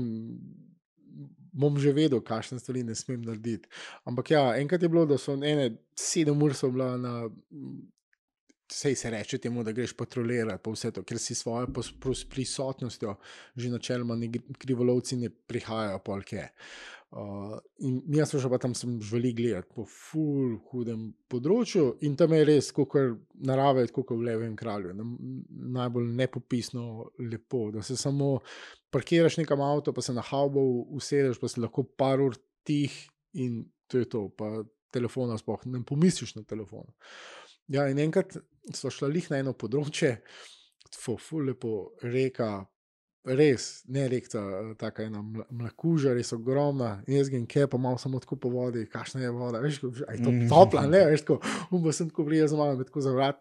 bom 1.51 1.79
že 1.79 1.93
vedel, 1.95 2.21
kakšne 2.25 2.59
stvari 2.59 2.83
ne 2.83 2.95
smem 2.95 3.21
narediti. 3.25 3.69
Ampak 4.09 4.31
ja, 4.31 4.43
enkrat 4.59 4.83
je 4.83 4.89
bilo, 4.89 5.05
da 5.09 5.17
so 5.17 5.33
ene 5.33 5.71
sedem 5.97 6.41
ur 6.41 6.53
so 6.53 6.71
bila 6.71 6.95
na. 6.97 7.15
Sej 8.69 8.95
se 8.95 9.09
reče 9.09 9.39
temu, 9.41 9.63
da 9.65 9.71
greš 9.73 9.95
patrolirati, 9.97 10.61
pa 10.61 10.69
vse 10.69 10.91
to, 10.93 11.01
ker 11.01 11.17
si 11.17 11.33
svojo 11.33 11.71
prisotnostjo, 12.29 13.15
že 13.57 13.71
načeloma, 13.73 14.13
krivolovci 14.61 15.17
ne 15.17 15.31
prihajajo, 15.33 15.97
polk 16.05 16.33
je. 16.35 16.43
Uh, 17.09 17.55
in 17.81 18.03
jaz 18.13 18.29
sem 18.29 18.41
že 18.43 18.49
pa 18.51 18.59
tam 18.61 18.75
želel 18.77 19.33
gledati 19.33 19.73
po 19.73 19.81
full 19.89 20.59
hudem 20.69 21.07
področju, 21.25 21.95
in 22.05 22.13
tam 22.13 22.35
je 22.37 22.43
res, 22.45 22.69
kot 22.75 22.93
narave, 23.49 23.87
kot 23.89 24.13
v 24.13 24.27
Levem 24.27 24.53
kralju. 24.57 24.93
Na, 24.93 25.07
najbolj 25.79 26.05
nepopisno 26.19 26.83
lepo, 27.31 27.71
da 27.73 27.81
se 27.81 27.97
samo 27.97 28.35
parkiraš 28.93 29.39
nekam 29.41 29.65
avto, 29.65 29.93
pa 29.93 30.05
se 30.05 30.13
na 30.13 30.21
haubo 30.21 30.61
usedeš, 30.99 31.41
pa 31.41 31.49
si 31.49 31.63
lahko 31.63 31.87
par 31.97 32.21
ur 32.21 32.37
tih 32.67 32.93
in 33.33 33.63
to 33.89 34.03
je 34.03 34.09
to. 34.09 34.27
Pa 34.37 34.61
telefona 34.93 35.37
sploh 35.37 35.65
ne 35.65 35.81
pomisliš 35.85 36.35
na 36.37 36.45
telefon. 36.45 36.85
Ja, 37.69 37.87
in 37.89 37.97
enkrat 38.01 38.37
so 38.73 38.93
šla 38.93 39.09
lih 39.09 39.33
na 39.33 39.41
eno 39.41 39.57
področje, 39.57 40.19
full 40.93 41.49
lepo 41.49 41.95
reka 42.05 42.67
res, 43.25 43.83
ne 43.87 44.07
rekta, 44.07 44.39
tako 44.75 45.01
ena 45.01 45.19
mlakuža, 45.51 46.13
res 46.13 46.33
ogromna, 46.33 47.03
jaz 47.07 47.29
grem 47.29 47.45
kje, 47.45 47.67
pa 47.67 47.77
malo 47.77 47.97
samo 47.97 48.19
tako 48.19 48.35
po 48.37 48.49
vodi, 48.49 48.85
kakšna 48.85 49.21
je 49.21 49.29
voda, 49.31 49.59
veš, 49.59 49.81
je 49.83 49.89
to 50.17 50.31
Mhm. 50.31 50.47
topla, 50.47 50.87
ne, 50.87 51.05
veš, 51.05 51.21
tako, 51.21 51.39
umbo 51.71 51.91
sem 51.91 52.09
tako 52.09 52.23
vrija 52.23 52.47
za 52.47 52.57
mano, 52.57 52.83
tako 52.83 53.01
za 53.01 53.11
vrat. 53.11 53.37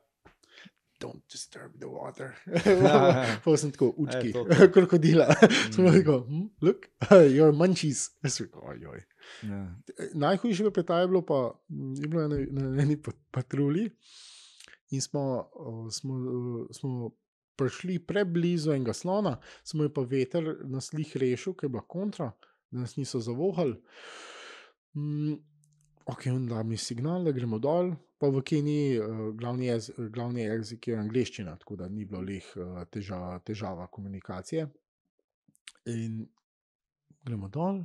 Don't 1.01 1.23
disturb 1.31 1.79
the 1.79 1.87
water. 1.87 2.33
pa 3.45 3.57
sem 3.57 3.71
tako, 3.71 3.95
učki, 3.97 4.33
krokodila. 4.75 5.29
Sem 5.71 5.85
Mhm. 5.85 5.95
rekel, 5.95 6.21
hm, 6.21 6.47
look, 6.61 6.89
your 7.37 7.53
munchies. 7.53 8.11
Jaz 8.21 8.41
rekel, 8.41 8.61
ojoj. 8.65 9.05
Ja. 9.43 9.75
Najhujše 10.15 10.71
Petaju 10.71 11.01
je 11.01 11.09
bilo 11.09 11.23
pa, 11.23 11.39
m, 11.71 11.95
je 11.95 12.09
bilo 12.09 12.29
na, 12.29 12.37
na 12.51 12.83
eni 12.83 12.97
pat- 12.97 13.23
patrulji 13.31 13.91
in 14.91 15.01
smo, 15.01 15.47
smo, 15.91 16.15
smo 16.73 17.11
prišli 17.59 17.99
preblizu 18.07 18.73
enega 18.75 18.95
slona, 18.95 19.37
smo 19.67 19.87
jo 19.87 19.93
pa 19.95 20.05
veter 20.07 20.55
nas 20.71 20.93
lih 20.95 21.17
rešil, 21.19 21.57
ker 21.59 21.69
je 21.69 21.75
bila 21.77 21.85
kontra, 21.87 22.31
da 22.71 22.85
nas 22.85 22.97
niso 22.97 23.21
zavohali. 23.21 23.77
Mm, 24.97 25.35
ok, 26.07 26.27
on 26.33 26.47
da 26.49 26.63
mi 26.63 26.77
signal, 26.77 27.25
da 27.25 27.35
gremo 27.37 27.59
dol. 27.59 27.93
Pa 28.19 28.27
v 28.35 28.43
Keniji 28.43 28.99
uh, 28.99 29.21
glavni, 29.39 29.69
jez, 29.69 29.93
glavni 30.11 30.43
jezik 30.43 30.89
je 30.91 30.97
angliščina, 30.99 31.55
tako 31.61 31.77
da 31.79 31.87
ni 31.89 32.05
bilo 32.05 32.23
lih 32.27 32.47
uh, 32.57 32.81
težava, 32.91 33.37
težava 33.47 33.87
komunikacije. 33.87 34.67
In 35.95 36.25
gremo 37.23 37.51
dol, 37.53 37.85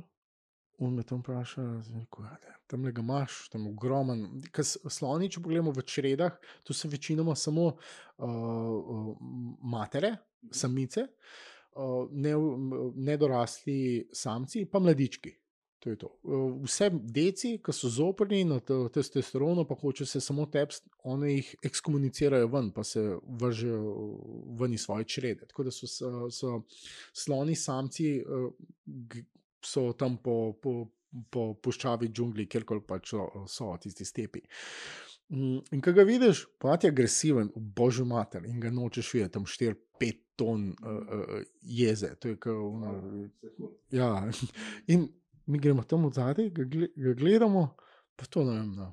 On 0.78 0.94
me 0.94 1.02
tam 1.02 1.20
vpraša, 1.22 1.82
sem 1.86 2.00
rekel, 2.00 2.24
"Ja, 2.24 2.38
ne, 2.42 2.54
tam 2.66 2.84
le 2.84 2.92
ga 2.92 3.02
imaš, 3.02 3.48
tam 3.48 3.66
je 3.66 3.70
ogromen. 3.72 4.42
S- 4.58 4.78
sloni, 4.88 5.30
če 5.30 5.40
pogledamo 5.40 5.70
v 5.70 5.82
čredah, 5.82 6.32
to 6.64 6.74
so 6.74 6.88
večinoma 6.88 7.34
samo 7.34 7.76
uh, 8.18 9.16
matere, 9.62 10.16
samice, 10.50 11.06
uh, 11.76 12.08
ne, 12.10 12.34
nedorasli 12.94 14.08
samci, 14.12 14.66
pa 14.66 14.78
mladički. 14.78 15.36
To 15.84 15.96
to. 15.96 16.08
Vse 16.64 16.88
deci, 16.90 17.58
ki 17.60 17.72
so 17.72 17.88
zoprni 17.92 18.44
na 18.44 18.56
te- 18.60 18.88
testosteronu, 18.92 19.66
pa 19.68 19.74
hoče 19.74 20.06
se 20.06 20.20
samo 20.20 20.46
tepsti, 20.46 20.88
oni 21.04 21.32
jih 21.34 21.54
ekskomunicirajo 21.62 22.48
ven, 22.48 22.70
pa 22.72 22.84
se 22.84 23.02
vržejo 23.22 23.92
ven 24.60 24.72
iz 24.72 24.80
svoje 24.80 25.04
črede. 25.04 25.46
Tako 25.46 25.64
da 25.64 25.70
so, 25.70 25.86
so, 25.86 26.30
so 26.30 26.62
sloni 27.12 27.54
samci, 27.54 28.24
so 29.64 29.92
tam 29.98 30.16
po, 30.22 30.52
po, 30.62 30.74
po 31.30 31.54
puščavi 31.62 32.08
džungli, 32.12 32.46
kjerkoli 32.50 32.84
pač 32.86 33.12
so, 33.14 33.26
so 33.48 33.72
tisti 33.80 34.04
stepi. 34.04 34.42
Mm, 35.32 35.60
In 35.72 35.80
ko 35.82 35.92
ga 35.96 36.04
vidiš, 36.04 36.44
pa 36.60 36.76
ti 36.76 36.86
je 36.86 36.92
agresiven, 36.92 37.48
božji 37.56 38.04
mater, 38.06 38.44
in 38.46 38.60
ga 38.60 38.70
nočeš 38.70 39.14
videti, 39.14 39.32
tam 39.38 39.46
4-5 39.48 40.20
ton 40.36 40.66
uh, 40.72 40.90
uh, 40.90 41.38
jeze. 41.62 42.10
To 42.20 42.28
je 42.28 42.36
kot. 42.36 42.52
ono, 42.52 43.28
Ja, 43.94 44.10
in 44.92 45.08
mi 45.46 45.58
gremo 45.58 45.84
tam 45.84 46.04
od 46.04 46.14
zadaj, 46.14 46.50
ga, 46.50 46.64
gle- 46.64 46.90
ga 46.96 47.14
gledamo, 47.14 47.68
pa 48.16 48.26
to 48.26 48.44
ne 48.44 48.58
vem. 48.58 48.74
Na 48.76 48.90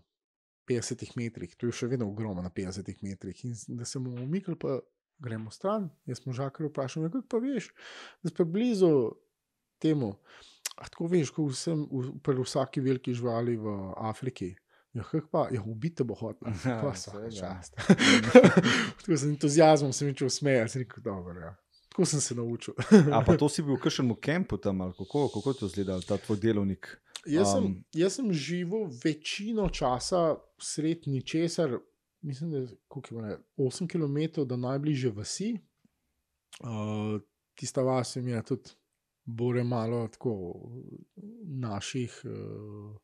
50 0.70 1.18
metrih, 1.18 1.56
to 1.58 1.68
je 1.68 1.74
še 1.76 1.88
vedno 1.92 2.06
ogromno 2.08 2.40
na 2.46 2.52
50 2.54 3.02
metrih. 3.04 3.40
In 3.46 3.56
da 3.76 3.86
se 3.86 4.00
bomo 4.00 4.24
umikali, 4.24 4.56
pa 4.56 4.78
gremo 5.20 5.52
stran. 5.52 5.90
Jaz 6.08 6.22
smo 6.22 6.34
žakar 6.34 6.70
vprašali, 6.70 7.10
kako 7.12 7.28
pa 7.28 7.42
veš, 7.44 7.72
da 8.24 8.32
smo 8.32 8.46
blizu 8.46 8.92
temu. 9.82 10.14
A 10.76 10.86
tako 10.86 11.08
veš, 11.08 11.30
kot 11.30 11.52
vsem, 11.52 11.84
v- 11.86 12.14
pri 12.20 12.36
vsaki 12.38 12.82
veliki 12.82 13.14
živali 13.14 13.58
v 13.58 13.68
Afriki. 13.98 14.56
Ja, 14.94 15.04
pa, 15.32 15.48
ja, 15.50 15.62
ubite 15.62 16.04
bo. 16.04 16.16
Ja, 16.66 16.82
Pa 16.82 16.96
so, 16.96 17.12
seveda. 17.12 17.32
čast. 17.32 17.76
Tako 18.98 19.16
z 19.16 19.24
entuzijazmom 19.26 19.94
sem 19.94 20.08
začel 20.08 20.30
smejati, 20.30 20.72
sem 20.72 20.82
rekel, 20.82 21.04
dobro, 21.04 21.40
ja. 21.40 21.56
Tako 21.90 22.06
sem 22.06 22.22
se 22.22 22.36
naučil. 22.36 22.74
A 23.12 23.22
pa 23.22 23.38
to 23.38 23.50
si 23.52 23.62
bil 23.62 23.76
v 23.76 23.82
kakšnem 23.82 24.16
kampu 24.16 24.58
tam, 24.58 24.82
ali 24.82 24.94
kako, 24.94 25.30
kako 25.30 25.50
je 25.50 25.56
to 25.56 25.66
izgledalo, 25.66 26.02
ta 26.02 26.18
tvoj 26.18 26.38
delovnik? 26.38 26.88
Jaz 27.26 27.52
sem, 27.52 27.64
Um, 27.64 27.84
jaz 27.94 28.16
sem 28.16 28.34
živel 28.34 28.90
večino 28.98 29.70
časa 29.70 30.36
sred 30.58 31.06
ničesar, 31.06 31.78
mislim, 32.22 32.52
da 32.52 32.58
je 32.58 32.64
je 32.64 32.78
bilo, 33.10 33.22
ne, 33.22 33.38
8 33.58 33.88
km 33.88 34.18
do 34.42 34.58
najbližje 34.58 35.12
vasi. 35.12 35.52
Uh, 36.60 37.22
tista 37.54 37.82
vas 37.82 38.16
je 38.16 38.20
imela 38.20 38.42
tudi 38.42 38.70
bore 39.38 39.64
malo 39.64 40.08
tako 40.08 40.36
naših. 41.46 42.22
Uh, 42.26 42.98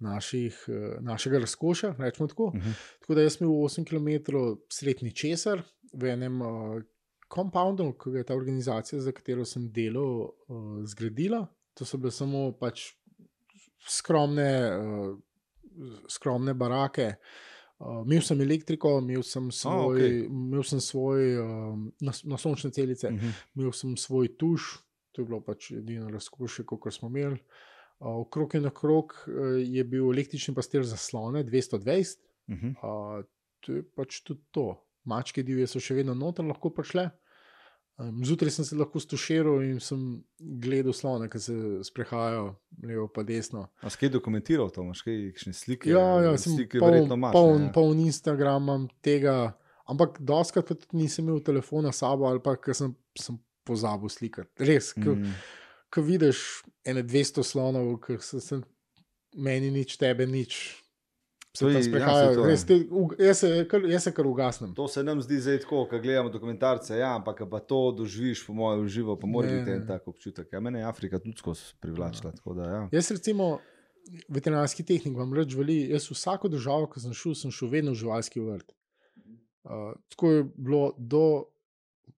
Naših, 0.00 0.54
eh, 0.68 0.96
našega 1.02 1.38
razkoša, 1.42 1.94
rečemo 1.98 2.28
tako. 2.28 2.44
uh 2.44 2.52
-huh. 2.54 2.74
Tako 3.00 3.14
da 3.14 3.22
jaz 3.22 3.32
sem 3.36 3.46
imel 3.46 3.56
8 3.58 3.84
km 3.84 4.36
srednji 4.70 5.10
česar 5.14 5.62
v 5.92 6.04
enem 6.06 6.40
uh, 6.42 6.82
compoundu, 7.34 7.92
ki 7.92 8.10
ga 8.10 8.18
je 8.18 8.24
ta 8.24 8.34
organizacija, 8.34 9.00
za 9.00 9.12
katero 9.12 9.44
sem 9.44 9.72
delal, 9.72 10.20
uh, 10.20 10.84
zgradila. 10.84 11.46
To 11.74 11.84
so 11.84 11.96
bile 11.98 12.10
samo 12.10 12.52
pač 12.52 12.94
skromne, 13.88 14.70
uh, 14.78 15.18
skromne 16.08 16.54
barake. 16.54 17.14
Uh, 17.78 18.06
imel 18.06 18.22
sem 18.22 18.40
elektriko, 18.40 18.98
imel 18.98 19.22
sem 19.22 19.50
svoj, 19.50 19.96
okej. 19.96 20.24
imel 20.26 20.62
sem 20.62 20.80
svoj 20.80 21.38
um, 21.38 21.92
na, 22.00 22.12
na 22.24 22.36
sončne 22.38 22.70
celice, 22.70 23.08
Uh 23.08 23.14
-huh. 23.14 23.32
imel 23.54 23.72
sem 23.72 23.96
svoj 23.96 24.36
tuš, 24.36 24.78
to 25.18 25.24
je 25.24 25.26
bilo 25.26 25.40
pač 25.42 25.72
edino 25.74 26.06
razkošje, 26.14 26.62
kot 26.70 26.92
smo 26.94 27.08
imeli. 27.10 27.40
Okrog 27.98 28.54
in 28.54 28.70
okrog 28.70 29.16
uh, 29.26 29.56
je 29.58 29.82
bil 29.84 30.12
električni 30.12 30.54
pastir 30.54 30.84
za 30.86 30.96
slone 30.96 31.42
220. 31.44 32.20
Uh 32.46 32.54
-huh. 32.54 32.74
Uh, 33.18 33.24
to 33.60 33.72
je 33.72 33.82
pač 33.82 34.20
tudi 34.22 34.40
to. 34.50 34.84
Mačke 35.04 35.42
divje 35.42 35.66
so 35.66 35.80
še 35.80 35.94
vedno 35.94 36.14
noter 36.14 36.44
lahko 36.44 36.70
prišle. 36.70 37.10
Zjutraj 37.98 38.50
sem 38.50 38.64
se 38.64 38.76
lahko 38.76 39.00
stuširal 39.00 39.62
in 39.66 39.80
sem 39.82 40.22
gledal 40.38 40.94
slone, 40.94 41.26
ki 41.30 41.38
se 41.42 41.54
sprehajajo 41.82 42.54
levo 42.82 43.08
in 43.16 43.26
desno. 43.26 43.64
A 43.82 43.90
skaj 43.90 44.12
dokumentiral 44.14 44.70
to, 44.70 44.84
imaš 44.86 45.02
kaj, 45.02 45.32
slike? 45.52 45.90
Ja, 45.90 46.20
ja, 46.22 46.36
sem 46.38 46.54
slike 46.54 46.78
poln, 46.78 47.10
imaš. 47.10 47.32
poln, 47.32 47.62
ne? 47.62 47.72
poln 47.74 47.98
Instagram 47.98 48.62
imam 48.62 48.86
tega, 49.02 49.58
ampak 49.90 50.20
doskrat 50.20 50.70
tudi 50.70 51.02
nisem 51.02 51.26
imel 51.26 51.42
telefona 51.42 51.90
s 51.90 52.04
sabo 52.04 52.30
ali 52.30 52.38
pa 52.38 52.54
ker 52.54 52.76
sem, 52.76 52.94
sem 53.18 53.40
pozabil 53.68 54.12
slikati. 54.12 54.50
Res, 54.64 54.90
mm. 54.96 55.22
Mm. 55.22 55.38
ko 55.92 56.04
vidiš 56.04 56.42
ene 56.88 57.04
200 57.04 57.44
slonov, 57.46 57.94
ki 58.04 58.18
se, 58.24 58.40
se 58.44 58.60
meni 59.36 59.72
nič, 59.74 59.96
tebe 60.00 60.26
nič. 60.26 60.60
Se 61.58 61.64
tam 61.64 61.74
ja, 61.74 61.82
sprehajajo, 61.82 62.42
je. 62.44 62.46
res, 62.46 62.62
te, 62.68 62.76
jaz, 63.24 63.40
se, 63.40 63.48
kar, 63.70 63.86
jaz 63.90 64.04
se 64.06 64.12
kar 64.14 64.26
ugasnem. 64.28 64.74
To 64.76 64.84
se 64.90 65.02
nam 65.02 65.18
zdi 65.24 65.40
zdaj 65.42 65.62
tako, 65.64 65.80
ko 65.90 65.98
gledamo 65.98 66.30
dokumentarce, 66.30 66.98
ja, 67.00 67.14
ampak 67.16 67.40
ko 67.40 67.48
pa 67.50 67.58
to 67.58 67.80
doživiš, 67.98 68.44
po 68.46 68.54
mojem, 68.54 68.84
v 68.84 68.92
živo, 68.94 69.16
pa 69.18 69.26
mora 69.26 69.50
biti 69.50 69.74
en 69.74 69.82
tak 69.88 70.06
občutek. 70.06 70.52
Ja, 70.52 70.60
mene 70.62 70.84
je 70.84 70.86
Afrika 70.86 71.18
tudi 71.18 71.40
skozi 71.40 71.72
privlačila. 71.82 72.30
tako 72.36 72.54
Da, 72.54 72.68
ja. 72.70 72.82
Jaz, 72.94 73.10
recimo, 73.16 73.56
veterinarski 74.28 74.86
tehnik 74.86 75.16
vam 75.18 75.34
reč 75.34 75.56
veli, 75.58 75.80
jaz 75.90 76.06
vsako 76.12 76.52
državo, 76.52 76.86
ki 76.92 77.02
sem 77.02 77.16
šel, 77.16 77.34
sem 77.34 77.54
šel 77.54 77.72
vedno 77.72 77.96
v 77.96 78.02
živalski 78.04 78.44
vrt. 78.44 78.76
Uh, 79.68 79.96
tako 80.14 80.32
je 80.32 80.44
bilo 80.54 80.84
do 80.96 81.24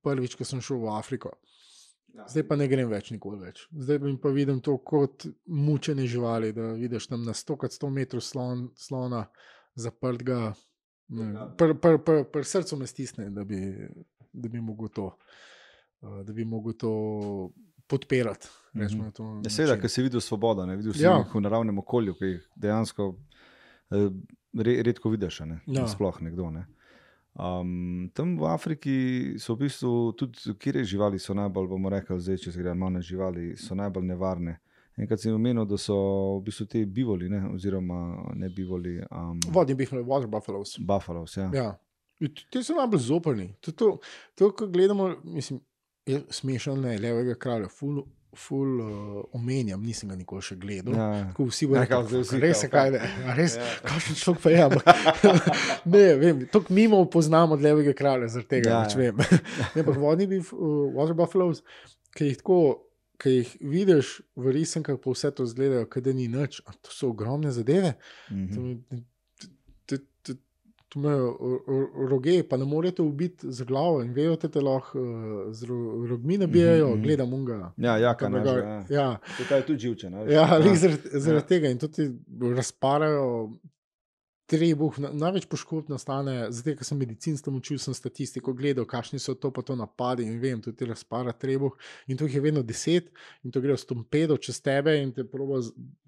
prvič, 0.05 0.37
ko 0.39 0.45
sem 0.45 0.61
šel 0.65 0.81
v 0.85 0.93
Afriko. 0.95 1.35
Zdaj 2.29 2.43
pa 2.49 2.57
ne 2.59 2.67
grem 2.69 2.89
več 2.91 3.13
nikoli 3.15 3.39
več. 3.39 3.63
Zdaj 3.71 4.01
pa, 4.23 4.33
vidim 4.35 4.59
to 4.65 4.77
kot 4.83 5.27
mučene 5.47 6.07
živali, 6.11 6.53
da 6.53 6.73
vidiš 6.75 7.07
tam 7.13 7.23
na 7.25 7.35
100 7.37 7.57
krat 7.61 7.77
100 7.77 7.91
metrov 7.95 8.25
slon, 8.25 8.69
slona 8.77 9.27
zaprtega. 9.79 10.53
ne, 11.09 11.47
Pri 11.59 11.77
pr, 11.79 11.99
pr, 12.03 12.25
pr 12.33 12.47
srcu 12.47 12.77
me 12.81 12.87
stisne, 12.91 13.31
da 13.31 13.45
bi, 13.45 13.61
da 14.33 14.49
bi 14.49 14.61
mogel 14.61 14.91
to, 14.95 15.07
uh, 16.03 16.23
da 16.27 16.33
bi 16.33 16.45
mogel 16.45 16.75
to 16.79 16.93
podpirati. 17.91 18.49
to 19.15 19.43
Ja, 19.45 19.51
Seveda, 19.51 19.79
ker 19.81 19.91
si 19.91 20.03
videl 20.03 20.23
svobodo, 20.23 20.67
ne 20.67 20.77
videl 20.79 20.95
si 20.95 21.03
Ja. 21.03 21.19
ja. 21.19 21.25
v 21.35 21.43
naravnem 21.43 21.79
okolju, 21.79 22.15
ki 22.15 22.25
jih 22.25 22.45
dejansko 22.57 23.09
eh, 23.91 24.11
re, 24.55 24.77
redko 24.87 25.11
vidiš. 25.11 25.41
a 25.41 25.45
Ne? 25.45 25.61
Ja. 25.67 25.89
Sploh 25.89 26.21
nekdo. 26.23 26.51
Ne? 26.51 26.67
Um, 27.35 28.11
tam 28.15 28.35
v 28.39 28.47
Afriki 28.51 28.95
so 29.39 29.55
v 29.55 29.67
bistvu 29.67 30.13
tudi, 30.19 30.55
kje 30.59 30.85
živali 30.85 31.19
so 31.19 31.35
najbolj, 31.35 31.69
bomo 31.71 31.93
rekli, 31.93 32.19
zdaj, 32.21 32.41
če 32.43 32.53
se 32.53 32.63
gre 32.63 32.75
malo 32.75 32.99
na 32.99 33.05
živali, 33.05 33.55
so 33.57 33.77
najbolj 33.79 34.09
nevarne. 34.09 34.57
Enkrat 35.01 35.23
sem 35.23 35.35
omenil, 35.35 35.65
da 35.65 35.79
so 35.81 35.97
v 36.41 36.43
bistvu 36.49 36.67
te 36.69 36.83
bivoli, 36.85 37.31
ne? 37.31 37.45
oziroma 37.55 38.01
ne 38.37 38.51
bivoli, 38.53 38.99
um, 39.09 39.39
Vodni 39.55 39.79
bihli, 39.79 40.03
water 40.05 40.29
buffaloes. 40.29 40.75
buffalos. 40.79 41.37
Ja. 41.39 41.49
Ja. 41.55 41.69
Ti 42.21 42.63
so 42.67 42.75
najbolj 42.77 43.01
zoprni. 43.07 43.47
To, 43.65 43.73
to, 43.73 43.91
to 44.37 44.51
ko 44.53 44.67
gledamo, 44.69 45.15
mislim, 45.25 45.63
je 46.07 46.21
smešno, 46.29 46.77
ne, 46.83 46.99
levega 46.99 47.39
kralja, 47.39 47.71
ful 47.73 48.03
ful 48.37 48.81
uh, 48.81 49.25
omenjam, 49.33 49.83
nisem 49.83 50.09
ga 50.09 50.17
nikoli 50.17 50.43
še 50.43 50.57
gledal. 50.57 50.95
Ja. 50.95 51.07
Tako 51.31 51.49
vsi 51.49 51.67
bodo 51.67 51.81
rekli, 51.81 52.21
vsi, 52.23 52.39
res 52.41 52.63
je 52.63 52.69
kaj, 52.71 52.91
ne, 52.95 53.01
a 53.27 53.35
res, 53.35 53.57
Ja. 53.57 53.71
kakšen 53.85 54.19
človek 54.21 54.43
pa 54.43 54.51
je. 54.51 54.69
ne, 55.95 56.05
vem, 56.17 56.45
tako 56.53 56.75
mimo 56.75 57.05
poznamo 57.07 57.55
od 57.55 57.63
levega 57.63 57.93
kralja, 57.93 58.29
zaradi 58.29 58.49
tega 58.49 58.71
Ja, 58.71 58.83
pač 58.85 58.95
ja. 58.95 59.01
vem. 59.01 59.19
Ne, 59.75 59.83
Ampak 59.83 59.99
vodni 59.99 60.29
bif, 60.31 60.53
uh, 60.53 60.87
water 60.95 61.15
buffaloes, 61.15 61.65
ki 62.15 62.31
jih 62.31 62.39
tako. 62.39 62.61
Ki 63.21 63.29
jih 63.35 63.49
vidiš 63.61 64.11
v 64.33 64.49
risankah, 64.57 64.97
pa 64.97 65.13
vse 65.13 65.29
to 65.37 65.45
zgleda, 65.45 65.83
kot 65.85 66.07
da 66.07 66.13
ni 66.17 66.25
nič, 66.25 66.63
to 66.81 66.89
so 66.89 67.11
ogromne 67.13 67.51
zadeve. 67.53 67.91
Mhm. 68.33 68.47
To- 68.55 68.97
to- 68.97 69.05
To 70.91 70.99
imajo 70.99 71.37
ro- 71.41 71.63
ro- 71.69 72.09
roge, 72.09 72.43
pa 72.43 72.57
ne 72.57 72.65
morete 72.65 72.99
ubiti 73.01 73.47
z 73.49 73.63
glavo 73.63 74.03
in 74.03 74.13
vejo, 74.13 74.37
da 74.37 74.49
te 74.49 74.61
lahko 74.61 74.99
uh, 74.99 75.07
z 75.53 75.63
ro- 75.65 76.07
rogmi 76.07 76.35
nabijajo, 76.37 76.87
Mhm, 76.87 76.95
mhm. 76.95 77.03
gledam 77.03 77.33
unga. 77.33 77.73
Ja, 77.79 77.97
jaka 77.99 78.29
naša, 78.29 78.45
gor. 78.45 78.59
ja. 78.61 78.85
Ja, 78.91 79.19
To 79.41 79.55
je 79.55 79.63
tudi 79.63 79.79
živčen. 79.81 80.13
ja, 80.13 80.25
Ja. 80.27 80.47
zaradi 80.75 80.75
zaradi 81.15 81.37
Ja. 81.37 81.47
tega 81.47 81.69
in 81.69 81.79
tudi 81.79 82.11
razparajo. 82.57 83.53
Trebuh, 84.49 84.99
na- 84.99 85.13
največ 85.15 85.47
poškodb 85.47 85.89
nastane, 85.89 86.51
zato 86.51 86.73
ker 86.73 86.85
sem 86.85 86.99
medicin 86.99 87.37
tam 87.39 87.55
učil, 87.55 87.79
sem 87.79 87.95
statistiko 87.95 88.51
gledal, 88.53 88.85
kakšni 88.85 89.19
so 89.19 89.35
to, 89.35 89.47
pa 89.49 89.63
to 89.63 89.77
napadi 89.77 90.25
in 90.25 90.41
vem, 90.41 90.61
tudi 90.61 90.85
razpara 90.85 91.31
trebuh. 91.33 91.71
In 92.09 92.17
to 92.17 92.25
jih 92.25 92.35
je 92.35 92.41
vedno 92.41 92.63
deset, 92.65 93.13
in 93.45 93.53
to 93.53 93.61
gre 93.61 93.77
s 93.77 93.87
tompedo 93.87 94.37
čez 94.37 94.59
tebe 94.61 94.97
in 94.99 95.13
te 95.13 95.23
proba 95.25 95.63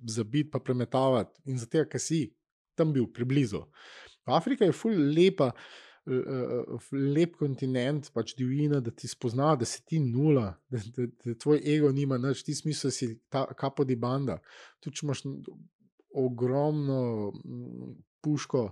zabiti, 0.04 0.50
pa 0.50 0.58
premetavati. 0.58 1.38
In 1.46 1.56
zato, 1.56 1.84
ker 1.86 2.00
si 2.00 2.32
tam 2.74 2.90
bil, 2.92 3.06
preblizu. 3.06 3.62
Afrika 4.24 4.64
je 4.64 4.72
ful 4.72 4.92
lepa, 4.92 5.50
eh, 6.06 6.12
eh, 6.12 6.64
lep 6.92 7.36
kontinent, 7.36 8.10
pač 8.12 8.34
divjina, 8.34 8.80
da 8.80 8.90
ti 8.90 9.08
spozna, 9.08 9.56
da 9.56 9.64
si 9.64 9.84
ti 9.84 9.98
nula, 9.98 10.54
da, 10.68 10.78
da, 10.96 11.06
da 11.24 11.34
tvoj 11.34 11.60
ego 11.66 11.92
nima 11.92 12.18
nič, 12.18 12.42
ti 12.42 12.54
smisel 12.54 12.90
si 12.90 13.18
ta 13.28 13.46
kapo 13.48 13.84
di 13.84 13.96
banda. 13.96 14.38
Tudi 14.80 14.96
če 14.96 15.06
imaš 15.06 15.22
ogromno 16.14 17.32
mm, 17.44 17.94
puško. 18.20 18.70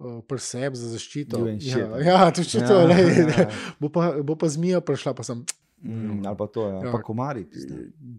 Uh, 0.00 0.24
Preseb 0.24 0.74
za 0.74 0.88
zaščito. 0.88 1.36
Shit, 1.60 1.76
Ja, 1.76 1.88
ne? 1.88 2.04
ja 2.04 2.30
to 2.30 2.40
je. 2.40 2.60
Ja, 2.88 2.98
ja, 2.98 3.26
ja. 3.38 3.50
Bo, 3.78 3.90
pa, 3.90 4.22
bo 4.22 4.32
pa 4.34 4.48
zmija 4.48 4.80
prišla, 4.80 5.12
pa 5.12 5.22
sem. 5.22 5.42
Mm, 5.82 6.24
ali 6.24 6.36
pa 6.36 6.46
to, 6.46 6.68
ja. 6.68 6.78
Ja. 6.78 6.92
pa 6.92 7.02
komari. 7.02 7.44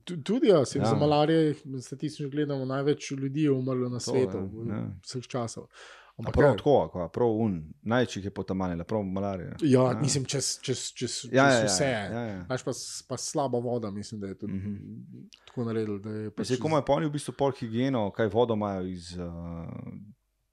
Tu- 0.06 0.18
Tudi 0.18 0.48
jaz, 0.48 0.76
Ja. 0.76 0.82
ja. 0.82 0.86
za 0.86 0.96
malarijo, 0.96 1.56
statistično 1.82 2.30
gledamo, 2.30 2.66
največ 2.66 3.12
ljudi 3.12 3.42
je 3.42 3.52
umrlo 3.52 3.90
na 3.90 3.98
To, 3.98 4.12
svetu, 4.12 4.38
ja, 4.38 4.76
ja. 4.76 4.84
vseh 5.02 5.26
časov. 5.26 5.64
A 5.64 6.01
Ampak 6.22 6.36
Prav 6.36 6.58
tako, 6.58 6.76
kva, 6.90 7.08
prav 7.10 7.30
un, 7.34 7.56
največ 7.82 8.16
jih 8.18 8.26
je 8.26 8.32
potamanila, 8.32 8.84
prav 8.84 9.04
malarija. 9.04 9.56
Ja, 9.62 9.82
ja. 9.84 10.00
mislim, 10.00 10.26
čez, 10.26 10.60
čez, 10.62 10.94
čez, 10.94 11.16
Ja, 11.26 11.30
čez 11.30 11.34
ja, 11.34 11.48
ja, 11.58 11.66
vse. 11.66 11.86
ja, 11.86 12.22
ja. 12.24 12.44
Znaš 12.46 12.64
pa, 12.64 12.72
pa 13.08 13.18
slaba 13.18 13.60
voda, 13.60 13.92
mislim, 13.92 14.22
da 14.22 14.28
je 14.28 14.38
tudi 14.38 14.54
mm. 14.54 14.62
-hmm. 14.62 15.30
tako 15.48 15.64
naredil. 15.64 16.00
Pač 16.32 16.48
se 16.48 16.60
komu 16.60 16.78
je 16.78 16.86
polnil 16.86 17.10
v 17.10 17.14
bistvu 17.14 17.34
pol 17.34 17.52
higieno, 17.52 18.12
kaj 18.12 18.28
vodo 18.28 18.54
imajo 18.54 18.86
iz, 18.86 19.18
uh, 19.18 19.28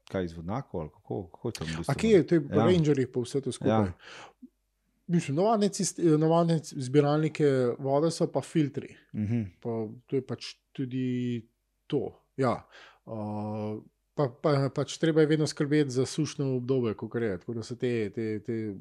kaj 0.04 0.24
iz 0.24 0.32
vodnjakov 0.32 0.80
ali 0.80 0.90
kako, 0.90 1.22
kako 1.26 1.48
je 1.48 1.52
to 1.52 1.64
v 1.64 1.66
bistvu? 1.66 1.84
A 1.88 1.94
kje 1.94 2.10
je, 2.10 2.26
to 2.26 2.34
je 2.34 2.48
po 2.48 2.54
Ja. 2.54 2.64
rangerjih, 2.66 3.08
pa 3.14 3.20
vse 3.20 3.40
to 3.40 3.52
skupaj. 3.52 3.72
Ja. 3.86 3.92
Mislim, 5.06 5.36
navadne, 5.36 5.68
cist- 5.68 6.18
navadne 6.18 6.58
zbiralnike 6.62 7.46
vode 7.78 8.10
so 8.10 8.26
pa 8.26 8.40
filtri. 8.40 8.96
Mhm. 9.14 9.42
pa 9.60 9.68
to 10.06 10.16
je 10.16 10.26
pač 10.26 10.44
tudi 10.72 11.48
to. 11.86 12.12
Ja. 12.36 12.66
Uh, 13.06 13.82
pa, 14.18 14.26
pa, 14.42 14.52
pač 14.74 14.96
treba 14.98 15.22
je 15.22 15.30
vedno 15.30 15.46
skrbeti 15.46 15.94
za 15.94 16.06
sušno 16.06 16.56
obdobje, 16.56 16.94
kot 16.98 17.14
je. 17.14 17.38
Tako 17.38 17.54
da 17.54 17.62
so 17.62 17.76
te, 17.78 18.10
te, 18.14 18.26
te 18.46 18.74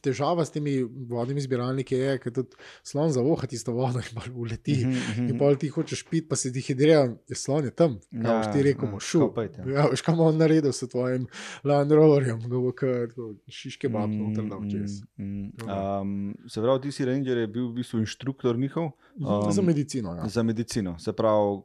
težava 0.00 0.44
s 0.44 0.50
temi 0.50 0.82
vodnimi 0.82 1.40
zbiralniki, 1.40 1.94
je, 1.94 2.18
ker 2.18 2.32
tudi 2.32 2.56
slon 2.82 3.10
zavoha 3.10 3.46
tisto 3.46 3.72
vodo 3.72 3.98
in 3.98 4.14
pa 4.14 4.22
uleti. 4.34 4.84
Mm. 4.86 4.92
-hmm. 4.92 5.30
In 5.30 5.38
pa 5.38 5.54
ti 5.54 5.68
hočeš 5.68 6.02
piti, 6.10 6.28
pa 6.28 6.36
se 6.36 6.50
dehidrira, 6.50 7.16
je 7.28 7.36
slon 7.36 7.64
je 7.64 7.70
tam. 7.70 7.98
Ja, 8.10 8.20
Ja, 8.20 8.52
ti 8.52 8.58
ja, 8.58 8.98
šu. 9.00 9.32
ja. 9.66 9.86
Veš, 9.90 10.02
kam 10.02 10.20
on 10.20 10.36
naredil 10.36 10.72
s 10.72 10.88
tvojim 10.88 11.26
Land 11.64 11.92
Roverjem, 11.92 12.40
ga 12.40 12.58
bo 12.58 12.72
kar 12.72 13.08
tako 13.08 13.34
šiške 13.48 13.88
bab 13.88 14.10
Mm, 14.10 14.18
noter 14.18 14.44
dal 14.44 14.60
čez. 14.70 15.02
mm, 15.16 15.24
mm. 15.24 15.52
Ja. 15.68 16.00
Um, 16.00 16.34
se 16.48 16.60
pravi, 16.60 16.80
ti 16.80 16.92
si 16.92 17.04
ranger, 17.04 17.36
je 17.38 17.46
bil 17.46 17.68
v 17.68 17.72
bistvu 17.74 17.98
inštruktor 18.00 18.58
njihov 18.58 18.90
Um, 19.16 19.52
za 19.52 19.62
medicino. 19.62 20.14
Ja. 20.14 20.28
za 20.28 20.42
medicino, 20.42 20.98
se 20.98 21.12
pravi, 21.12 21.62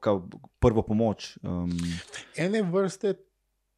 prvo 0.59 0.81
pomoč. 0.81 1.37
Um, 1.43 1.71
ene 2.37 2.61
vrste 2.61 3.13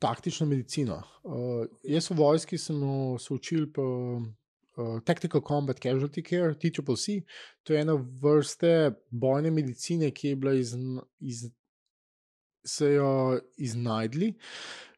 taktična 0.01 0.47
medicina. 0.49 1.03
Uh, 1.23 1.65
jaz 1.83 2.09
v 2.09 2.17
vojski 2.17 2.57
sem 2.57 2.81
se 3.19 3.33
učil 3.33 3.67
po 3.73 3.83
uh, 4.17 4.99
Tactical 5.05 5.41
Combat 5.47 5.79
Casualty 5.79 6.23
Care, 6.25 6.55
TCCC. 6.57 7.21
To 7.63 7.73
je 7.73 7.81
ena 7.81 7.93
vrste 8.21 8.91
bojne 9.09 9.51
medicine, 9.51 10.11
ki 10.11 10.33
je 10.33 10.35
bila 10.35 10.53
iz, 10.57 10.73
iz, 11.19 11.45
se 12.65 12.93
jo 12.93 13.39
iznajdli, 13.57 14.33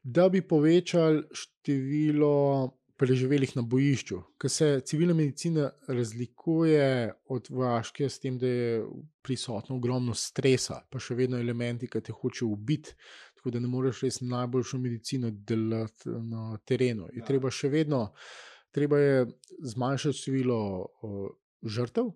da 0.03 0.29
bi 0.29 0.41
povečali 0.41 1.23
število 1.31 2.71
preživelih 2.97 3.55
na 3.57 3.63
bojišču. 3.67 4.21
Ker 4.39 4.51
se 4.51 4.67
civilna 4.85 5.13
medicina 5.13 5.71
razlikuje 5.87 7.13
od 7.25 7.47
vojaške 7.49 8.09
s 8.09 8.19
tem, 8.19 8.37
da 8.39 8.47
je 8.47 8.83
prisotno 9.21 9.75
ogromno 9.75 10.15
stresa, 10.15 10.83
pa 10.89 11.01
še 11.01 11.17
vedno 11.17 11.39
elementi, 11.41 11.89
ki 11.91 12.03
te 12.05 12.15
hočejo 12.15 12.53
ubiti. 12.53 12.95
Tako 13.43 13.51
da 13.51 13.59
ne 13.59 13.67
moreš 13.67 14.05
res 14.05 14.21
najboljšo 14.21 14.77
medicino 14.79 15.27
delati 15.31 16.09
na 16.09 16.57
terenu. 16.63 17.09
Je 17.11 17.19
Ja. 17.19 17.25
treba 17.27 17.49
še 17.51 17.67
vedno, 17.69 18.13
treba 18.71 18.99
je 18.99 19.25
zmanjšati 19.59 20.17
število 20.17 20.59
uh, 20.79 21.27
žrtev. 21.63 22.13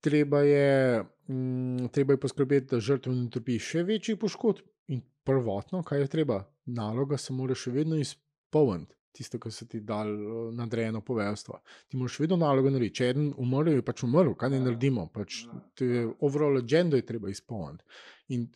Treba 0.00 0.42
je, 0.44 1.04
mm, 1.28 1.88
treba 1.88 2.12
je 2.12 2.20
poskrbeti, 2.20 2.66
da 2.74 2.80
žrtev 2.80 3.16
ne 3.16 3.30
trpi 3.30 3.56
še 3.58 3.82
večjih 3.82 4.18
poškodb. 4.20 4.60
In 4.92 5.00
prvotno, 5.24 5.80
kaj 5.82 6.00
je 6.00 6.12
treba, 6.18 6.42
naloga 6.66 7.16
se 7.16 7.32
mora 7.32 7.56
še 7.56 7.72
vedno 7.72 7.96
izpolniti, 7.96 8.92
tisto, 9.16 9.38
kar 9.40 9.52
se 9.52 9.68
ti 9.68 9.78
eh, 9.80 10.14
nadrejeno 10.52 11.00
poveljstvo. 11.00 11.62
Ti 11.88 11.96
moraš 11.96 12.20
vedno 12.20 12.36
nalogo 12.36 12.70
narediti. 12.70 12.94
Če 13.00 13.08
eden 13.14 13.32
umrl, 13.40 13.72
je 13.72 13.82
pač 13.82 14.04
umrl, 14.04 14.36
kaj 14.36 14.50
ne 14.50 14.60
naredimo. 14.60 15.08
Pač, 15.16 15.46
to 15.74 15.84
je 15.84 16.06
overall 16.20 16.60
agenda, 16.60 17.00
je 17.00 17.08
treba 17.08 17.32
izpolniti. 17.32 17.84
In 18.28 18.50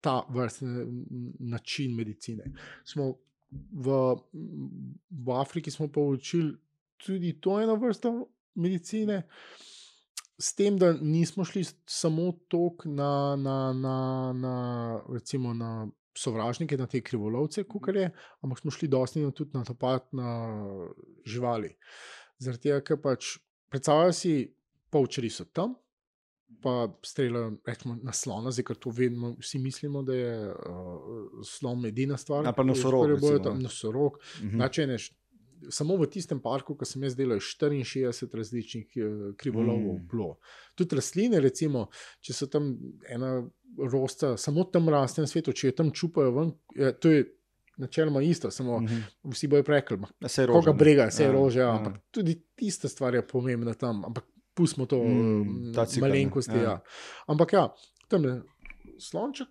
ta 0.00 0.26
vrsten 0.30 1.04
način 1.38 1.94
medicine. 1.96 2.44
Smo 2.84 3.14
v, 3.50 4.16
v 5.10 5.32
Afriki 5.40 5.70
smo 5.70 5.88
pa 5.92 6.00
učili 6.00 6.54
tudi 6.96 7.40
to 7.40 7.60
eno 7.60 7.74
vrsto 7.74 8.28
medicine. 8.54 9.22
S 10.40 10.54
tem, 10.56 10.78
da 10.78 10.92
nismo 10.92 11.44
šli 11.44 11.64
samo 11.86 12.32
tok 12.48 12.84
na, 12.84 13.36
na, 13.36 13.72
na, 13.72 14.32
na, 14.32 14.54
recimo 15.12 15.54
na 15.54 15.88
sovražnike, 16.16 16.76
na 16.76 16.86
te 16.86 17.00
krivolovce, 17.04 17.64
kot 17.68 17.94
je, 17.94 18.08
ampak 18.40 18.58
smo 18.58 18.70
šli 18.70 18.88
dosti 18.88 19.20
na, 19.20 19.30
tudi 19.30 19.50
na 19.54 19.64
napad 19.68 20.08
na 20.16 20.30
živali. 21.26 21.74
Zaradi 22.40 22.68
tega, 22.68 22.80
ker 22.84 23.00
pač 23.02 23.36
predstavljajo 23.70 24.16
si, 24.16 24.34
polčeri 24.90 25.30
so 25.30 25.44
tam, 25.44 25.76
pa 26.62 26.72
streljajo 27.02 27.56
na 28.02 28.12
slona, 28.12 28.50
zdaj 28.50 28.64
ker 28.64 28.76
to 28.76 28.90
vedno 28.90 29.36
vsi 29.38 29.58
mislimo, 29.58 30.02
da 30.02 30.14
je 30.14 30.32
uh, 30.48 30.56
slon 31.44 31.86
edina 31.86 32.16
stvar. 32.16 32.44
Ali 32.46 32.54
pa 32.56 32.62
nosorog, 32.62 33.06
recimo, 33.06 33.38
tam. 33.38 33.58
Nosorog. 33.58 34.18
mhm. 34.38 34.56
Znači, 34.56 34.86
ne, 34.86 34.96
samo 35.68 35.96
v 35.96 36.06
tistem 36.06 36.40
parku, 36.40 36.74
ki 36.74 36.84
sem 36.84 37.02
jaz 37.02 37.16
delal, 37.16 37.36
je 37.36 37.40
64 37.40 38.36
različnih 38.36 38.86
eh, 38.96 39.02
krivolovov 39.36 39.94
Mm. 39.94 40.08
bilo. 40.08 40.38
Tudi 40.74 40.96
rastline, 40.96 41.40
recimo, 41.40 41.88
če 42.20 42.32
so 42.32 42.46
tam 42.46 42.78
ena 43.06 43.42
rosta, 43.78 44.36
samo 44.36 44.64
tam 44.64 44.88
raste 44.88 45.20
na 45.20 45.26
svetu, 45.26 45.52
če 45.52 45.66
jo 45.66 45.72
tam 45.72 45.90
čupajo 45.90 46.30
ven, 46.30 46.52
je, 46.74 46.92
to 46.94 47.10
je 47.10 47.24
načeloma 47.76 48.22
isto, 48.22 48.50
samo 48.50 48.80
Mhm. 48.80 49.00
vsi 49.24 49.46
bojo 49.48 49.62
rekli, 49.66 49.96
"Ma, 49.96 50.08
Ja, 50.20 50.28
saj 50.28 50.44
je 50.44 50.48
koga 50.48 50.72
brega, 50.72 51.02
je 51.04 51.24
Ja, 51.24 51.32
rože, 51.32 51.58
ja, 51.58 51.66
ja. 51.66 51.76
ampak 51.76 52.00
tudi 52.10 52.42
tista 52.56 52.88
stvar 52.88 53.14
je 53.14 53.26
pomembna 53.26 53.74
tam, 53.74 54.04
ampak 54.04 54.24
pustimo 54.54 54.86
to 54.86 54.98
Mm, 55.04 55.40
mm, 55.40 55.72
ne, 55.72 56.00
malenkosti. 56.00 56.56
ja. 56.56 56.62
Ja. 56.62 56.80
Ampak 57.26 57.52
ja, 57.52 57.68
tam 58.08 58.24
je 58.24 58.42
slonček. 58.98 59.48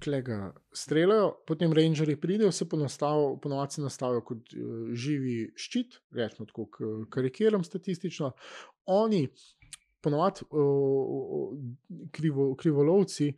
Klega 0.00 0.54
streljajo, 0.72 1.42
potem 1.46 1.72
rangerji 1.72 2.16
pridejo, 2.16 2.52
se 2.52 2.64
ponovadi 2.68 3.82
nastavijo 3.82 4.22
kot 4.24 4.38
uh, 4.56 4.94
živi 4.96 5.52
ščit, 5.56 5.98
rečemo 6.10 6.46
tako, 6.46 6.68
karikiram 7.10 7.64
statistično. 7.64 8.30
Oni, 8.86 9.26
ponovadi 10.00 10.46
uh, 10.50 11.52
krivo, 12.10 12.54
krivolovci, 12.56 13.34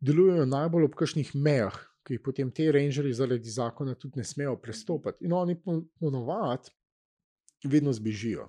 delujejo 0.00 0.46
najbolj 0.46 0.84
ob 0.84 0.94
kakšnih 0.98 1.30
mejah, 1.36 1.76
ki 2.02 2.16
jih 2.16 2.24
potem 2.24 2.50
te 2.50 2.72
rangerji 2.72 3.12
zaradi 3.12 3.50
zakona 3.50 3.94
tudi 3.94 4.18
ne 4.18 4.24
smejo 4.24 4.56
prestopati. 4.56 5.24
In 5.24 5.32
oni 5.32 5.54
po- 5.54 5.84
ponovadi 6.00 6.70
vedno 7.64 7.92
zbežijo. 7.92 8.48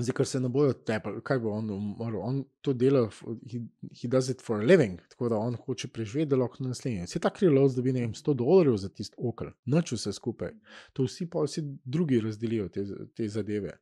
Zdaj, 0.00 0.14
ker 0.16 0.26
se 0.26 0.40
ne 0.40 0.48
bojo 0.48 0.72
tepali, 0.72 1.20
kaj 1.20 1.38
bo 1.42 1.50
on 1.52 1.66
umrl. 1.70 2.20
On 2.24 2.38
to 2.64 2.72
dela, 2.72 3.02
he, 3.50 3.58
he 4.00 4.08
does 4.08 4.30
it 4.32 4.40
for 4.40 4.62
a 4.62 4.64
living, 4.64 5.00
tako 5.12 5.28
da 5.28 5.36
on 5.36 5.58
hoče 5.66 5.90
preživeti, 5.92 6.30
da 6.30 6.38
lahko 6.40 6.64
naslednji. 6.64 7.04
Vse 7.04 7.20
ta 7.20 7.28
krilovs 7.30 7.76
dobi, 7.76 7.92
ne 7.92 8.06
vem, 8.06 8.14
100 8.16 8.34
dolarjev 8.40 8.78
za 8.80 8.88
tisto 8.88 9.20
okol, 9.20 9.52
noč 9.68 9.92
vse 9.92 10.14
skupaj. 10.16 10.54
To 10.96 11.04
vsi 11.04 11.28
pa 11.30 11.44
vsi 11.44 11.66
drugi 11.84 12.22
razdelijo 12.24 12.70
te, 12.72 12.86
te 13.12 13.28
zadeve. 13.28 13.76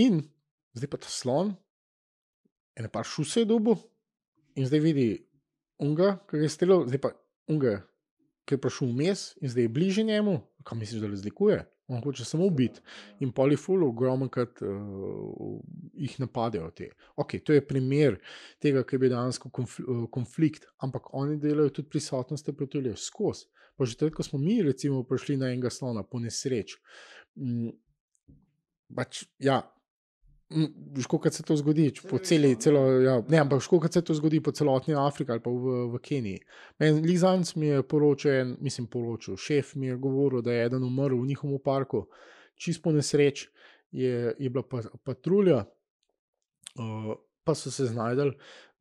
In 0.00 0.22
zdaj 0.76 0.92
pa 0.94 1.02
ta 1.04 1.12
slon, 1.12 1.52
ene 2.76 2.88
pa 2.92 3.04
šuse 3.04 3.44
je 3.44 3.52
dobil 3.52 3.76
in 4.56 4.64
zdaj 4.68 4.80
vidi 4.80 5.08
unga, 5.78 6.14
ki 6.30 6.40
je 6.40 6.48
streljal, 6.48 6.88
zdaj 6.88 7.04
pa 7.04 7.12
unga, 7.52 7.82
ki 8.48 8.56
je 8.56 8.64
prišel 8.64 8.96
vmes 8.96 9.28
in 9.42 9.52
zdaj 9.52 9.68
je 9.68 9.76
bliže 9.76 10.08
njemu, 10.08 10.40
kam 10.64 10.80
misliš, 10.80 11.04
da 11.04 11.12
razlikuje? 11.12 11.64
On 11.88 12.00
hoče 12.02 12.24
samo 12.26 12.46
ubiti 12.46 12.80
in 13.22 13.30
poliful, 13.32 13.84
ogromno 13.86 14.26
krat 14.32 14.62
uh, 14.62 15.60
jih 15.94 16.16
napadejo. 16.18 16.70
Te. 16.74 16.88
Ok, 17.16 17.36
to 17.46 17.54
je 17.54 17.62
primer 17.66 18.18
tega, 18.62 18.82
ki 18.82 18.96
je 18.96 19.02
bil 19.04 19.12
dejansko 19.14 19.52
konfl 19.54 19.86
uh, 19.86 20.02
konflikt, 20.10 20.66
ampak 20.82 21.12
oni 21.14 21.38
delajo 21.42 21.76
tudi 21.78 21.94
prisotnost 21.94 22.50
protuljev 22.56 22.98
skozi. 22.98 23.46
Pa 23.76 23.84
že 23.84 23.98
takrat, 24.00 24.16
ko 24.16 24.24
smo 24.24 24.40
mi, 24.40 24.58
recimo, 24.64 25.02
prišli 25.04 25.36
na 25.36 25.52
enega 25.52 25.70
slona 25.70 26.02
po 26.02 26.18
nesreč. 26.18 26.78
Mm, 27.36 27.74
pač, 28.96 29.26
ja, 29.38 29.60
Škoda 31.02 31.30
se 31.30 31.42
to 31.42 31.56
zgodi 31.56 31.88
po 32.10 32.18
celi, 32.18 32.52
celo, 32.62 32.80
ja, 33.02 33.16
ne, 33.28 33.38
ampak 33.42 33.62
škoda 33.62 33.88
se 33.92 34.02
to 34.04 34.14
zgodi 34.14 34.38
po 34.40 34.52
celotni 34.54 34.94
Afriki 34.94 35.32
ali 35.32 35.42
pa 35.42 35.50
v, 35.50 35.80
v 35.90 35.98
Keniji. 35.98 36.40
Lizanc 36.78 37.54
mi 37.56 37.66
je 37.66 37.82
poročal, 37.82 38.52
mislim, 38.60 38.86
poročal, 38.86 39.36
šef 39.36 39.74
mi 39.74 39.90
je 39.90 39.96
govoril, 39.96 40.42
da 40.46 40.52
je 40.54 40.66
eden 40.66 40.84
umrl 40.86 41.18
v 41.18 41.26
njihovem 41.26 41.58
parku, 41.64 42.04
čist 42.54 42.82
po 42.82 42.92
nesreč 42.94 43.48
je, 43.90 44.36
je 44.38 44.50
bila 44.50 44.62
pa, 44.62 44.84
patrulja, 45.04 45.64
uh, 46.78 47.10
pa 47.44 47.54
so 47.54 47.70
se 47.70 47.88
znašli 47.90 48.30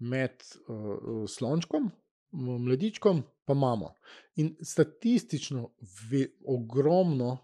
med 0.05 0.45
uh, 0.69 1.25
slončkom, 1.25 1.89
mladičkom, 2.31 3.23
pa 3.45 3.53
mamo. 3.53 3.95
In 4.35 4.53
statistično, 4.61 5.71
ve, 6.11 6.27
ogromno, 6.45 7.37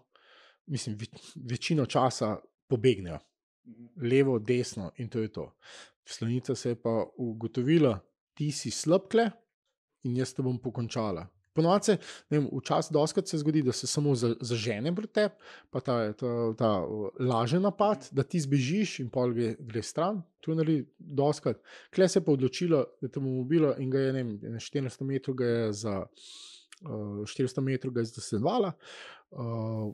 mislim, 0.66 0.96
ve, 1.00 1.10
večino 1.50 1.86
časa 1.86 2.36
pobegnejo. 2.68 3.18
Levo, 4.02 4.38
desno 4.38 4.90
in 4.96 5.08
to 5.08 5.22
je 5.22 5.32
to. 5.32 5.52
Slonica 6.04 6.54
se 6.54 6.68
je 6.68 6.82
pa 6.82 7.04
ugotovila, 7.16 7.98
ti 8.34 8.50
si 8.52 8.70
slabkle 8.70 9.30
in 10.02 10.16
jaz 10.16 10.34
te 10.34 10.42
bom 10.42 10.58
pokončala. 10.58 11.28
Ponovadi, 11.52 11.98
včasih 12.32 12.94
doskrat 12.96 13.28
se 13.28 13.38
zgodi, 13.38 13.62
da 13.62 13.72
se 13.76 13.86
samo 13.86 14.14
zažene 14.16 14.94
pred 14.96 15.10
tebi, 15.12 15.34
pa 15.70 15.80
ta, 15.84 15.96
ta, 16.16 16.30
ta 16.58 16.70
lažen 17.20 17.62
napad, 17.62 18.08
da 18.10 18.24
ti 18.24 18.40
zbežiš 18.40 18.98
in 19.04 19.10
pol 19.12 19.34
gre, 19.36 19.50
gre 19.60 19.82
stran. 19.84 20.22
To 20.40 20.52
je 20.52 20.56
naredi 20.56 20.86
doskrat. 20.96 21.60
Kle 21.94 22.08
se 22.08 22.18
je 22.18 22.24
pa 22.24 22.32
odločila, 22.32 22.84
da 23.02 23.08
te 23.08 23.20
bom 23.20 23.42
ubila 23.42 23.74
in 23.78 23.90
ga 23.92 24.00
je 24.00 24.12
ne, 24.16 24.24
400 24.56 25.08
metrov 25.08 25.36
ga 25.36 25.50
je 25.50 25.72
za. 25.84 25.98
Uh, 26.82 27.20
400 27.28 27.62
metrov 27.62 28.00
je 28.00 28.08
zasledovala, 28.10 28.72
uh, 29.38 29.92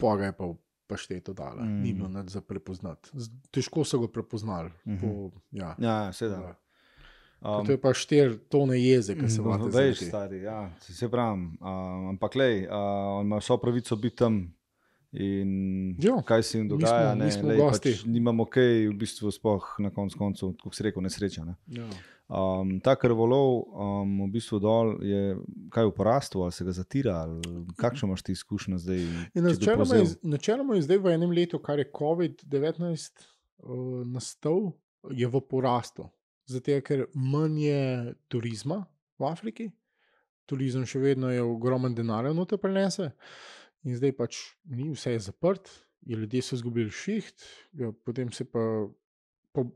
pa 0.00 0.14
ga 0.16 0.30
je 0.30 0.36
pa 0.38 0.46
pa 0.86 0.96
šteto 0.96 1.34
dala, 1.34 1.64
mm. 1.64 1.80
ni 1.82 1.94
bilo 1.94 2.08
nič 2.08 2.30
za 2.36 2.40
prepoznati. 2.40 3.10
Težko 3.50 3.84
so 3.84 3.98
ga 4.02 4.08
prepoznali. 4.08 4.70
Mm 4.84 4.96
-hmm. 4.96 5.00
po, 5.00 5.40
ja, 5.50 5.74
ja 5.78 6.12
seveda. 6.12 6.54
Um, 7.40 7.66
to 7.66 7.72
je 7.72 7.80
pa 7.80 7.92
štiri 7.94 8.38
tone 8.48 8.78
jeze, 8.80 9.14
ki 9.14 9.28
se 9.28 9.42
vam 9.42 9.70
zdi. 9.70 9.76
Veš, 9.76 9.98
stari, 10.08 10.40
ja, 10.42 10.70
se, 10.80 10.94
se 10.94 11.08
pravi. 11.08 11.42
Uh, 11.60 12.08
ampak, 12.08 12.34
lej, 12.34 12.66
uh, 12.66 12.72
on 13.20 13.26
ima 13.26 13.36
vso 13.36 13.58
pravico 13.58 13.96
biti 13.96 14.16
tam. 14.16 14.56
In 15.12 15.96
jo, 16.02 16.18
kaj 16.26 16.42
se 16.42 16.58
jim 16.58 16.68
dogaja, 16.68 17.14
mi 17.14 17.30
smo, 17.30 17.48
mi 17.48 17.54
smo 17.54 17.70
pač 17.70 18.04
nimamo 18.04 18.44
kaj, 18.44 18.88
v 18.88 18.96
bistvu, 19.00 19.30
spoh 19.32 19.68
na 19.78 19.90
koncu, 19.90 20.18
koncu, 20.18 20.50
kot 20.62 20.74
se 20.74 20.84
reče, 20.84 21.00
nesreča. 21.00 21.44
Ne? 21.44 21.54
Um, 22.26 22.80
ta 22.82 22.96
krvolov, 22.98 23.70
um, 23.70 24.14
v 24.24 24.32
bistvu 24.34 24.58
dol 24.58 24.96
je 25.06 25.36
kaj 25.70 25.86
v 25.86 25.92
porastu, 25.94 26.40
ali 26.42 26.50
se 26.52 26.64
ga 26.66 26.72
zatira, 26.74 27.20
kakšno 27.78 28.08
imaš 28.08 28.24
ti 28.26 28.34
izkušnje 28.34 28.78
zdaj? 28.82 29.04
Načeloma 29.34 30.00
je, 30.00 30.08
načeloma 30.26 30.74
je 30.74 30.82
zdaj 30.88 30.98
v 31.04 31.14
enem 31.14 31.30
letu, 31.30 31.60
kar 31.62 31.78
je 31.78 31.86
COVID-19 31.94 32.82
uh, 32.82 34.02
nastal, 34.10 34.72
je 35.14 35.30
v 35.30 35.42
porastu. 35.46 36.08
Zato, 36.50 36.80
ker 36.82 37.06
manj 37.14 37.62
je 37.62 37.86
turizma 38.26 38.82
v 39.22 39.30
Afriki, 39.30 39.70
turizem 40.50 40.82
še 40.86 40.98
vedno 41.02 41.30
je 41.30 41.46
ogromen 41.46 41.94
denar, 41.94 42.26
no 42.34 42.42
te 42.46 42.58
prenese, 42.58 43.12
in 43.86 43.94
zdaj 43.98 44.14
pač 44.18 44.42
ni 44.66 44.90
vse 44.90 45.14
je 45.14 45.22
zaprt, 45.30 45.70
ljudje 46.06 46.42
so 46.42 46.58
izgubili 46.58 46.90
šiht, 46.90 47.46
ja, 47.78 47.90
potem 48.06 48.34
se 48.34 48.46
pa 48.50 48.62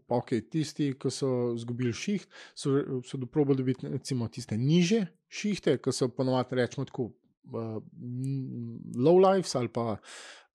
okay, 0.08 0.42
tisti, 0.42 0.92
ki 1.00 1.12
so 1.14 1.30
izgubili 1.56 1.92
šiht, 1.96 2.26
so, 2.54 2.74
so 3.06 3.20
doprobali 3.20 3.60
dobiti 3.62 3.88
recimo, 3.88 4.28
tiste 4.28 4.58
niže 4.58 5.06
šihte, 5.30 5.78
ki 5.82 5.94
so 5.94 6.10
ponovadi 6.14 6.58
rečemo 6.58 6.86
tako 6.88 7.10
uh, 7.10 7.78
low 8.96 9.18
lives 9.18 9.54
ali 9.54 9.68
pa 9.68 9.96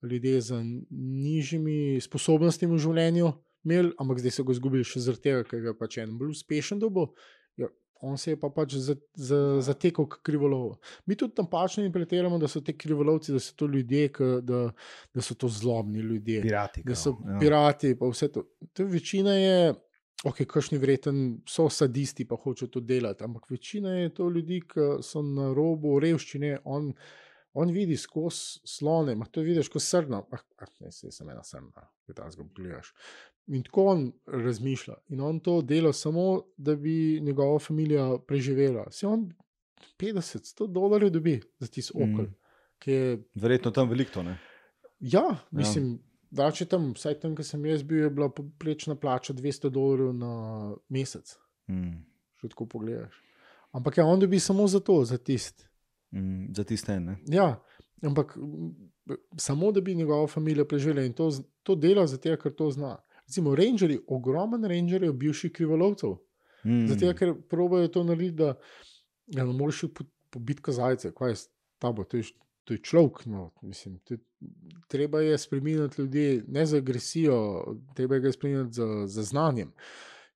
ljudje 0.02 0.40
z 0.40 0.60
nižjimi 0.90 2.00
sposobnostmi 2.00 2.68
v 2.68 2.78
življenju. 2.78 3.32
Imeli, 3.66 3.90
ampak 3.98 4.20
zdaj 4.22 4.36
so 4.36 4.44
ga 4.46 4.54
izgubili 4.54 4.86
še 4.86 5.02
zaradi 5.02 5.26
tega, 5.26 5.46
ker 5.48 5.64
je 5.64 5.74
pač 5.74 5.98
en 5.98 6.12
bolj 6.18 6.36
uspešen 6.36 6.78
dobo. 6.78 7.08
Ja, 8.02 8.08
on 8.08 8.18
se 8.18 8.30
je 8.30 8.40
pa 8.40 8.50
pač 8.50 8.76
zatekel 9.60 10.06
k 10.06 10.20
krivolovu. 10.22 10.76
Mi 11.06 11.16
tudi 11.16 11.34
tam 11.34 11.48
pač 11.50 11.78
ne 11.78 11.86
implementiramo, 11.88 12.38
da 12.38 12.48
so 12.48 12.60
ti 12.60 12.76
krivolovci, 12.76 13.32
da 13.32 13.40
so 13.40 13.56
to 13.56 13.66
ljudje, 13.66 14.08
k, 14.12 14.30
da, 14.42 14.62
da 15.14 15.24
so 15.24 15.34
to 15.34 15.48
zlobni 15.48 16.04
ljudje. 16.04 16.42
Pirati. 16.42 16.84
Da 16.86 16.94
so 16.94 17.16
ja. 17.24 17.38
pirati, 17.40 17.94
pa 17.98 18.08
vse 18.12 18.30
to. 18.32 18.46
to 18.72 18.84
večina 18.84 19.34
je, 19.34 19.74
ok, 20.24 20.44
kakšni 20.48 20.78
vreten 20.78 21.22
so 21.48 21.68
sadisti, 21.72 22.28
pa 22.28 22.36
hočejo 22.36 22.68
to 22.76 22.80
delati, 22.80 23.24
ampak 23.24 23.50
večina 23.50 23.96
je 23.96 24.14
to 24.14 24.28
ljudi, 24.28 24.60
ki 24.68 24.90
so 25.02 25.22
na 25.22 25.52
robu 25.56 25.98
revščine. 26.00 26.58
On, 26.64 26.92
On 27.56 27.70
vidi 27.72 27.96
skozi 27.96 28.60
slone, 28.68 29.14
ima 29.16 29.24
to 29.32 29.40
vidiš 29.40 29.70
kot 29.72 29.82
srno. 29.82 30.18
Ah, 30.32 30.42
ah, 30.60 30.72
ne, 30.80 30.90
se 30.92 31.10
sem 31.10 31.28
ena 31.32 31.44
srna, 31.44 31.86
ki 32.04 32.16
ta 32.16 32.28
zgolj 32.30 32.50
gledaš. 32.58 32.90
In 33.46 33.62
tako 33.62 33.84
on 33.92 34.12
razmišlja. 34.26 34.94
In 35.14 35.20
on 35.20 35.38
to 35.40 35.60
dela 35.62 35.92
samo, 35.92 36.42
da 36.56 36.74
bi 36.76 37.20
njegova 37.22 37.58
družina 37.58 38.18
preživela. 38.18 38.90
Se 38.90 39.06
on 39.06 39.28
50-100 39.98 40.66
dolarjev 40.72 41.10
dobi 41.10 41.40
za 41.58 41.66
tisti 41.66 41.92
okol. 41.94 42.24
Mm. 42.24 42.34
Je... 42.86 43.18
Verjetno 43.34 43.70
tam 43.70 43.88
veliko. 43.90 44.22
Ne? 44.22 44.38
Ja, 45.00 45.36
mislim, 45.50 45.92
ja. 45.92 45.98
da 46.30 46.50
če 46.50 46.66
tam, 46.66 46.90
vsaj 46.96 47.20
tam, 47.20 47.36
ki 47.36 47.44
sem 47.46 47.64
jaz 47.66 47.82
bil, 47.86 48.02
je 48.06 48.10
bila 48.10 48.28
poprečna 48.32 48.96
plača 48.98 49.34
200 49.34 49.70
dolarjev 49.70 50.12
na 50.16 50.32
mesec. 50.88 51.36
Mm. 51.70 52.02
Še 52.40 52.52
tako 52.52 52.66
pogledaš. 52.66 53.22
Ampak 53.76 53.98
ja, 53.98 54.06
on 54.06 54.20
dobi 54.20 54.40
samo 54.40 54.66
za 54.68 54.80
to, 54.80 55.04
za 55.04 55.18
tisti. 55.18 55.66
Mm, 56.14 56.52
za 56.56 56.64
tiste 56.64 56.92
ene. 56.92 57.18
Ja, 57.28 57.56
ampak 58.02 58.36
samo 59.38 59.72
da 59.72 59.80
bi 59.80 59.94
njegova 59.94 60.26
družina 60.26 60.64
preživela 60.64 61.04
in 61.04 61.12
to, 61.12 61.30
to 61.62 61.74
dela 61.74 62.06
zato, 62.06 62.36
ker 62.40 62.54
to 62.54 62.70
zna. 62.70 62.96
Recimo, 63.26 63.54
rangerji, 63.54 64.00
ogromen 64.06 64.64
rangerji, 64.64 65.12
bivših 65.12 65.52
krivolovcev. 65.52 66.16
Mm. 66.64 66.86
Zato, 66.86 67.12
ker 67.18 67.34
probojajo 67.50 67.88
to 67.88 68.04
narediti, 68.04 68.36
da 68.36 68.54
ja, 69.26 69.44
ne 69.44 69.52
moreš 69.52 69.84
pobiti 70.30 70.62
kazalce, 70.62 71.12
kaj 71.14 71.30
je 71.30 71.36
tabo, 71.78 72.04
to 72.04 72.16
je, 72.16 72.30
to 72.64 72.74
je 72.74 72.82
človek. 72.82 73.24
No, 73.26 73.50
mislim, 73.62 73.98
to 73.98 74.14
je, 74.14 74.20
treba 74.88 75.20
je 75.20 75.38
spremeniti 75.38 76.02
ljudi, 76.02 76.42
ne 76.48 76.66
za 76.66 76.76
agresijo, 76.76 77.38
treba 77.94 78.16
je 78.16 78.32
spremeniti 78.32 78.74
za, 78.74 79.06
za 79.06 79.22
znanjem. 79.22 79.72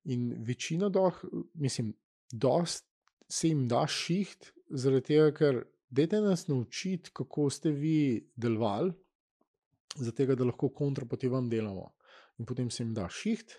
In 0.05 0.35
večina 0.39 0.89
doh, 0.89 1.25
mislim, 1.55 1.93
dost 2.33 2.87
se 3.29 3.49
jim 3.49 3.69
da 3.69 3.87
šiht, 3.87 4.53
zaradi 4.71 5.07
tega, 5.07 5.31
ker 5.35 5.63
dete 5.91 6.21
nas 6.21 6.49
naučiti, 6.49 7.11
kako 7.13 7.51
ste 7.51 7.71
vi 7.71 8.27
delovali, 8.37 8.93
zato 9.97 10.35
da 10.35 10.45
lahko 10.45 10.69
kontra 10.69 11.05
poti 11.07 11.29
vam 11.29 11.49
delamo. 11.51 11.93
In 12.41 12.49
potem 12.49 12.71
se 12.73 12.83
jim 12.83 12.95
da 12.97 13.09
šiht. 13.13 13.59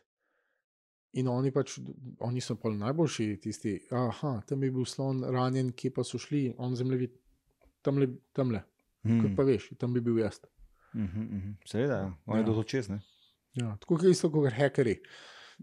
In 1.20 1.28
oni 1.28 1.52
pač, 1.52 1.76
oni 2.24 2.42
so 2.42 2.56
pa 2.60 2.72
najboljši, 2.72 3.26
tisti, 3.44 3.76
aha, 3.92 4.38
tam 4.48 4.64
je 4.64 4.72
bil 4.72 4.86
slon 4.88 5.26
ranjen, 5.28 5.74
ki 5.76 5.92
pa 5.92 6.06
so 6.08 6.20
šli, 6.22 6.54
on 6.58 6.78
zemljevid, 6.80 7.18
tam 7.84 8.00
le, 8.00 8.08
tam 8.38 8.54
le. 8.56 8.64
Hmm. 9.04 9.20
Kot 9.20 9.36
pa 9.36 9.44
veš, 9.44 9.74
tam 9.82 9.92
bi 9.94 10.04
bil 10.04 10.22
jaz. 10.22 10.40
Mm 10.94 11.08
-hmm, 11.08 11.54
Seveda, 11.68 11.98
ja. 11.98 12.14
on 12.26 12.38
je 12.38 12.42
ja. 12.42 12.54
do 12.54 12.64
čez. 12.64 12.90
Ja, 13.54 13.78
tako 13.82 14.00
je 14.04 14.12
isto 14.12 14.32
kot 14.32 14.54
hekeri. 14.54 15.02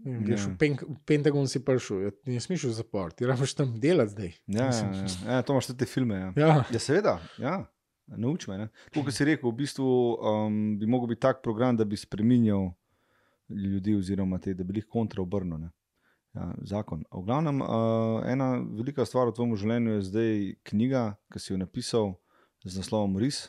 Greš 0.03 0.41
ja. 0.41 0.47
v, 0.47 0.57
pen, 0.57 0.77
v 0.79 0.99
Pentagon, 1.05 1.47
si 1.47 1.59
prišel, 1.65 2.01
ja, 2.01 2.11
ne 2.25 2.39
smeš 2.39 2.63
v 2.63 2.73
zapor, 2.73 3.11
ti 3.11 3.25
rabiš 3.25 3.53
tam 3.55 3.73
delati 3.79 4.11
zdaj. 4.11 4.31
Ja, 4.47 4.65
ja, 4.65 4.91
ja. 4.95 5.33
ja, 5.33 5.41
to 5.41 5.53
imaš 5.53 5.67
te 5.67 5.85
filme. 5.85 6.15
Ja, 6.15 6.33
ja. 6.35 6.63
ja 6.71 6.79
seveda, 6.79 7.19
ja. 7.37 7.65
nauč 8.07 8.47
me. 8.47 8.69
Kot 8.93 9.13
si 9.13 9.25
rekel, 9.25 9.49
v 9.51 9.55
bistvu 9.55 9.85
um, 10.15 10.77
bi 10.79 10.85
lahko 10.85 11.07
bil 11.07 11.19
tak 11.19 11.41
program, 11.43 11.77
da 11.77 11.85
bi 11.85 11.97
spremenil 11.97 12.71
ljudi, 13.49 13.95
oziroma 13.95 14.39
te, 14.39 14.53
da 14.53 14.63
bi 14.63 14.79
jih 14.79 14.87
kontraobrnil. 14.87 15.69
Ja, 16.37 16.51
zakon. 16.61 17.03
V 17.11 17.23
glavnem, 17.25 17.61
uh, 17.61 18.21
ena 18.29 18.51
velika 18.61 19.05
stvar 19.05 19.31
v 19.31 19.35
tvojem 19.37 19.55
življenju 19.57 19.95
je 19.95 20.01
zdaj 20.11 20.35
knjiga, 20.69 21.05
ki 21.33 21.41
si 21.41 21.53
jo 21.53 21.57
napisal 21.57 22.11
z 22.65 22.77
naslovom 22.77 23.17
Ris. 23.17 23.47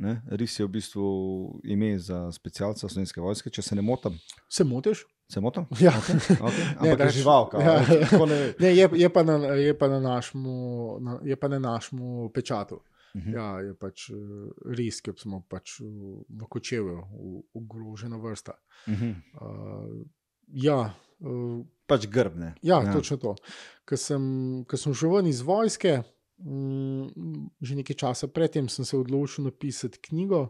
Ne? 0.00 0.22
Ris 0.32 0.56
je 0.58 0.64
v 0.66 0.72
bistvu 0.74 1.08
ime 1.62 1.92
za 2.02 2.26
specialca 2.32 2.88
slovenske 2.88 3.20
vojske, 3.20 3.52
če 3.52 3.62
se 3.62 3.76
ne 3.76 3.84
motim. 3.84 4.16
Se 4.50 4.64
motiš? 4.64 5.04
Se 5.30 5.40
motim? 5.40 5.68
Ja, 5.80 5.92
okay. 5.92 6.16
Okay. 6.36 6.64
ampak 6.80 6.98
ne, 6.98 7.04
je 7.04 7.16
živalka. 7.18 7.60
Ja. 7.60 7.76
Ne, 8.60 8.72
je, 8.74 8.88
je, 8.92 9.08
pa 9.12 9.22
na, 9.22 9.36
je 9.60 9.76
pa 9.78 9.88
na 9.88 10.00
našemu, 10.00 10.56
na, 11.00 11.18
je 11.24 11.36
pa 11.36 11.48
na 11.48 11.58
našemu 11.58 12.28
pečatu. 12.34 12.80
Mhm. 13.14 13.30
Ja, 13.34 13.60
je 13.62 13.74
pač 13.78 14.08
uh, 14.10 14.50
res, 14.74 15.00
ki 15.00 15.12
smo 15.16 15.44
pač 15.48 15.78
v, 15.80 16.48
kočevu, 16.50 16.96
ogrožena 17.54 18.18
vrsta. 18.18 18.58
-huh. 18.86 19.14
uh, 19.40 20.06
ja, 20.46 20.94
uh, 21.20 21.62
Pač 21.86 22.06
grbne. 22.06 22.54
ja, 22.62 22.82
ja, 22.82 22.92
točno 22.92 23.16
to. 23.16 23.34
Ker 23.84 23.98
sem, 23.98 24.64
ko 24.64 24.76
sem 24.76 24.94
šel 24.94 25.16
ven 25.16 25.26
iz 25.26 25.42
vojske, 25.44 26.02
mm, 26.38 27.48
že 27.60 27.76
nekaj 27.76 27.96
časa 27.96 28.28
predtem 28.28 28.68
sem 28.68 28.84
se 28.84 28.96
odločil 28.96 29.44
napisati 29.44 30.00
knjigo, 30.08 30.48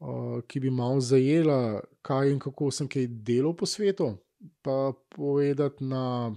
uh, 0.00 0.40
ki 0.48 0.60
bi 0.60 0.70
malo 0.70 1.00
zajela, 1.00 1.82
kaj 2.02 2.32
in 2.32 2.38
kako 2.38 2.70
sem 2.70 2.88
kaj 2.88 3.06
delal 3.06 3.54
po 3.56 3.66
svetu, 3.66 4.16
pa 4.62 4.92
povedati 5.14 5.84
na, 5.84 6.34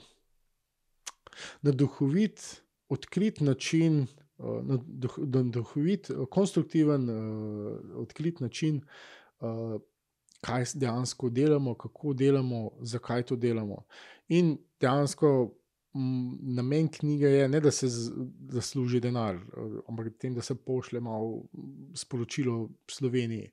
na 1.62 1.72
duhovit, 1.72 2.62
odkrit 2.90 3.42
način. 3.42 4.08
Uh, 4.42 4.80
duh- 4.88 5.52
duhovit, 5.52 6.10
uh, 6.10 6.26
konstruktiven, 6.30 7.10
uh, 7.10 7.80
odkrit 8.02 8.40
način, 8.40 8.82
uh, 9.40 9.80
kaj 10.42 10.66
dejansko 10.74 11.30
delamo, 11.30 11.74
kako 11.74 12.14
delamo, 12.14 12.72
zakaj 12.82 13.24
to 13.24 13.36
delamo. 13.36 13.84
In 14.28 14.58
dejansko 14.82 15.52
namen 15.94 16.88
knjige 16.88 17.26
je 17.26 17.48
ne, 17.50 17.60
da 17.60 17.72
se 17.72 17.88
zasluži 18.50 19.00
denar, 19.00 19.36
eh, 19.36 19.80
ampak 19.88 20.14
tem, 20.18 20.34
da 20.34 20.42
se 20.42 20.56
pošlje 20.56 21.00
malo 21.00 21.44
sporočilo 21.96 22.70
Sloveniji, 22.88 23.50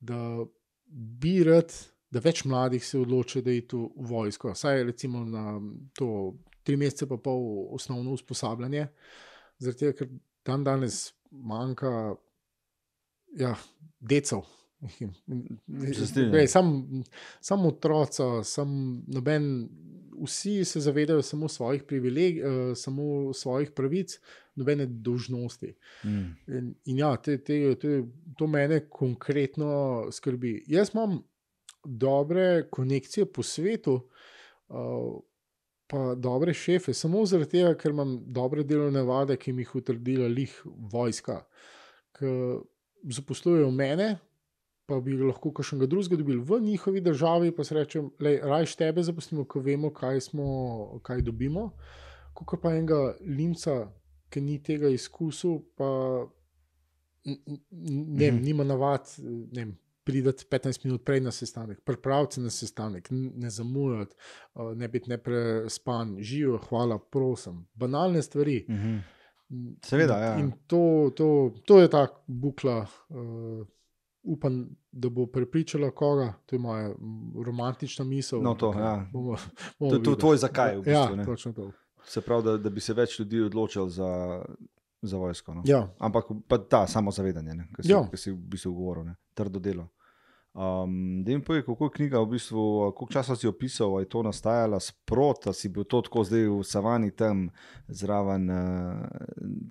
da 0.00 0.44
bi 0.86 1.44
rad, 1.44 1.72
da 2.10 2.20
več 2.20 2.44
mladih 2.44 2.84
se 2.86 2.98
odloči, 2.98 3.42
da 3.42 3.50
je 3.50 3.66
tu 3.68 3.92
v 3.96 4.06
vojsko. 4.06 4.54
Saj 4.54 4.84
recimo 4.84 5.24
na 5.24 5.60
to 5.98 6.34
tri 6.62 6.76
mesece 6.76 7.08
pa 7.08 7.16
pol 7.16 7.66
osnovno 7.74 8.12
usposabljanje, 8.12 8.86
zaradi 9.62 9.84
tega, 9.84 9.96
ker 10.00 10.10
dan 10.46 10.64
danes 10.66 11.12
manjka 11.30 11.92
ja, 13.38 13.54
strinjam. 16.06 16.32
Glej, 16.32 16.48
Sam, 16.50 16.72
sam 17.40 17.66
otroci, 17.66 18.22
sam 18.44 18.72
noben, 19.06 19.68
vsi 20.22 20.64
se 20.64 20.80
zavedajo 20.80 21.22
samo 21.22 21.48
svojih 21.48 21.82
privilegijev, 21.82 22.74
samo 22.74 23.32
svojih 23.32 23.70
pravic, 23.70 24.18
nobene 24.54 24.86
dolžnosti. 24.86 25.74
Mm. 26.04 26.30
In, 26.46 26.74
in 26.84 26.98
ja, 26.98 27.16
te, 27.16 27.38
te, 27.44 27.74
te, 27.80 28.02
to 28.38 28.46
mene 28.46 28.82
konkretno 28.90 30.08
skrbi. 30.12 30.64
Jaz 30.66 30.90
imam 30.94 31.20
dobre 31.84 32.68
konekcije 32.70 33.26
po 33.32 33.42
svetu, 33.42 33.94
uh, 34.68 35.20
pa 35.92 36.14
dobre 36.16 36.54
šefe, 36.56 36.94
samo 36.96 37.26
zaradi 37.28 37.58
tega, 37.58 37.74
ker 37.76 37.92
imam 37.92 38.16
dobre 38.32 38.64
delovne 38.64 39.02
vade, 39.04 39.36
ki 39.36 39.52
mi 39.52 39.66
jih 39.66 39.74
utrdila 39.82 40.28
lih 40.32 40.52
vojska, 40.92 41.42
ki 42.16 42.32
zaposlujejo 43.12 43.70
mene. 43.70 44.14
Pa 44.88 44.96
bi 45.00 45.14
lahko 45.14 45.52
kakšnega 45.54 45.86
drugega 45.86 46.16
dobili 46.18 46.40
v 46.42 46.58
njihovi 46.60 47.00
državi, 47.00 47.52
pa 47.54 47.64
se 47.64 47.74
rečem, 47.76 48.08
rajš 48.20 48.74
tebe 48.76 49.04
zaposlimo, 49.06 49.44
ko 49.44 49.60
vemo, 49.62 49.92
kaj, 49.94 50.20
smo, 50.26 50.46
kaj 51.06 51.22
dobimo. 51.22 51.68
Kot 52.34 52.56
pa 52.60 52.72
enega 52.74 53.14
limca, 53.20 53.76
ki 54.32 54.40
ni 54.40 54.56
tega 54.64 54.88
izkusil, 54.90 55.60
pa 55.76 55.86
ne, 57.24 58.30
Mhm. 58.32 58.42
nima 58.42 58.64
navad, 58.64 59.06
ne 59.18 59.64
vem, 59.64 59.76
prideti 60.04 60.44
15 60.50 60.84
minut 60.84 61.04
prej 61.04 61.20
na 61.20 61.30
sestanek, 61.30 61.80
pripraviti 61.84 62.34
se 62.34 62.40
na 62.40 62.50
sestanek, 62.50 63.08
ne 63.10 63.50
zamujati, 63.50 64.16
uh, 64.54 64.72
ne 64.76 64.88
biti 64.88 65.10
neprespan, 65.10 66.16
živijo, 66.20 66.58
hvala, 66.68 66.98
prosim. 66.98 67.66
Banalne 67.74 68.22
stvari. 68.22 68.66
Mhm. 68.70 68.96
Seveda, 69.84 70.16
ja. 70.18 70.38
In 70.40 70.52
to, 70.66 71.10
to, 71.16 71.52
to 71.64 71.80
je 71.80 71.90
ta 71.90 72.06
bukla. 72.26 72.86
Uh, 73.08 73.66
upam, 74.22 74.76
da 74.92 75.08
bo 75.08 75.26
prepričala 75.26 75.90
koga, 75.90 76.32
to 76.46 76.56
je 76.56 76.60
moja 76.60 76.88
mm, 76.88 77.42
romantična 77.44 78.04
misel. 78.04 78.42
No, 78.42 78.54
to, 78.54 78.72
ja. 78.78 79.08
Bomo, 79.12 79.36
bomo 79.78 79.94
je 79.94 80.02
to 80.02 80.10
videli. 80.10 80.18
tvoj 80.18 80.36
zakaj, 80.36 80.76
v 80.76 80.78
bistvu, 80.78 80.92
Ja, 80.92 81.16
ne. 81.16 81.24
točno 81.24 81.52
to. 81.52 81.70
Se 82.04 82.20
pravi, 82.20 82.42
da, 82.44 82.56
da 82.56 82.70
bi 82.70 82.80
se 82.80 82.94
več 82.94 83.18
ljudi 83.18 83.40
odločili 83.40 83.90
za, 83.90 84.42
za 85.02 85.18
vojsko. 85.18 85.54
No? 85.54 85.62
Ja, 85.64 85.88
Ampak 85.98 86.24
pa 86.48 86.58
ta 86.58 86.86
samozavedanje, 86.86 87.64
ki 87.76 87.82
si, 87.82 87.92
Ja. 87.92 88.06
si 88.14 88.30
v 88.30 88.36
bistvu 88.38 88.72
govoril, 88.72 89.04
ne? 89.04 89.16
trdo 89.34 89.58
delo. 89.58 89.88
Um, 90.54 91.24
da 91.24 91.32
jim 91.32 91.40
povej, 91.40 91.62
kako 91.64 91.84
je 91.84 91.90
knjiga, 91.90 92.20
v 92.20 92.26
bistvu, 92.26 92.60
koliko 92.92 93.12
časa 93.12 93.36
si 93.36 93.48
opisal, 93.48 93.94
ali 93.94 94.04
je 94.04 94.08
to 94.08 94.22
nastajala 94.22 94.80
sprot, 94.80 95.46
ali 95.46 95.54
si 95.54 95.68
bil 95.68 95.84
to 95.84 96.02
tako 96.02 96.24
zdaj 96.24 96.44
v 96.44 96.58
savani 96.62 97.10
tam 97.10 97.48
zraven, 97.88 98.50
uh, 98.50 99.00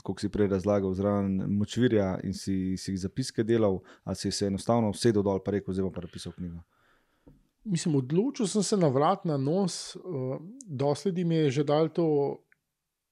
kot 0.04 0.20
si 0.20 0.30
prej 0.30 0.50
razlagal, 0.50 0.90
zraven 0.94 1.38
močvirja 1.54 2.20
in 2.24 2.34
si, 2.34 2.74
si 2.78 2.98
zapiske 2.98 3.44
delal, 3.44 3.78
ali 4.04 4.16
si 4.16 4.32
se 4.32 4.50
enostavno 4.50 4.90
usedel 4.90 5.22
dol 5.22 5.38
in 5.38 5.54
rekel, 5.54 5.74
zdaj 5.74 5.84
bom 5.86 5.94
pa 5.94 6.02
napisal 6.02 6.34
knjigo. 6.34 6.64
mislim, 7.64 7.96
odločil 7.96 8.48
sem 8.48 8.64
se 8.64 8.78
na 8.78 8.88
vrat, 8.90 9.22
na 9.26 9.38
nos. 9.38 9.96
Uh, 9.96 10.42
dosledi 10.66 11.24
mi 11.24 11.36
je 11.36 11.52
že 11.52 11.64
dal 11.64 11.90
to 11.90 12.42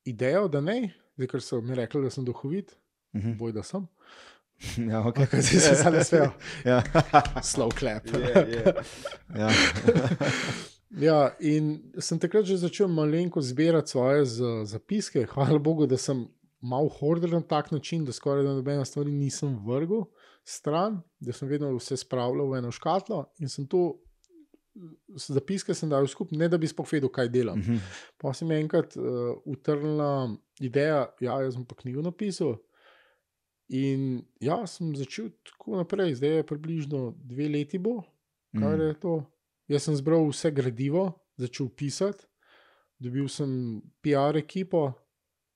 idejo, 0.05 0.47
da 0.47 0.61
ne, 0.61 0.89
zdaj, 1.19 1.27
ker 1.27 1.41
so 1.41 1.59
mi 1.61 1.75
rekli, 1.75 2.01
da 2.01 2.09
sem 2.09 2.23
duhovit, 2.23 2.77
Mhm. 3.13 3.35
boj 3.37 3.51
da 3.51 3.63
sem. 3.63 3.83
Ja, 4.79 5.03
okay. 5.03 5.23
Kaj 5.25 5.41
si 5.41 5.59
se 5.59 5.75
zdaj 5.75 5.91
nasmejal? 5.93 6.31
ja. 6.65 6.79
Slow 7.41 7.71
clap. 7.71 8.07
Je, 8.13 8.33
je. 8.49 8.73
Ja. 9.35 9.49
Ja, 10.91 11.17
in 11.39 11.67
sem 11.99 12.17
takrat 12.17 12.43
že 12.43 12.57
začel 12.57 12.87
malenko 12.89 13.41
zbirati 13.41 13.89
svoje 13.89 14.25
z- 14.25 14.65
zapiske. 14.65 15.21
Hvala 15.27 15.59
Bogu, 15.59 15.85
da 15.85 15.95
sem 15.95 16.25
malo 16.59 16.89
hodil 16.89 17.29
na 17.29 17.41
tak 17.41 17.69
način, 17.71 18.01
da 18.03 18.11
skoraj 18.11 18.43
da 18.43 18.55
nobena 18.55 18.81
stvar 18.81 19.05
nisem 19.05 19.53
vrgel 19.61 20.07
stran, 20.43 20.97
da 21.19 21.31
sem 21.31 21.47
vedno 21.47 21.69
vse 21.75 21.93
spravljal 21.95 22.49
v 22.49 22.57
eno 22.57 22.71
škatlo 22.71 23.25
in 23.37 23.47
sem 23.47 23.67
to. 23.67 23.99
Zapiske 25.09 25.73
sem 25.73 25.89
dal 25.89 26.07
skupaj, 26.07 26.37
ne 26.37 26.47
da 26.47 26.57
bi 26.57 26.67
spogledal, 26.67 27.09
kaj 27.09 27.29
delam. 27.29 27.59
Mhm. 27.59 27.77
Pa 28.17 28.33
se 28.33 28.45
mi 28.45 28.53
je 28.53 28.61
enkrat 28.61 28.95
uh, 28.97 29.03
utrnila 29.45 30.29
ideja, 30.59 31.05
da 31.19 31.25
ja, 31.25 31.41
jaz 31.41 31.53
sem 31.53 31.65
pa 31.65 31.75
knjigo 31.75 32.01
napisal. 32.01 32.55
In 33.69 34.05
ja, 34.41 34.65
sem 34.65 34.95
začel 34.95 35.29
tako 35.45 35.77
naprej, 35.77 36.15
zdaj 36.15 36.29
je 36.35 36.45
približno 36.45 37.01
dve 37.19 37.49
leti, 37.49 37.77
bo, 37.77 37.99
kar 38.53 38.73
Mhm. 38.73 38.81
je 38.81 38.93
to. 38.95 39.13
Jaz 39.67 39.83
sem 39.83 39.95
zbral 39.95 40.25
vse 40.25 40.49
gradivo, 40.51 41.03
začel 41.37 41.69
pisati, 41.69 42.25
dobil 42.99 43.27
sem 43.29 43.51
PR 44.01 44.35
ekipo, 44.35 44.87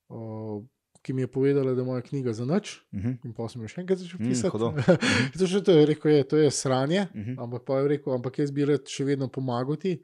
uh, 0.10 0.62
ki 1.04 1.14
mi 1.14 1.22
je 1.22 1.28
povedala, 1.30 1.74
da 1.74 1.82
je 1.82 1.86
moja 1.86 2.02
knjiga 2.02 2.34
za 2.34 2.46
nič. 2.46 2.80
Mhm. 2.92 3.18
In 3.24 3.34
pa 3.34 3.48
sem 3.48 3.60
jo 3.60 3.68
še 3.68 3.82
enkrat 3.82 4.00
začel 4.00 4.20
Mm, 4.20 4.26
pisati. 4.26 4.50
hudo. 4.50 4.70
to, 5.38 5.46
še 5.46 5.60
to 5.62 5.72
je 5.74 5.86
rekel, 5.86 6.12
je, 6.12 6.24
to 6.26 6.38
je 6.38 6.50
sranje, 6.50 7.08
Mhm. 7.14 7.36
ampak 7.38 7.64
pa 7.64 7.78
je 7.78 7.88
rekel, 7.90 8.14
ampak 8.14 8.40
jaz 8.40 8.52
bi 8.52 8.66
rad 8.66 8.88
še 8.88 9.04
vedno 9.06 9.28
pomagal 9.30 9.76
ti. 9.78 9.98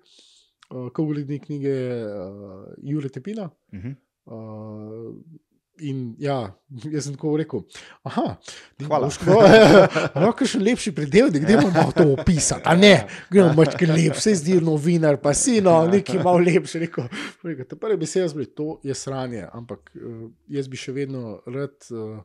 Uh, 0.70 0.90
Ko 0.90 1.04
urednik 1.04 1.44
knjige 1.44 1.72
je 1.72 1.94
uh, 2.04 2.66
Jure 2.84 3.10
Tepina. 3.10 3.48
Mhm. 3.72 3.96
Uh, 4.28 5.16
in 5.80 6.16
ja, 6.20 6.38
jaz 6.94 7.08
sem 7.08 7.16
tako 7.16 7.36
rekel. 7.40 7.64
Aha, 8.08 8.26
Hvala. 8.84 9.10
Lahko 10.16 10.48
še 10.52 10.62
lepši 10.64 10.94
predelnik, 10.96 11.46
da 11.48 11.60
moramo 11.62 11.94
to 11.96 12.08
opisati. 12.14 12.66
A 12.70 12.76
ne, 12.80 12.94
gremo 13.32 13.66
kaj 13.66 13.92
lep, 13.94 14.20
se 14.22 14.36
zdi 14.40 14.60
novinar, 14.64 15.20
pa 15.24 15.34
si 15.38 15.60
no, 15.66 15.80
nekaj 15.90 16.22
malo 16.24 16.44
lepše. 16.44 16.84
Rekel, 16.86 17.10
rekel, 17.46 17.68
ta 17.70 17.80
prvi 17.80 18.00
besed 18.04 18.38
je, 18.40 18.50
to 18.56 18.78
je 18.84 18.96
sranje, 18.96 19.46
ampak 19.54 19.92
uh, 19.96 20.30
jaz 20.52 20.70
bi 20.72 20.80
še 20.80 20.96
vedno 20.96 21.40
rad. 21.48 21.76
Uh, 21.92 22.22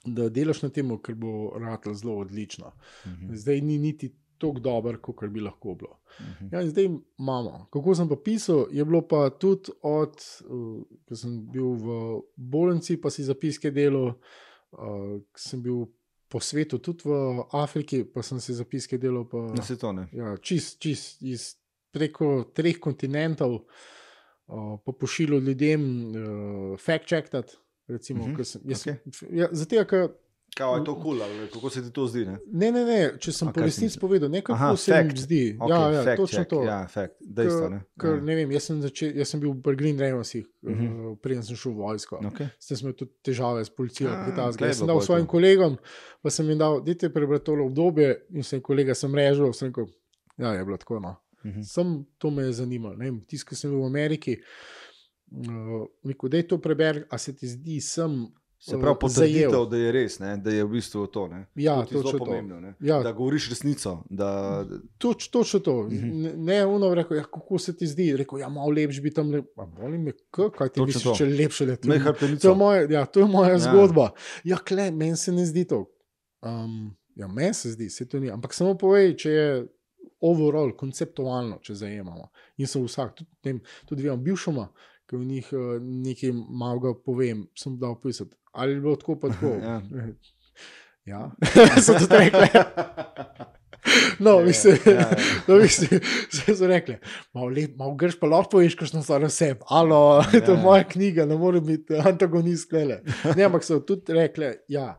Da 0.00 0.30
delaš 0.32 0.62
na 0.62 0.70
tem, 0.72 0.88
ker 1.04 1.12
bo 1.20 1.50
rado 1.60 1.92
zelo 1.92 2.14
odlično. 2.22 2.70
Mhm. 3.04 3.34
Zdaj 3.36 3.58
ni 3.60 3.74
niti 3.78 4.08
tako 4.40 4.60
dober, 4.64 4.96
kot 5.00 5.24
bi 5.28 5.40
lahko 5.40 5.74
bilo. 5.74 5.96
Mhm. 6.20 6.48
Ja, 6.52 6.62
in 6.62 6.70
zdaj 6.70 6.88
imamo. 7.18 7.66
Kako 7.72 7.94
sem 7.94 8.08
pa 8.08 8.16
pisal, 8.24 8.66
je 8.72 8.84
bilo 8.84 9.02
pa 9.08 9.30
tudi 9.30 9.70
od, 9.82 10.16
uh, 10.48 10.82
ko 11.08 11.16
sem 11.16 11.36
bil 11.52 11.74
v 11.76 11.86
bolnici, 12.36 12.96
pa 13.00 13.10
si 13.10 13.24
zapiske 13.24 13.70
delal, 13.70 14.14
uh, 14.72 15.14
sem 15.36 15.62
bil 15.62 15.86
po 16.30 16.40
svetu, 16.40 16.78
tudi 16.78 17.08
v 17.08 17.42
Afriki, 17.52 18.04
pa 18.04 18.22
sem 18.22 18.40
si 18.40 18.54
zapiske 18.54 18.98
delal. 18.98 19.24
Pa, 19.28 19.38
Na 19.54 19.62
se 19.62 19.76
to 19.78 19.92
ne. 19.92 20.08
ja, 20.12 20.36
čist, 20.36 20.78
čist 20.80 21.22
iz 21.22 21.56
preko 21.92 22.44
treh 22.54 22.78
kontinentov, 22.78 23.56
uh, 24.46 24.76
pa 24.84 24.92
pošiljal 24.92 25.40
ljudem 25.42 25.82
uh, 26.10 26.78
fact-checkati. 26.78 27.56
Recimo, 27.90 28.22
Mhm, 28.24 28.32
uh 28.32 28.38
-huh. 28.38 28.44
sem, 28.44 28.62
jaz, 28.64 28.86
okay. 28.86 28.96
ja, 29.32 29.48
zato, 29.52 29.84
ker 29.84 30.08
Kao, 30.50 30.76
je 30.76 30.84
to 30.84 30.94
kul, 30.94 31.02
cool, 31.02 31.22
ali 31.22 31.48
kako 31.48 31.70
se 31.70 31.82
ti 31.82 31.90
to 31.90 32.06
zdi? 32.06 32.24
Ne? 32.26 32.38
Ne, 32.46 32.72
ne, 32.72 32.84
ne, 32.84 32.96
če 33.18 33.32
sem 33.32 33.48
po 33.48 33.60
resnici 33.60 33.84
mislil? 33.86 34.00
povedal, 34.00 34.28
nekaj 34.28 34.54
Aha, 34.54 34.76
se 34.76 34.90
mi 34.92 34.96
fact. 34.98 35.18
zdi. 35.18 35.56
Okay, 35.58 35.70
ja, 35.70 35.90
ja, 35.90 36.02
fact 36.02 36.16
točno 36.16 36.38
check, 36.38 36.50
to. 36.50 36.62
Ja, 36.64 36.78
fact, 36.88 37.14
dejstvo. 37.20 37.68
Ne? 37.68 37.78
Ker, 37.96 38.10
ja. 38.10 38.20
ne 38.20 38.34
vem, 38.34 38.50
jaz 38.50 38.62
sem, 38.64 38.80
začel, 38.82 39.12
jaz 39.16 39.28
sem 39.28 39.40
bil 39.40 39.52
v 39.54 39.74
Green 39.74 39.98
Ravensih, 39.98 40.44
uh 40.62 40.70
Mhm. 40.70 40.86
-huh. 40.88 41.16
preden 41.16 41.42
sem 41.42 41.56
šel 41.56 41.72
v 41.72 41.76
vojsko. 41.76 42.18
Okay. 42.24 42.48
S 42.58 42.66
tem 42.66 42.76
smo 42.76 42.92
tudi 42.92 43.12
težave 43.22 43.64
s 43.64 43.70
policijo. 43.70 44.10
A, 44.10 44.12
kaj 44.14 44.34
takega. 44.36 44.56
glej, 44.58 44.68
Jaz 44.68 44.78
sem 44.78 44.86
dal 44.86 45.00
svojim 45.00 45.26
kolegom, 45.26 45.76
pa 46.22 46.30
sem 46.30 46.48
jim 46.48 46.58
dal, 46.58 46.80
dajte 46.80 47.08
prebrati 47.08 47.44
to 47.44 47.52
obdobje 47.54 48.26
in 48.30 48.42
sem 48.42 48.60
kolega 48.60 48.94
sem 48.94 49.14
režil, 49.14 49.52
sem 49.52 49.68
rekel, 49.68 49.86
ja, 50.38 50.52
je 50.52 50.64
bilo 50.64 50.76
tako. 50.76 51.00
No. 51.00 51.16
Mhm. 51.44 51.62
Sem 51.62 52.06
to 52.18 52.30
me 52.30 52.42
je 52.42 52.52
zanimalo. 52.52 52.96
Ki 53.26 53.56
sem 53.56 53.70
bil 53.70 53.80
v 53.80 53.86
Ameriki, 53.86 54.36
uh, 55.32 55.86
rekel, 56.04 56.28
da 56.28 56.36
je 56.36 56.48
to 56.48 56.58
preberi, 56.58 57.02
a 57.10 57.18
se 57.18 57.32
ti 57.32 57.48
zdi, 57.48 57.80
sem 57.80 58.26
Se 58.60 58.76
pravi, 58.76 58.96
eh, 58.98 59.08
zajel. 59.08 59.48
potrditev, 59.48 59.70
da 59.70 59.76
je 59.76 59.92
res, 59.92 60.18
ne? 60.18 60.36
da 60.36 60.50
je 60.50 60.64
v 60.64 60.68
bistvu 60.68 61.06
to. 61.06 61.28
Ne? 61.28 61.46
Ja, 61.54 61.78
to 61.80 61.94
je 61.94 62.02
zelo 62.02 62.18
pomembno. 62.18 62.58
Ne? 62.60 62.74
Ja. 62.78 62.98
Da 63.00 63.12
govoriš 63.12 63.48
resnico. 63.48 64.02
Da, 64.10 64.66
Toč, 64.98 65.28
točno 65.28 65.60
to. 65.60 65.82
Mhm. 65.84 66.10
Ne, 66.20 66.32
ne 66.36 66.66
uno 66.66 66.94
rekel, 66.94 67.16
ja, 67.16 67.24
kako 67.24 67.58
se 67.58 67.72
ti 67.72 67.86
zdi. 67.86 68.16
Rekel, 68.16 68.38
ja, 68.38 68.48
malo 68.48 68.68
lepš 68.70 69.00
bi 69.00 69.10
tam 69.10 69.30
le. 69.30 69.42
A 69.56 69.64
boli 69.66 69.98
me, 69.98 70.12
kaj 70.30 70.68
ti 70.68 70.74
Točno 70.74 70.84
misliš, 70.84 71.04
to. 71.04 71.14
če 71.14 71.26
lepše 71.26 71.66
le 71.66 71.76
to. 71.76 71.88
To 72.42 72.48
je 72.48 72.54
moja, 72.54 72.84
ja, 72.90 73.06
to 73.06 73.20
je 73.20 73.26
moja 73.26 73.50
Ja. 73.50 73.58
zgodba. 73.60 74.10
Ja, 74.44 74.58
kle, 74.58 74.90
meni 74.90 75.16
se 75.16 75.32
ne 75.32 75.46
zdi 75.46 75.64
to. 75.64 75.86
Um, 76.42 76.92
ja, 77.14 77.28
meni 77.28 77.54
se 77.54 77.70
zdi, 77.70 77.88
se 77.90 78.08
to 78.08 78.20
ni. 78.20 78.30
Ampak 78.30 78.52
samo 78.54 78.74
povej, 78.74 79.16
če 79.16 79.30
je 79.30 79.48
overall, 80.20 80.76
konceptualno, 80.76 81.58
če 81.58 81.74
zajemamo. 81.76 82.28
In 82.58 82.66
so 82.66 82.84
vsak, 82.84 83.14
tudi, 83.16 83.30
tem, 83.40 83.60
tudi 83.86 84.04
vem, 84.04 84.20
bivšoma, 84.20 84.68
ki 85.08 85.16
v 85.16 85.24
njih 85.26 85.48
uh, 85.52 85.60
nekaj 85.80 86.32
malega 86.32 86.92
povem, 86.94 87.46
sem 87.56 87.78
dal 87.78 87.96
pisati. 87.96 88.36
Ali 88.52 88.72
je 88.72 88.80
bilo 88.80 88.96
tako, 88.96 89.18
pa 89.20 89.28
tako. 89.28 89.54
Ja. 89.64 89.80
ja. 91.04 91.30
so 91.84 91.94
tudi 91.98 92.16
rekli. 92.18 92.48
No, 94.18 94.30
Ja, 94.30 94.44
mislim, 94.46 94.76
ja, 94.86 94.92
ja. 94.92 95.10
no, 95.48 95.54
mislim, 95.56 96.00
vse 96.32 96.54
so 96.56 96.66
rekli, 96.66 96.98
malo, 97.32 97.50
malo 97.76 97.94
greš, 97.94 98.18
pa 98.20 98.28
lahko 98.28 98.50
poveš, 98.50 98.74
kakšno 98.76 99.00
stvar 99.02 99.24
vse. 99.24 99.54
Alo, 99.72 100.22
to 100.30 100.36
je 100.52 100.56
Ja. 100.58 100.62
moja 100.62 100.84
knjiga, 100.84 101.24
ne 101.26 101.36
more 101.40 101.60
biti 101.60 101.96
antagonist, 101.96 102.68
klele. 102.70 103.00
Ne, 103.36 103.44
ampak 103.44 103.64
so 103.64 103.80
tudi 103.80 104.12
rekli, 104.12 104.50
ja, 104.68 104.90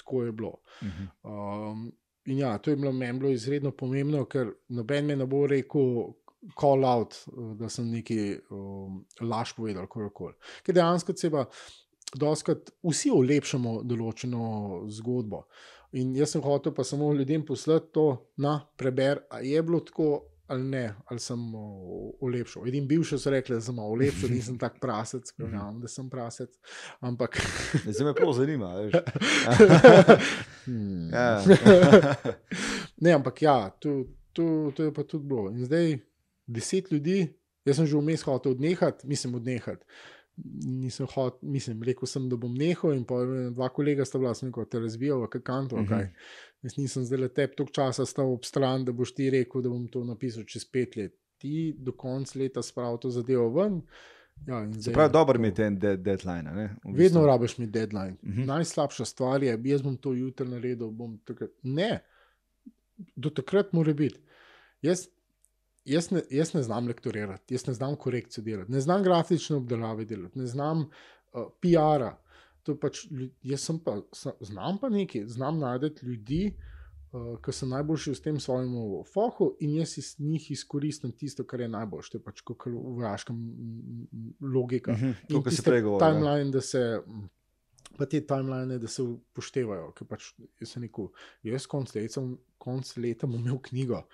tako 0.00 0.22
je 0.24 0.32
bilo. 0.32 0.54
Mhm. 0.82 1.04
Um, 1.22 1.92
in 2.24 2.38
ja, 2.38 2.58
to 2.58 2.70
je 2.70 2.76
bilo 2.76 2.92
meni 2.92 3.18
bilo 3.18 3.30
izredno 3.30 3.70
pomembno, 3.70 4.24
ker 4.24 4.54
noben 4.68 5.06
me 5.06 5.16
ne 5.16 5.26
bo 5.26 5.44
rekel, 5.46 6.14
call 6.58 6.84
out, 6.88 7.14
da 7.60 7.68
sem 7.68 7.90
neki 7.90 8.38
um, 8.50 9.02
laž 9.20 9.52
povedal, 9.54 9.86
karkoli. 9.86 10.32
Ker 10.64 10.74
dejansko 10.74 11.12
seba, 11.16 11.44
doskrat 12.18 12.70
vsi 12.84 13.12
olepšamo 13.14 13.80
določeno 13.88 14.42
zgodbo. 14.92 15.46
In 15.92 16.14
jaz 16.16 16.32
sem 16.32 16.44
hotel 16.44 16.72
pa 16.72 16.84
samo 16.84 17.10
ljudem 17.12 17.44
poslati 17.44 17.92
to, 17.92 18.06
na 18.40 18.58
preber, 18.76 19.26
a 19.30 19.42
je 19.44 19.62
bilo 19.62 19.80
tako. 19.80 20.28
Ali 20.52 20.66
ne, 20.68 20.82
ali 21.08 21.20
sem 21.22 21.38
olepšal. 22.20 22.66
Edini 22.68 22.84
bivši 22.90 23.16
so 23.16 23.30
rekli, 23.32 23.54
da 23.56 23.64
sem 23.64 23.78
olepšal, 23.78 24.32
nisem 24.34 24.58
tak 24.60 24.74
prasec, 24.82 25.30
verjamem, 25.38 25.78
da 25.80 25.88
sem 25.88 26.10
prasec. 26.12 26.50
Ampak. 27.00 27.38
Zdaj 27.86 28.08
me 28.08 28.12
prav 28.18 28.34
zanima. 28.36 28.72
Hmm. 30.66 31.08
Ja. 31.14 31.40
ne, 33.00 33.14
ampak 33.16 33.40
ja, 33.42 33.70
to, 33.80 34.02
to, 34.36 34.44
to 34.76 34.90
je 34.90 34.92
pa 34.92 35.06
tudi 35.08 35.30
bilo. 35.30 35.48
In 35.54 35.64
zdaj 35.64 35.96
deset 36.46 36.90
ljudi, 36.92 37.24
jaz 37.64 37.80
sem 37.80 37.88
že 37.88 37.96
vmes 37.96 38.22
hotel 38.26 38.52
odnehati, 38.52 39.08
mislim, 39.08 39.40
odnehati. 39.40 39.86
Nisem 40.64 41.06
hotel, 41.06 41.38
mislim, 41.44 41.82
rekel 41.82 42.06
sem, 42.06 42.28
da 42.28 42.36
bom 42.36 42.54
nehal, 42.54 42.92
in 42.92 43.04
pa 43.04 43.14
eh, 43.16 43.50
dva 43.50 43.68
kolega 43.68 44.04
sta 44.04 44.18
bila, 44.18 44.34
sem 44.34 44.48
rekel, 44.48 44.64
te 44.66 44.80
razvijal, 44.80 45.26
kaj 45.28 45.40
kanto, 45.42 45.76
Mhm. 45.76 45.86
kaj. 45.86 46.08
Jaz 46.62 46.76
nisem 46.76 47.04
zdaj 47.04 47.18
le 47.18 47.28
tep 47.30 47.56
toliko 47.56 47.72
časa 47.72 48.06
stal 48.06 48.32
ob 48.32 48.44
stran, 48.44 48.84
da 48.84 48.92
boš 48.92 49.14
ti 49.14 49.30
rekel, 49.30 49.62
da 49.62 49.68
bom 49.68 49.88
to 49.88 50.04
napisal 50.04 50.44
čez 50.44 50.64
pet 50.64 50.96
let. 50.96 51.12
Ti 51.38 51.52
do 51.76 51.92
konca 51.92 52.38
leta 52.38 52.62
spravi 52.62 52.98
to 53.00 53.10
zadevo 53.10 53.48
ven. 53.50 53.80
Ja, 54.46 54.72
Se 54.74 54.92
pravi, 54.92 55.08
je 55.08 55.12
dobro 55.12 55.34
to. 55.34 55.38
imeti 55.38 55.62
en 55.62 55.74
de 55.76 55.96
deadline. 55.98 56.42
Ne? 56.44 56.64
V 56.76 56.86
Vedno 56.86 56.94
bistvu. 56.94 57.26
rabiš 57.26 57.58
mi 57.58 57.66
deadline. 57.68 58.14
Uh 58.14 58.28
Mhm. 58.28 58.40
-huh. 58.40 58.46
Najslabša 58.46 59.04
stvar 59.04 59.42
je, 59.42 59.60
jaz 59.64 59.82
bom 59.82 59.96
to 59.96 60.12
jutri 60.12 60.48
naredil. 60.48 60.90
bom 60.90 61.18
Takrat. 61.18 61.50
Ne, 61.62 62.04
do 63.16 63.30
takrat 63.30 63.72
mora 63.72 63.92
biti. 63.94 64.20
Jaz, 64.82 65.08
jaz, 65.84 66.10
ne, 66.10 66.22
jaz 66.30 66.54
ne 66.54 66.62
znam 66.62 66.86
lektorirati, 66.88 67.54
jaz 67.54 67.66
ne 67.66 67.74
znam 67.74 67.96
korekcijo 67.96 68.44
delati, 68.44 68.72
ne 68.72 68.80
znam 68.80 69.02
grafične 69.02 69.56
obdelave 69.56 70.04
delati, 70.04 70.38
ne 70.38 70.46
znam 70.46 70.86
uh, 71.32 71.48
PR-a. 71.60 72.16
To 72.62 72.76
Pač, 72.78 73.06
jaz 73.42 73.60
sem 73.60 73.78
pa, 73.82 73.96
sa- 74.14 74.36
znam 74.40 74.78
pa 74.78 74.88
nekaj, 74.88 75.24
znam 75.26 75.58
najti 75.58 76.06
ljudi, 76.06 76.54
uh, 77.12 77.34
ki 77.42 77.52
so 77.52 77.66
najboljši 77.66 78.14
v 78.14 78.20
tem 78.22 78.40
svojem 78.40 78.70
fohu, 79.12 79.56
in 79.60 79.74
jaz 79.80 79.96
iz 79.98 80.14
njih 80.18 80.50
izkoristim 80.50 81.12
tisto, 81.12 81.44
kar 81.44 81.60
je 81.60 81.68
najboljše. 81.68 82.10
To 82.10 82.18
je 82.18 82.22
pač 82.22 82.40
kot 82.40 82.66
v 82.66 82.78
vojaškem 83.02 83.36
mm, 83.36 84.06
mm, 84.12 84.34
logika. 84.54 84.92
Mhm, 84.92 85.10
To, 85.28 85.42
kar 85.42 85.50
tiste 85.50 85.66
prej 85.70 85.82
govoril. 85.82 86.06
ja. 86.06 86.12
Timeline, 86.14 86.50
da 86.50 86.60
se. 86.60 86.84
Pa 87.98 88.06
te 88.06 88.20
timeline, 88.26 88.78
da 88.78 88.88
se 88.88 89.02
upoštevajo. 89.02 89.90
ker 89.98 90.06
Pač, 90.08 90.30
jaz 90.62 90.70
sem 90.72 90.86
rekel, 90.86 91.10
jaz 91.44 91.66
konc 91.66 91.90
leta, 91.94 92.22
konc 92.58 92.96
leta 92.96 93.26
bom 93.26 93.42
imel 93.42 93.58
knjigo. 93.58 94.04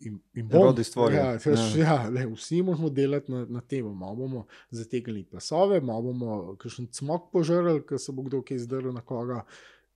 In, 0.00 0.20
in 0.32 0.46
bom, 0.46 0.62
Rodi 0.62 0.84
stvari. 0.84 1.16
ja, 1.16 1.32
pač, 1.34 1.74
Ja. 1.74 1.84
ja, 1.84 2.08
le, 2.08 2.26
vsi 2.28 2.62
moramo 2.62 2.88
delati 2.88 3.32
na, 3.32 3.44
na 3.46 3.60
tem. 3.60 3.84
Malo 3.88 4.14
bomo 4.16 4.42
zategnili 4.70 5.24
pasove, 5.24 5.80
malo 5.80 6.02
bomo 6.04 6.28
kakšen 6.56 6.86
cmok 6.88 7.32
požrli, 7.32 7.82
ker 7.82 7.98
se 7.98 8.12
bo 8.12 8.22
kdo 8.22 8.42
kaj 8.42 8.58
zdrl 8.60 8.92
na 8.92 9.00
koga. 9.02 9.42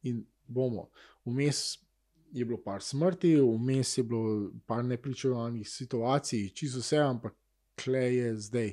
In 0.02 0.16
bomo. 0.44 0.88
Vmes 1.24 1.78
je 2.32 2.44
bilo 2.44 2.58
par 2.58 2.82
smrti, 2.82 3.36
vmes 3.36 3.92
je 3.94 4.04
bilo 4.04 4.32
par 4.66 4.82
nepričakovanih 4.84 5.68
situacij, 5.68 6.48
čisto 6.50 6.80
vse, 6.80 6.98
ampak 6.98 7.34
kle 7.76 8.02
je 8.14 8.36
zdaj. 8.38 8.72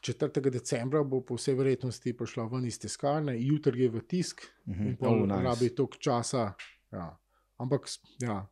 4. 0.00 0.16
decembra 0.50 1.02
bo 1.02 1.20
po 1.20 1.34
vsej 1.34 1.54
verjetnosti 1.54 2.12
prišla 2.12 2.46
ven 2.46 2.64
iz 2.64 2.78
tiskarne, 2.78 3.34
jutri 3.38 3.82
je 3.82 3.90
v 3.90 4.00
tisk 4.02 4.40
Mhm. 4.66 4.86
in 4.86 4.96
pol 4.96 5.08
Oh, 5.10 5.20
oh, 5.20 5.26
nice. 5.28 5.42
rabi 5.42 5.68
toliko 5.70 5.96
časa. 5.98 6.54
Ja. 6.90 7.18
Ampak 7.58 7.86
ja, 8.20 8.46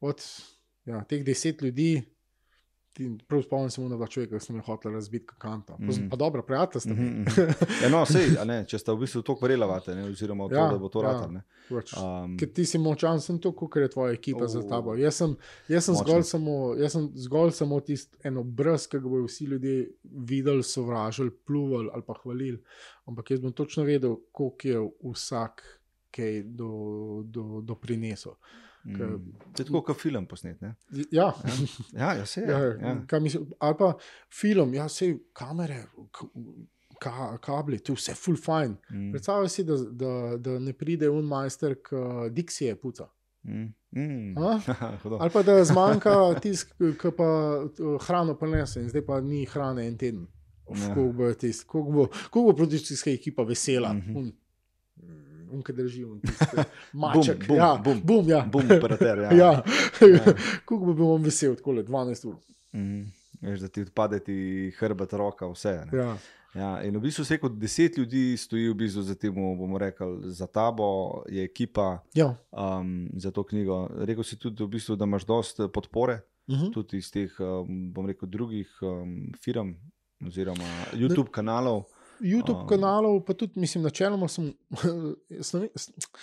od 0.00 0.20
ja, 0.84 1.04
teh 1.04 1.24
deset 1.24 1.62
ljudi, 1.62 2.02
ti- 2.92 3.18
prav 3.26 3.42
spomnim 3.42 3.70
se 3.70 3.80
na 3.82 3.88
dva 3.90 4.06
človeka, 4.06 4.38
ki 4.38 4.44
sem 4.44 4.56
jih 4.56 4.64
hotel 4.64 4.92
razbiti 4.92 5.34
Mhm. 5.78 5.90
mm. 5.98 6.08
pa 6.10 6.16
dobro, 6.16 6.42
prijatelj 6.42 6.80
ste 6.80 6.90
mi. 6.90 7.02
Mhm, 7.02 7.20
mhm. 7.20 7.26
Ja, 7.82 7.88
no, 7.90 8.06
sej, 8.06 8.38
a 8.38 8.44
ne, 8.44 8.64
če 8.64 8.78
sta 8.78 8.92
v 8.92 8.98
bistvu 8.98 9.22
to 9.22 9.34
kvarelavate, 9.34 9.94
ne, 9.94 10.04
oziroma 10.04 10.46
v 10.46 10.48
to, 10.48 10.54
Ja, 10.54 10.68
da 10.68 10.78
bo 10.78 10.88
to 10.88 11.02
ja. 11.02 11.12
ratal. 11.12 11.32
ne. 11.32 11.42
Pač, 11.68 11.92
Um, 11.92 12.36
Ker 12.38 12.48
ti 12.48 12.64
si 12.64 12.78
močan, 12.78 13.20
sem 13.20 13.38
to, 13.38 13.50
kot 13.52 13.76
je 13.76 13.88
tvoja 13.88 14.12
ekipa 14.12 14.44
oh, 14.44 14.48
za 14.48 14.62
tabo. 14.62 14.94
Jaz 14.94 15.14
sem, 15.16 15.34
jaz 15.68 15.84
sem, 15.84 15.94
Močno. 15.94 16.06
zgolj 16.06 16.22
samo, 16.24 16.52
jaz 16.76 16.92
sem 16.92 17.08
zgolj 17.16 17.50
samo 17.52 17.80
tisti 17.80 18.16
en 18.22 18.36
obraz, 18.38 18.86
ki 18.86 18.98
ga 18.98 19.08
bodo 19.08 19.26
vsi 19.26 19.44
ljudje 19.46 19.74
videli, 20.04 20.62
sovražili, 20.64 21.30
pluvali 21.42 21.90
ali 21.92 22.02
pa 22.02 22.14
hvalili. 22.14 22.62
Ampak 23.04 23.30
jaz 23.30 23.40
bom 23.40 23.52
točno 23.52 23.82
vedel, 23.82 24.16
koliko 24.32 24.68
je 24.68 24.78
vsak 25.04 25.64
kaj 26.10 26.42
do, 26.44 26.70
do, 27.26 27.60
doprinesel. 27.60 28.32
Ker- 28.32 28.65
mm, 28.88 29.32
To 29.52 29.62
je 29.62 29.66
tako, 29.66 29.82
kot 29.82 29.96
film 29.96 30.26
posnet. 30.26 30.60
Ne? 30.60 30.74
Ja, 31.10 31.32
Ja, 31.92 32.12
ja, 32.14 32.26
se 32.26 32.40
je. 32.40 32.48
ja, 32.48 32.58
Ja. 32.58 32.96
ja. 33.12 33.20
Mislim, 33.20 33.46
ali 33.58 33.74
pa 33.78 33.92
film, 34.32 34.74
ja, 34.74 34.86
vse 34.86 35.08
kamere, 35.32 35.84
ka, 36.98 37.38
kabli, 37.38 37.78
to 37.78 37.92
je 37.92 37.96
vse 37.96 38.14
full 38.14 38.36
fine. 38.36 38.76
Mm, 38.90 39.10
Predstavljaj 39.12 39.48
si, 39.48 39.64
da, 39.64 39.76
da, 39.76 40.12
da 40.38 40.58
ne 40.58 40.72
pride 40.72 41.08
un 41.08 41.24
majster, 41.24 41.74
ki 41.76 41.96
Dixie 42.30 42.74
puca. 42.76 43.08
mm, 43.42 43.66
mm. 43.92 44.38
A? 44.38 44.60
Hudo. 45.02 45.18
Ali 45.20 45.30
pa 45.30 45.42
da 45.42 45.64
zmanjka 45.64 46.14
tisk, 46.40 46.72
ki 46.78 47.10
pa 47.16 47.28
uh, 47.58 48.00
hrano 48.00 48.34
prenese, 48.34 48.80
in 48.80 48.88
zdaj 48.88 49.04
pa 49.04 49.20
ni 49.20 49.44
hrane 49.46 49.86
en 49.86 49.96
teden. 49.96 50.26
Ja. 50.68 50.88
Kako 50.88 51.12
bo, 51.12 51.32
tisk, 51.34 51.66
kako 51.66 51.92
bo, 51.92 52.06
kako 52.06 52.42
bo 52.42 52.52
produkcijska 52.54 53.10
ekipa 53.10 53.42
vesela, 53.42 53.92
Mhm. 53.92 54.16
un, 54.16 54.32
un, 54.98 55.22
ki 55.62 55.72
drži, 55.72 56.04
un, 56.04 56.20
tiste, 56.20 56.64
maček. 56.94 57.46
bum, 57.46 57.56
ja, 57.56 57.74
bum. 57.76 58.00
bum, 58.02 58.28
ja. 58.28 58.40
Bum, 58.42 58.64
operater. 58.68 59.18
Ja. 59.18 59.30
ja. 59.32 59.52
Ja. 60.02 60.24
Kako 60.60 60.86
bi 60.86 60.94
bil 60.94 61.06
on 61.08 61.22
vesel, 61.22 61.54
tako 61.54 61.72
le 61.72 61.84
12 61.84 62.26
ur. 62.26 62.36
Mm, 62.72 63.04
veš, 63.42 63.60
da 63.60 63.68
ti 63.68 63.82
odpade 63.82 64.18
ti 64.20 64.36
hrbet, 64.72 65.12
roka, 65.12 65.46
vse. 65.46 65.84
Ne? 65.84 65.98
Ja. 65.98 66.16
Ja, 66.54 66.80
in 66.80 66.96
v 66.96 67.02
bistvu 67.02 67.20
se 67.22 67.36
kot 67.36 67.52
deset 67.54 67.98
ljudi 67.98 68.32
stoji 68.34 68.70
v 68.70 68.74
bistvu 68.76 69.02
za 69.02 69.14
tem, 69.14 69.34
bomo 69.34 69.76
rekli, 69.76 70.06
za 70.26 70.46
tabo, 70.46 70.86
je 71.28 71.44
ekipa 71.44 71.98
Ja. 72.14 72.30
um, 72.50 73.10
za 73.14 73.30
to 73.30 73.44
knjigo. 73.44 73.76
Rekel 73.98 74.24
si 74.24 74.36
tudi, 74.36 74.64
v 74.64 74.70
bistvu, 74.70 74.96
da 74.96 75.04
imaš 75.04 75.24
dosta 75.24 75.68
podpore, 75.68 76.20
Mhm. 76.48 76.70
tudi 76.72 76.96
iz 76.96 77.10
teh, 77.10 77.28
um, 77.40 77.92
bom 77.92 78.06
rekel, 78.06 78.28
drugih 78.28 78.70
um, 78.80 79.12
firm 79.36 79.74
oziroma 80.22 80.64
YouTube 80.94 81.28
kanalov. 81.28 81.84
YouTube 82.20 82.62
Um. 82.62 82.68
kanalov, 82.68 83.20
pa 83.26 83.34
tudi, 83.34 83.60
mislim, 83.60 83.84
načeloma 83.84 84.28
sem. 84.28 84.52
Sloven, 85.48 85.68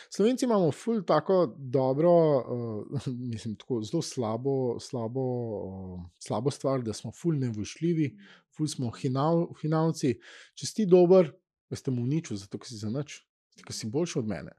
Slovenci 0.09 0.45
imamo 0.45 0.71
ful 0.71 1.03
tako 1.05 1.55
dobro, 1.57 2.13
uh, 2.39 3.07
mislim, 3.33 3.55
tako 3.55 3.81
zelo 3.83 4.01
slabo, 4.01 4.79
slabo, 4.79 5.25
uh, 5.67 6.01
slabo 6.19 6.51
stvar, 6.51 6.81
da 6.81 6.93
smo 6.93 7.11
ful 7.11 7.37
nevošljivi, 7.39 8.09
ful 8.57 8.67
smo 8.67 8.91
hinav, 8.91 9.47
hinavci. 9.61 10.15
Če 10.55 10.67
si 10.69 10.85
dober, 10.89 11.31
veste 11.73 11.91
mu 11.91 12.05
nič, 12.07 12.33
zato 12.37 12.61
si 12.65 12.77
za 12.77 12.91
nič, 12.93 13.21
ker 13.63 13.75
si 13.75 13.89
boljši 13.89 14.19
od 14.19 14.29
mene. 14.29 14.57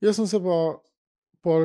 Jaz 0.00 0.16
sem 0.16 0.26
se 0.26 0.40
pa, 0.40 0.56
pa 1.44 1.60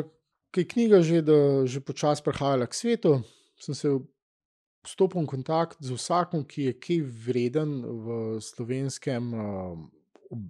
ki 0.56 0.64
je 0.64 0.68
knjiga 0.72 1.02
že, 1.04 1.22
da, 1.22 1.38
že 1.68 1.84
počasi 1.84 2.24
prehajala 2.24 2.68
k 2.68 2.78
svetu, 2.78 3.18
sem 3.60 3.76
se 3.76 3.92
stopil 4.88 5.24
v 5.24 5.32
kontakt 5.36 5.82
z 5.84 5.96
vsakom, 5.96 6.46
ki 6.48 6.70
je 6.70 6.74
kaj 6.80 7.04
vreden 7.28 7.78
v 7.84 8.18
slovenskem. 8.42 9.34
Uh, 9.34 9.86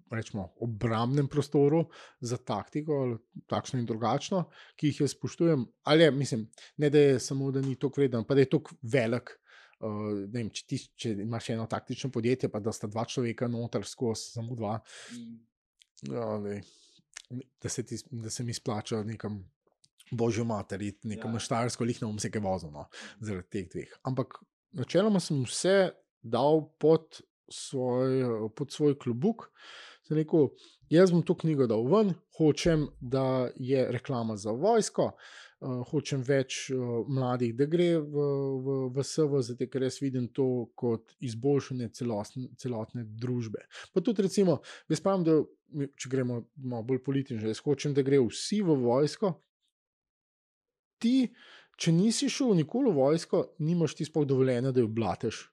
Rečemo, 0.09 0.55
obrambnem 0.63 1.27
prostoru 1.27 1.81
za 2.23 2.37
taktiko, 2.39 3.19
takšno 3.51 3.81
in 3.81 3.85
drugačno, 3.85 4.45
ki 4.79 4.87
jih 4.87 5.01
jaz 5.03 5.11
spoštujem. 5.13 5.65
Ali 5.83 6.07
je, 6.07 6.13
mislim, 6.15 6.45
ne 6.81 6.89
da 6.89 7.01
je 7.03 7.19
samo, 7.19 7.51
da 7.51 7.61
ni 7.61 7.75
tako 7.75 8.01
vreden, 8.01 8.23
pa 8.23 8.37
da 8.37 8.45
je 8.45 8.53
tako 8.55 8.77
velik, 8.81 9.35
Uh, 9.83 10.23
vem, 10.31 10.47
če, 10.55 10.61
ti, 10.71 10.77
če 10.95 11.09
imaš 11.19 11.49
eno 11.51 11.65
taktično 11.67 12.07
podjetje, 12.09 12.47
pa 12.49 12.61
da 12.63 12.71
sta 12.71 12.87
dva 12.87 13.03
človeka 13.11 13.49
noter 13.51 13.83
skozi, 13.83 14.29
samo 14.37 14.55
dva, 14.55 14.77
ja, 16.07 16.29
ne, 16.39 16.61
da, 17.61 17.69
se 17.69 17.83
ti, 17.83 17.99
da 18.23 18.31
se 18.31 18.45
mi 18.47 18.55
splača 18.55 19.03
nekam 19.03 19.41
božjo 20.11 20.45
materi, 20.45 20.93
nekam 21.03 21.33
ja. 21.33 21.43
štajersko 21.47 21.87
lihno, 21.87 22.11
bom 22.11 22.19
se 22.21 22.31
kaj 22.31 22.43
vozil, 22.45 22.73
no, 22.73 22.87
zaradi 23.19 23.49
teh 23.51 23.71
dveh. 23.71 23.95
Ampak 24.05 24.39
načeloma 24.75 25.21
sem 25.23 25.43
vse 25.47 25.95
dal 26.21 26.65
pod 26.81 27.21
svoj, 27.51 28.49
pod 28.55 28.71
svoj 28.71 28.97
klubuk. 28.99 29.49
Sem 30.05 30.17
rekel, 30.19 30.51
jaz 30.89 31.11
bom 31.13 31.23
to 31.25 31.33
knjigo 31.37 31.65
dal 31.69 31.85
ven, 31.89 32.13
hočem, 32.37 32.87
da 33.01 33.49
je 33.55 33.87
reklama 33.91 34.35
za 34.37 34.53
vojsko, 34.53 35.07
uh, 35.15 35.79
hočem 35.89 36.21
več 36.25 36.67
uh, 36.73 36.99
mladih, 37.09 37.55
da 37.57 37.65
gre 37.69 37.95
v, 37.97 38.25
v, 38.65 38.75
v 38.93 39.05
SV, 39.05 39.41
zato 39.49 39.69
ker 39.71 39.87
jaz 39.87 39.97
vidim 40.03 40.27
to 40.29 40.67
kot 40.77 41.15
izboljšanje 41.25 41.89
celostne, 41.97 42.51
celotne 42.61 43.05
družbe. 43.05 43.65
Pa 43.93 44.05
tudi, 44.05 44.27
recimo, 44.27 44.59
jaz 44.91 45.01
pravim, 45.01 45.25
da 45.25 45.89
če 45.97 46.11
gremo 46.11 46.43
malo 46.61 46.85
bolj 46.91 47.01
politično, 47.05 47.49
jaz 47.49 47.63
hočem, 47.65 47.97
da 47.97 48.05
gre 48.05 48.21
vsi 48.21 48.61
v 48.65 48.77
vojsko. 48.85 49.33
Ti, 51.01 51.17
če 51.77 51.91
nisi 51.91 52.29
šel 52.31 52.55
nikoli 52.55 52.91
v 52.91 52.99
vojsko, 53.01 53.43
nimaš 53.59 53.97
ti 53.99 54.07
sploh 54.07 54.27
dovoljenja, 54.27 54.71
da 54.71 54.83
jo 54.83 54.87
blateš 54.87 55.45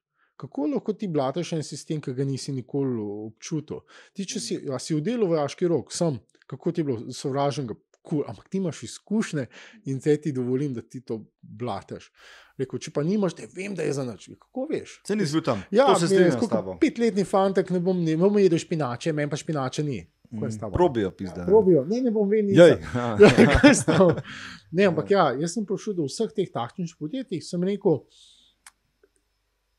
kako 0.43 0.66
lahko 0.66 0.93
ti 0.93 1.07
blataš 1.09 1.53
en 1.55 1.62
sistem, 1.62 2.01
ki 2.03 2.16
ga 2.18 2.24
nisi 2.26 2.53
nikoli 2.53 2.99
občutil. 3.28 3.84
Ti, 4.16 4.26
če 4.26 4.40
si, 4.43 4.59
si 4.82 4.97
v 4.99 5.03
delu 5.07 5.28
vojaški 5.30 5.68
rok, 5.70 5.93
sem, 5.95 6.18
kako 6.51 6.72
ti 6.72 6.82
je 6.82 6.88
bilo 6.88 7.14
sovražen, 7.14 7.68
cool, 8.03 8.24
ampak 8.26 8.49
ti 8.51 8.59
imaš 8.59 8.82
izkušnje 8.88 9.45
in 9.93 10.01
te 10.03 10.16
ti 10.18 10.32
dovolim, 10.34 10.74
da 10.74 10.82
ti 10.82 11.05
to 11.07 11.20
blataš. 11.40 12.11
Rekel, 12.59 12.82
če 12.82 12.90
pa 12.95 13.05
nimaš, 13.07 13.36
te 13.38 13.47
vem, 13.55 13.76
da 13.78 13.86
je 13.86 13.95
za 13.95 14.07
noč. 14.09 14.26
Kako 14.40 14.66
veš? 14.72 14.99
Se 15.07 15.16
ni 15.16 15.28
zgodil 15.30 15.47
tam. 15.47 15.62
Ja, 15.70 15.93
se 15.95 16.11
strinjam 16.11 16.34
s 16.34 16.51
tabo. 16.51 16.74
Petletni 16.82 17.24
fantek 17.28 17.70
ne 17.70 17.80
bom, 17.80 18.03
ne 18.03 18.18
bom 18.18 18.43
jedel 18.43 18.61
špinače, 18.61 19.14
meni 19.14 19.30
pa 19.30 19.38
špinače 19.38 19.86
ni. 19.86 20.03
Mm, 20.33 20.72
probijo, 20.72 21.11
pizda. 21.11 21.45
Probijo, 21.45 21.85
ne, 21.85 22.01
ne 22.01 22.11
bom 22.11 22.28
vedel. 22.28 22.76
ne, 24.76 24.85
ampak 24.85 25.11
ja, 25.11 25.26
jaz 25.37 25.53
sem 25.59 25.66
prišel 25.68 25.99
do 25.99 26.07
vseh 26.09 26.33
teh 26.33 26.49
takšnih 26.49 26.95
podjetij, 26.97 27.43
sem 27.45 27.64
rekel, 27.68 27.99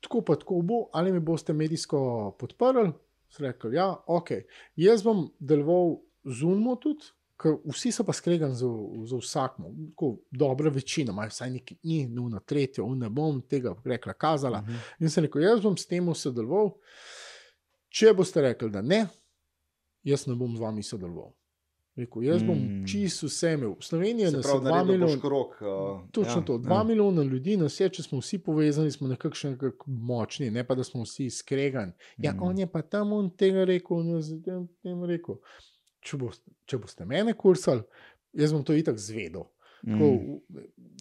tako 0.04 0.22
pa 0.22 0.36
tako 0.38 0.60
bo, 0.62 0.78
ali 0.94 1.12
mi 1.12 1.20
boste 1.20 1.52
medijsko 1.52 1.98
podprli. 2.38 2.92
Rekli, 3.38 3.74
ja, 3.74 3.88
ok. 4.06 4.30
Jaz 4.78 5.02
bom 5.02 5.24
deloval 5.42 5.96
z 6.22 6.46
UNMO 6.46 6.76
tudi, 6.78 7.10
ker 7.40 7.56
vsi 7.66 7.90
so 7.90 8.06
pa 8.06 8.14
skregani 8.14 8.54
za, 8.54 8.70
za 9.10 9.18
vsakmo. 9.18 9.72
Dobra 10.30 10.70
večina, 10.70 11.10
imajo 11.10 11.34
vsaj 11.34 11.50
nekaj 11.50 11.80
dni, 11.82 11.98
nujno 12.14 12.38
tretjo, 12.46 12.86
ne 12.94 13.10
bom 13.10 13.42
tega 13.50 13.74
rekla, 13.84 14.14
kazala. 14.14 14.62
Uh 14.62 14.68
mhm. 14.68 14.76
-huh. 14.76 15.02
In 15.02 15.10
sem 15.10 15.26
rekel, 15.26 15.42
jaz 15.42 15.60
bom 15.66 15.76
s 15.76 15.90
tem 15.90 16.14
sodeloval. 16.14 16.76
Če 17.88 18.14
boste 18.14 18.42
rekli, 18.42 18.70
da 18.70 18.82
ne, 18.82 19.06
jaz 20.04 20.26
ne 20.26 20.36
bom 20.38 20.56
z 20.56 20.60
vami 20.60 20.82
sodeloval. 20.82 21.32
Rekel, 21.96 22.24
jaz 22.26 22.42
bom 22.42 22.58
mm. 22.58 22.86
čisto 22.90 23.28
vse 23.30 23.52
imel. 23.54 23.74
Slovenija 23.80 24.28
je 24.28 24.32
na 24.32 24.40
2 24.42 24.86
milijona. 24.86 25.14
Uh, 25.14 26.10
točno 26.10 26.40
ja, 26.40 26.44
to, 26.44 26.58
2 26.58 26.76
ja. 26.76 26.84
milijona 26.84 27.22
ljudi, 27.22 27.56
na 27.56 27.68
vse, 27.70 27.88
če 27.88 28.02
smo 28.02 28.18
vsi 28.18 28.38
povezani, 28.42 28.90
smo 28.90 29.08
nekako 29.08 29.48
nekak 29.52 29.86
močni, 29.86 30.50
ne 30.50 30.64
pa 30.66 30.74
da 30.74 30.84
smo 30.84 31.04
vsi 31.04 31.28
skregani. 31.30 31.92
Ja, 32.18 32.32
mm. 32.32 32.42
on 32.42 32.58
je 32.58 32.66
pa 32.66 32.82
tam 32.82 33.12
on 33.12 33.30
tega 33.30 33.64
rekel, 33.64 34.02
in 34.02 34.16
jaz 34.16 34.32
tem 34.82 35.04
rekel. 35.06 35.38
Če, 36.04 36.18
bo, 36.18 36.32
če 36.66 36.82
boste 36.82 37.06
mene 37.06 37.32
kursali, 37.38 37.86
jaz 38.34 38.52
bom 38.52 38.66
to 38.66 38.74
itak 38.74 38.98
zvedel. 38.98 39.46
Tako, 39.84 40.04
mm. 40.04 40.38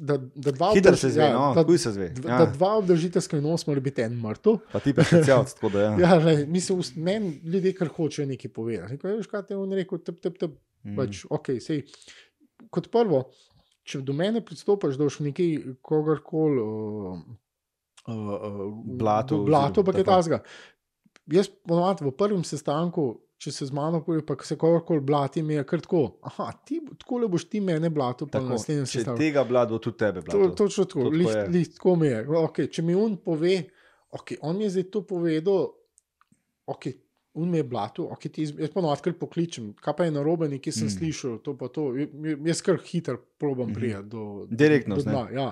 da, 0.02 0.18
da 0.18 0.52
dva 0.52 0.72
obdrž, 0.72 1.00
se 1.00 1.10
zve, 1.10 1.24
ja, 1.24 1.34
no, 1.34 1.64
da, 1.64 1.78
se 1.78 1.92
zve. 1.92 2.10
Ja. 2.28 2.38
da 2.38 2.46
dva 2.52 2.74
obdržiteljska 2.78 3.42
nos 3.42 3.68
mora 3.68 3.80
biti 3.80 4.02
en 4.02 4.18
mrtev. 4.20 4.58
Pa 4.72 4.80
ti 4.80 4.94
pa 4.94 5.04
specialc, 5.04 5.54
tako 5.56 5.70
da 5.70 5.82
ja. 5.82 5.94
ja 6.00 6.18
le, 6.20 6.46
mislim, 6.46 6.82
meni 6.96 7.40
ljudje 7.44 7.74
kar 7.78 7.88
hočejo 7.88 8.28
nekaj 8.28 8.52
povedati. 8.52 8.98
Kaj, 8.98 9.16
veš, 9.22 9.30
kaj 9.32 9.46
te 9.48 9.58
on 9.58 9.72
rekel, 9.72 10.04
tep, 10.04 10.20
tep, 10.20 10.38
tep. 10.40 10.60
Mm. 10.84 10.98
Pač, 11.00 11.22
okay, 11.32 11.62
sej, 11.64 11.86
kot 12.74 12.90
prvo, 12.92 13.24
če 13.88 14.02
do 14.04 14.16
mene 14.18 14.44
pristopiš, 14.44 14.98
da 15.00 15.08
boš 15.08 15.22
nekaj 15.24 15.78
kogarkoli 15.86 16.60
uh, 16.60 17.22
uh, 18.08 18.18
uh, 18.18 18.62
blato, 19.00 19.44
blato 19.48 19.86
pa 19.88 19.96
kaj 19.96 20.08
tasga. 20.10 20.42
Jaz 21.32 21.48
ponovadi 21.48 22.04
v 22.04 22.12
prvem 22.20 22.44
sestanku, 22.44 23.14
če 23.44 23.52
se 23.52 23.68
z 23.68 23.76
mano 23.76 24.00
pa 24.28 24.38
se 24.44 24.56
kogarkoli 24.60 25.04
blati, 25.04 25.44
mi 25.44 25.58
je 25.58 25.66
kar 25.68 25.82
tako. 25.84 26.04
Aha, 26.30 26.50
ti, 26.66 26.80
tako 27.00 27.20
le 27.24 27.30
boš 27.32 27.46
ti 27.52 27.60
mene 27.62 27.91
blato, 27.91 28.28
pa 28.32 28.39
na 28.39 28.56
naslednjem 28.56 28.88
sestanku. 28.88 29.20
Če 29.20 29.28
tega 29.28 29.44
blado, 29.48 29.80
tudi 29.84 30.00
tebe 30.00 30.24
blato. 30.24 30.50
To, 30.54 30.56
točno 30.64 30.88
tako, 30.88 31.12
tako 31.78 31.96
mi 32.00 32.08
je. 32.08 32.26
Okay, 32.44 32.70
če 32.72 32.86
mi 32.88 32.96
on 32.96 33.18
pove, 33.24 33.58
okay, 34.16 34.39
on 34.41 34.60
mi 34.60 34.68
je 34.68 34.78
zdaj 34.78 34.89
to 34.96 35.04
povedal, 35.08 35.72
okay, 36.72 37.00
Un 37.34 37.50
me 37.50 37.58
je 37.58 37.66
blato, 37.66 38.04
okay, 38.14 38.30
ti, 38.30 38.44
jaz 38.46 38.70
pa 38.70 38.82
notkar 38.86 39.16
pokličem, 39.18 39.72
kaj 39.82 39.96
pa 39.98 40.06
je 40.06 40.12
narobe, 40.14 40.46
ki 40.62 40.70
sem 40.70 40.86
mm. 40.86 40.94
slišal, 40.94 41.39
to 41.41 41.56
pa 41.58 41.66
to. 41.74 41.88
Jaz 42.46 42.62
kar 42.62 42.78
hiter 42.78 43.18
probam 43.41 43.72
mm. 43.72 43.78
prijeti 43.80 44.10
do, 44.12 44.26
Direktno, 44.52 45.00
do 45.00 45.08
dna. 45.08 45.24
Ja. 45.34 45.48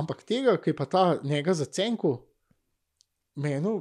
Ampak 0.00 0.22
tega, 0.24 0.56
ki 0.64 0.72
pa 0.72 0.88
ta 0.88 1.02
njega 1.20 1.52
za 1.52 1.68
cenko, 1.68 2.14
meni, 3.36 3.74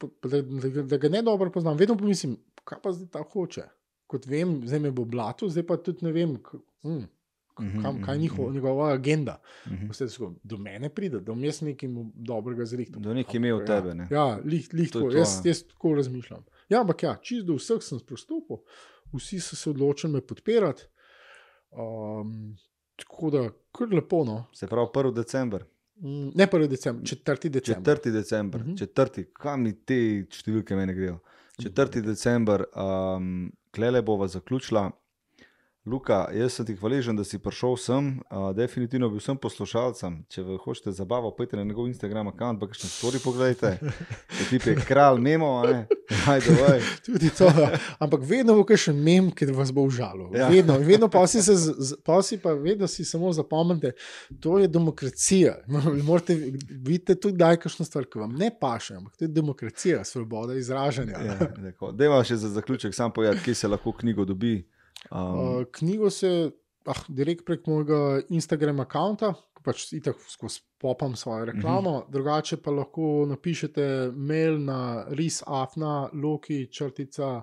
da, 0.00 0.40
da, 0.40 0.82
da 0.82 0.96
ga 0.96 1.08
ne 1.12 1.22
dobro 1.22 1.52
poznam, 1.52 1.76
vedno 1.76 1.98
pomislim, 2.00 2.38
kaj 2.64 2.82
pa 2.82 2.92
zdaj 2.92 3.08
ta 3.12 3.22
hoče. 3.32 3.68
Kot 4.10 4.26
vem, 4.26 4.60
zdaj 4.66 4.80
me 4.80 4.90
bo 4.90 5.04
blato, 5.04 5.48
zdaj 5.48 5.66
pa 5.66 5.76
tudi 5.76 6.04
ne 6.04 6.12
vem. 6.12 6.36
Hm. 6.82 7.06
Mhm, 7.60 7.82
kam, 7.82 8.02
kaj 8.02 8.14
je 8.14 8.18
njihov, 8.18 8.44
mhm. 8.44 8.54
njegova 8.54 8.92
agenda. 8.92 9.40
Uh 9.66 9.72
-huh. 9.72 10.34
Do 10.42 10.56
mene 10.56 10.88
pride, 10.88 11.20
da 11.20 11.32
bom 11.32 11.44
jaz 11.44 11.62
nekaj 11.62 11.88
dobrega 12.14 12.64
zrihtal. 12.64 13.02
Do 13.02 13.14
nekaj 13.14 13.36
imel 13.36 13.66
tebe. 13.66 13.94
Ne? 13.94 14.08
Ja, 14.10 14.38
lih, 14.44 14.68
lih 14.72 14.90
to, 14.90 15.10
jaz, 15.10 15.40
jaz 15.44 15.62
tako 15.62 15.94
razmišljam. 15.94 16.44
Ja, 16.68 16.80
ampak 16.80 17.02
ja, 17.02 17.16
čist 17.22 17.46
do 17.46 17.54
vseh 17.54 17.82
sem 17.82 18.00
pristopil, 18.06 18.56
vsi 19.12 19.40
so 19.40 19.56
se 19.56 19.70
odločili 19.70 20.12
me 20.12 20.20
podpirati. 20.20 20.82
Um, 21.70 22.56
tako 22.96 23.30
da, 23.30 23.50
kar 23.72 23.88
lepo. 23.92 24.24
No. 24.24 24.44
Se 24.54 24.66
pravi, 24.66 24.88
1. 24.94 25.14
december. 25.14 25.64
Mm, 25.96 26.30
ne 26.34 26.46
1. 26.46 26.68
december, 26.68 27.04
4. 27.04 27.48
december. 27.48 27.96
4. 27.96 28.12
december, 28.12 28.60
uh 28.60 28.66
-huh. 28.66 28.86
4. 28.94 29.24
kam 29.32 29.62
mi 29.62 29.72
te 29.72 30.26
številke 30.30 30.76
meni 30.76 30.94
grejo. 30.94 31.18
4. 31.60 32.00
december, 32.02 32.64
um, 32.74 33.52
klele 33.70 34.02
bova 34.02 34.28
zaključila. 34.28 34.90
Luka, 35.86 36.26
jaz 36.36 36.52
sem 36.52 36.66
ti 36.68 36.74
hvaležen, 36.76 37.16
da 37.16 37.24
si 37.24 37.38
prišel 37.40 37.76
sem. 37.80 38.08
Uh, 38.28 38.50
definitivno 38.52 39.08
bi 39.08 39.16
vsem 39.16 39.38
poslušalcem, 39.40 40.18
če 40.28 40.42
hočete 40.60 40.92
zabavo, 40.92 41.30
pojdite 41.32 41.56
na 41.56 41.62
njegov 41.64 41.86
Instagram, 41.88 42.28
kam 42.36 42.58
pa 42.60 42.66
še 42.68 42.82
ne 42.84 42.88
stori, 42.92 43.20
pogledajte. 43.24 43.92
Ti 44.50 44.58
je 44.60 44.74
kralj, 44.84 45.22
memo, 45.24 45.48
ajde, 46.28 46.56
vaj. 46.58 46.84
Tudi 47.06 47.30
to. 47.32 47.48
Ampak 47.96 48.26
vedno 48.28 48.58
bo 48.58 48.76
še 48.76 48.92
mem, 48.92 49.30
ki 49.32 49.48
vas 49.56 49.72
bo 49.72 49.86
užalil. 49.88 50.26
Ja. 50.36 50.50
Vedno, 50.52 50.76
vedno 50.84 51.08
pa 51.08 51.22
si, 51.24 51.40
se, 51.40 51.56
pa 52.04 52.18
si 52.20 52.36
pa 52.42 52.52
vedno 52.52 52.84
si 52.84 53.06
samo 53.08 53.32
zapomnite, 53.32 53.94
to 54.36 54.58
je 54.60 54.68
demokracija. 54.68 55.54
Morate 56.10 56.36
videti 56.36 57.16
tudi, 57.16 57.38
da 57.40 57.54
je 57.54 57.62
kakšna 57.62 57.86
stvar, 57.88 58.04
ki 58.04 58.20
vam 58.20 58.34
ne 58.36 58.50
paše, 58.52 58.98
ampak 59.00 59.16
to 59.16 59.24
je 59.24 59.32
demokracija, 59.32 60.04
svoboda 60.04 60.60
izražanja. 60.60 61.24
Ja, 61.24 61.88
Dejva 61.96 62.20
še 62.20 62.36
za 62.36 62.52
zaključek, 62.52 62.92
sam 62.92 63.16
povedati, 63.16 63.46
kje 63.48 63.56
se 63.62 63.72
lahko 63.72 63.96
knjigo 63.96 64.28
dobi. 64.28 64.58
Um, 65.10 65.20
uh, 65.20 65.64
knjigo 65.72 66.10
se 66.10 66.50
ah, 66.86 67.04
direkt 67.08 67.46
prek 67.46 67.66
mojega 67.66 68.20
Instagrama 68.28 68.84
računa, 68.84 69.34
pač 69.64 69.86
tako 70.04 70.24
skozi 70.28 70.60
popam 70.80 71.16
svojo 71.16 71.44
reklamo, 71.44 71.90
uh 71.90 71.96
mhm. 71.96 72.06
-huh. 72.06 72.12
drugače 72.12 72.56
pa 72.56 72.70
lahko 72.70 73.26
napišete 73.28 74.12
mail 74.14 74.58
na 74.64 75.04
risafna, 75.08 76.10
loki, 76.12 76.66
črtica, 76.72 77.42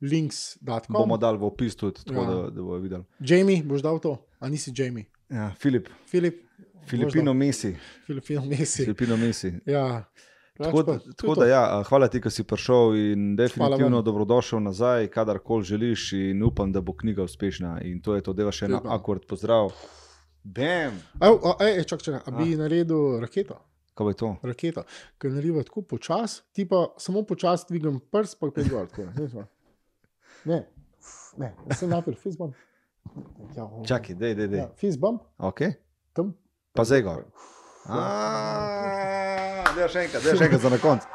links. 0.00 0.58
Bomo 0.88 1.16
dali 1.16 1.38
v 1.38 1.44
opis 1.44 1.76
tudi, 1.76 2.04
tako 2.04 2.20
ja. 2.20 2.26
da, 2.26 2.50
da 2.50 2.62
bo 2.62 2.78
videl. 2.78 3.02
Jamie, 3.20 3.62
boš 3.62 3.82
dal 3.82 3.98
to, 3.98 4.16
a 4.38 4.48
nisi 4.48 4.72
Jamie? 4.76 5.04
Ja, 5.30 5.54
Filip. 5.58 5.88
Filip. 6.06 6.46
Filipino 6.86 7.34
Messi. 7.34 7.76
Filipino 8.06 8.44
Messi. 8.44 8.84
Filipino 8.84 9.16
Messi. 9.16 9.52
Ja. 9.66 10.04
Tako, 10.56 10.82
tako 11.16 11.34
da, 11.34 11.46
ja, 11.46 11.82
hvala 11.88 12.08
ti, 12.08 12.20
da 12.20 12.30
si 12.30 12.44
prišel 12.44 12.96
in 12.96 13.36
definitivno 13.36 14.02
dobrodošel 14.02 14.62
nazaj, 14.62 15.08
kadarkoli 15.12 15.64
želiš. 15.64 16.12
In 16.12 16.42
upam, 16.42 16.72
da 16.72 16.80
bo 16.80 16.96
knjiga 16.96 17.22
uspešna. 17.22 17.80
In 17.84 18.00
to 18.02 18.14
je 18.14 18.22
to, 18.22 18.34
je 18.38 18.52
še 18.52 18.70
en 18.70 18.78
akord. 18.84 19.26
Pozdrav. 19.28 19.72
Bam. 20.44 21.00
Čakaj, 21.20 21.84
čakaj, 21.84 22.20
a 22.24 22.36
bi 22.38 22.56
naredil 22.56 23.20
raketo. 23.20 23.58
Kaj 23.96 24.06
je 24.06 24.14
to? 24.20 24.36
Raketa, 24.42 24.82
ki 25.18 25.28
naredi 25.32 25.62
tako 25.64 25.82
počasi, 25.82 26.42
ti 26.52 26.66
pa 26.68 26.82
samo 27.00 27.22
počasi 27.24 27.64
dvigam 27.70 27.96
prst, 28.12 28.36
pa 28.40 28.50
pet 28.52 28.68
gor. 28.68 28.90
Ne, 30.44 30.58
ne, 31.40 31.54
sem 31.74 31.88
napil, 31.90 32.14
fizbom. 32.20 32.52
Ja, 33.56 33.64
čakaj, 33.88 34.14
dej, 34.14 34.34
dej. 34.34 34.48
dej. 34.52 34.60
Ja, 34.60 34.68
fizbom. 34.76 35.16
Ok. 35.38 35.64
Tam. 36.12 36.34
Pa 36.76 36.84
zdaj 36.84 37.06
gor. 37.08 37.24
Da, 37.86 39.84
še 39.88 40.00
enkrat, 40.06 40.22
da, 40.24 40.32
še 40.34 40.44
enkrat 40.48 40.60
za 40.64 40.70
na 40.72 40.78
koncu. 40.82 41.06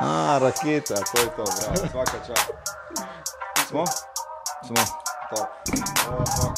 A, 0.00 0.38
raketa, 0.42 0.96
to 1.10 1.20
je 1.20 1.28
to, 1.36 1.44
bravo, 1.44 1.86
vsaka 1.86 2.18
čas. 2.26 2.42
Smo? 3.68 3.84
Smo. 4.66 4.82
Top. 5.30 5.48
Oh, 6.10 6.54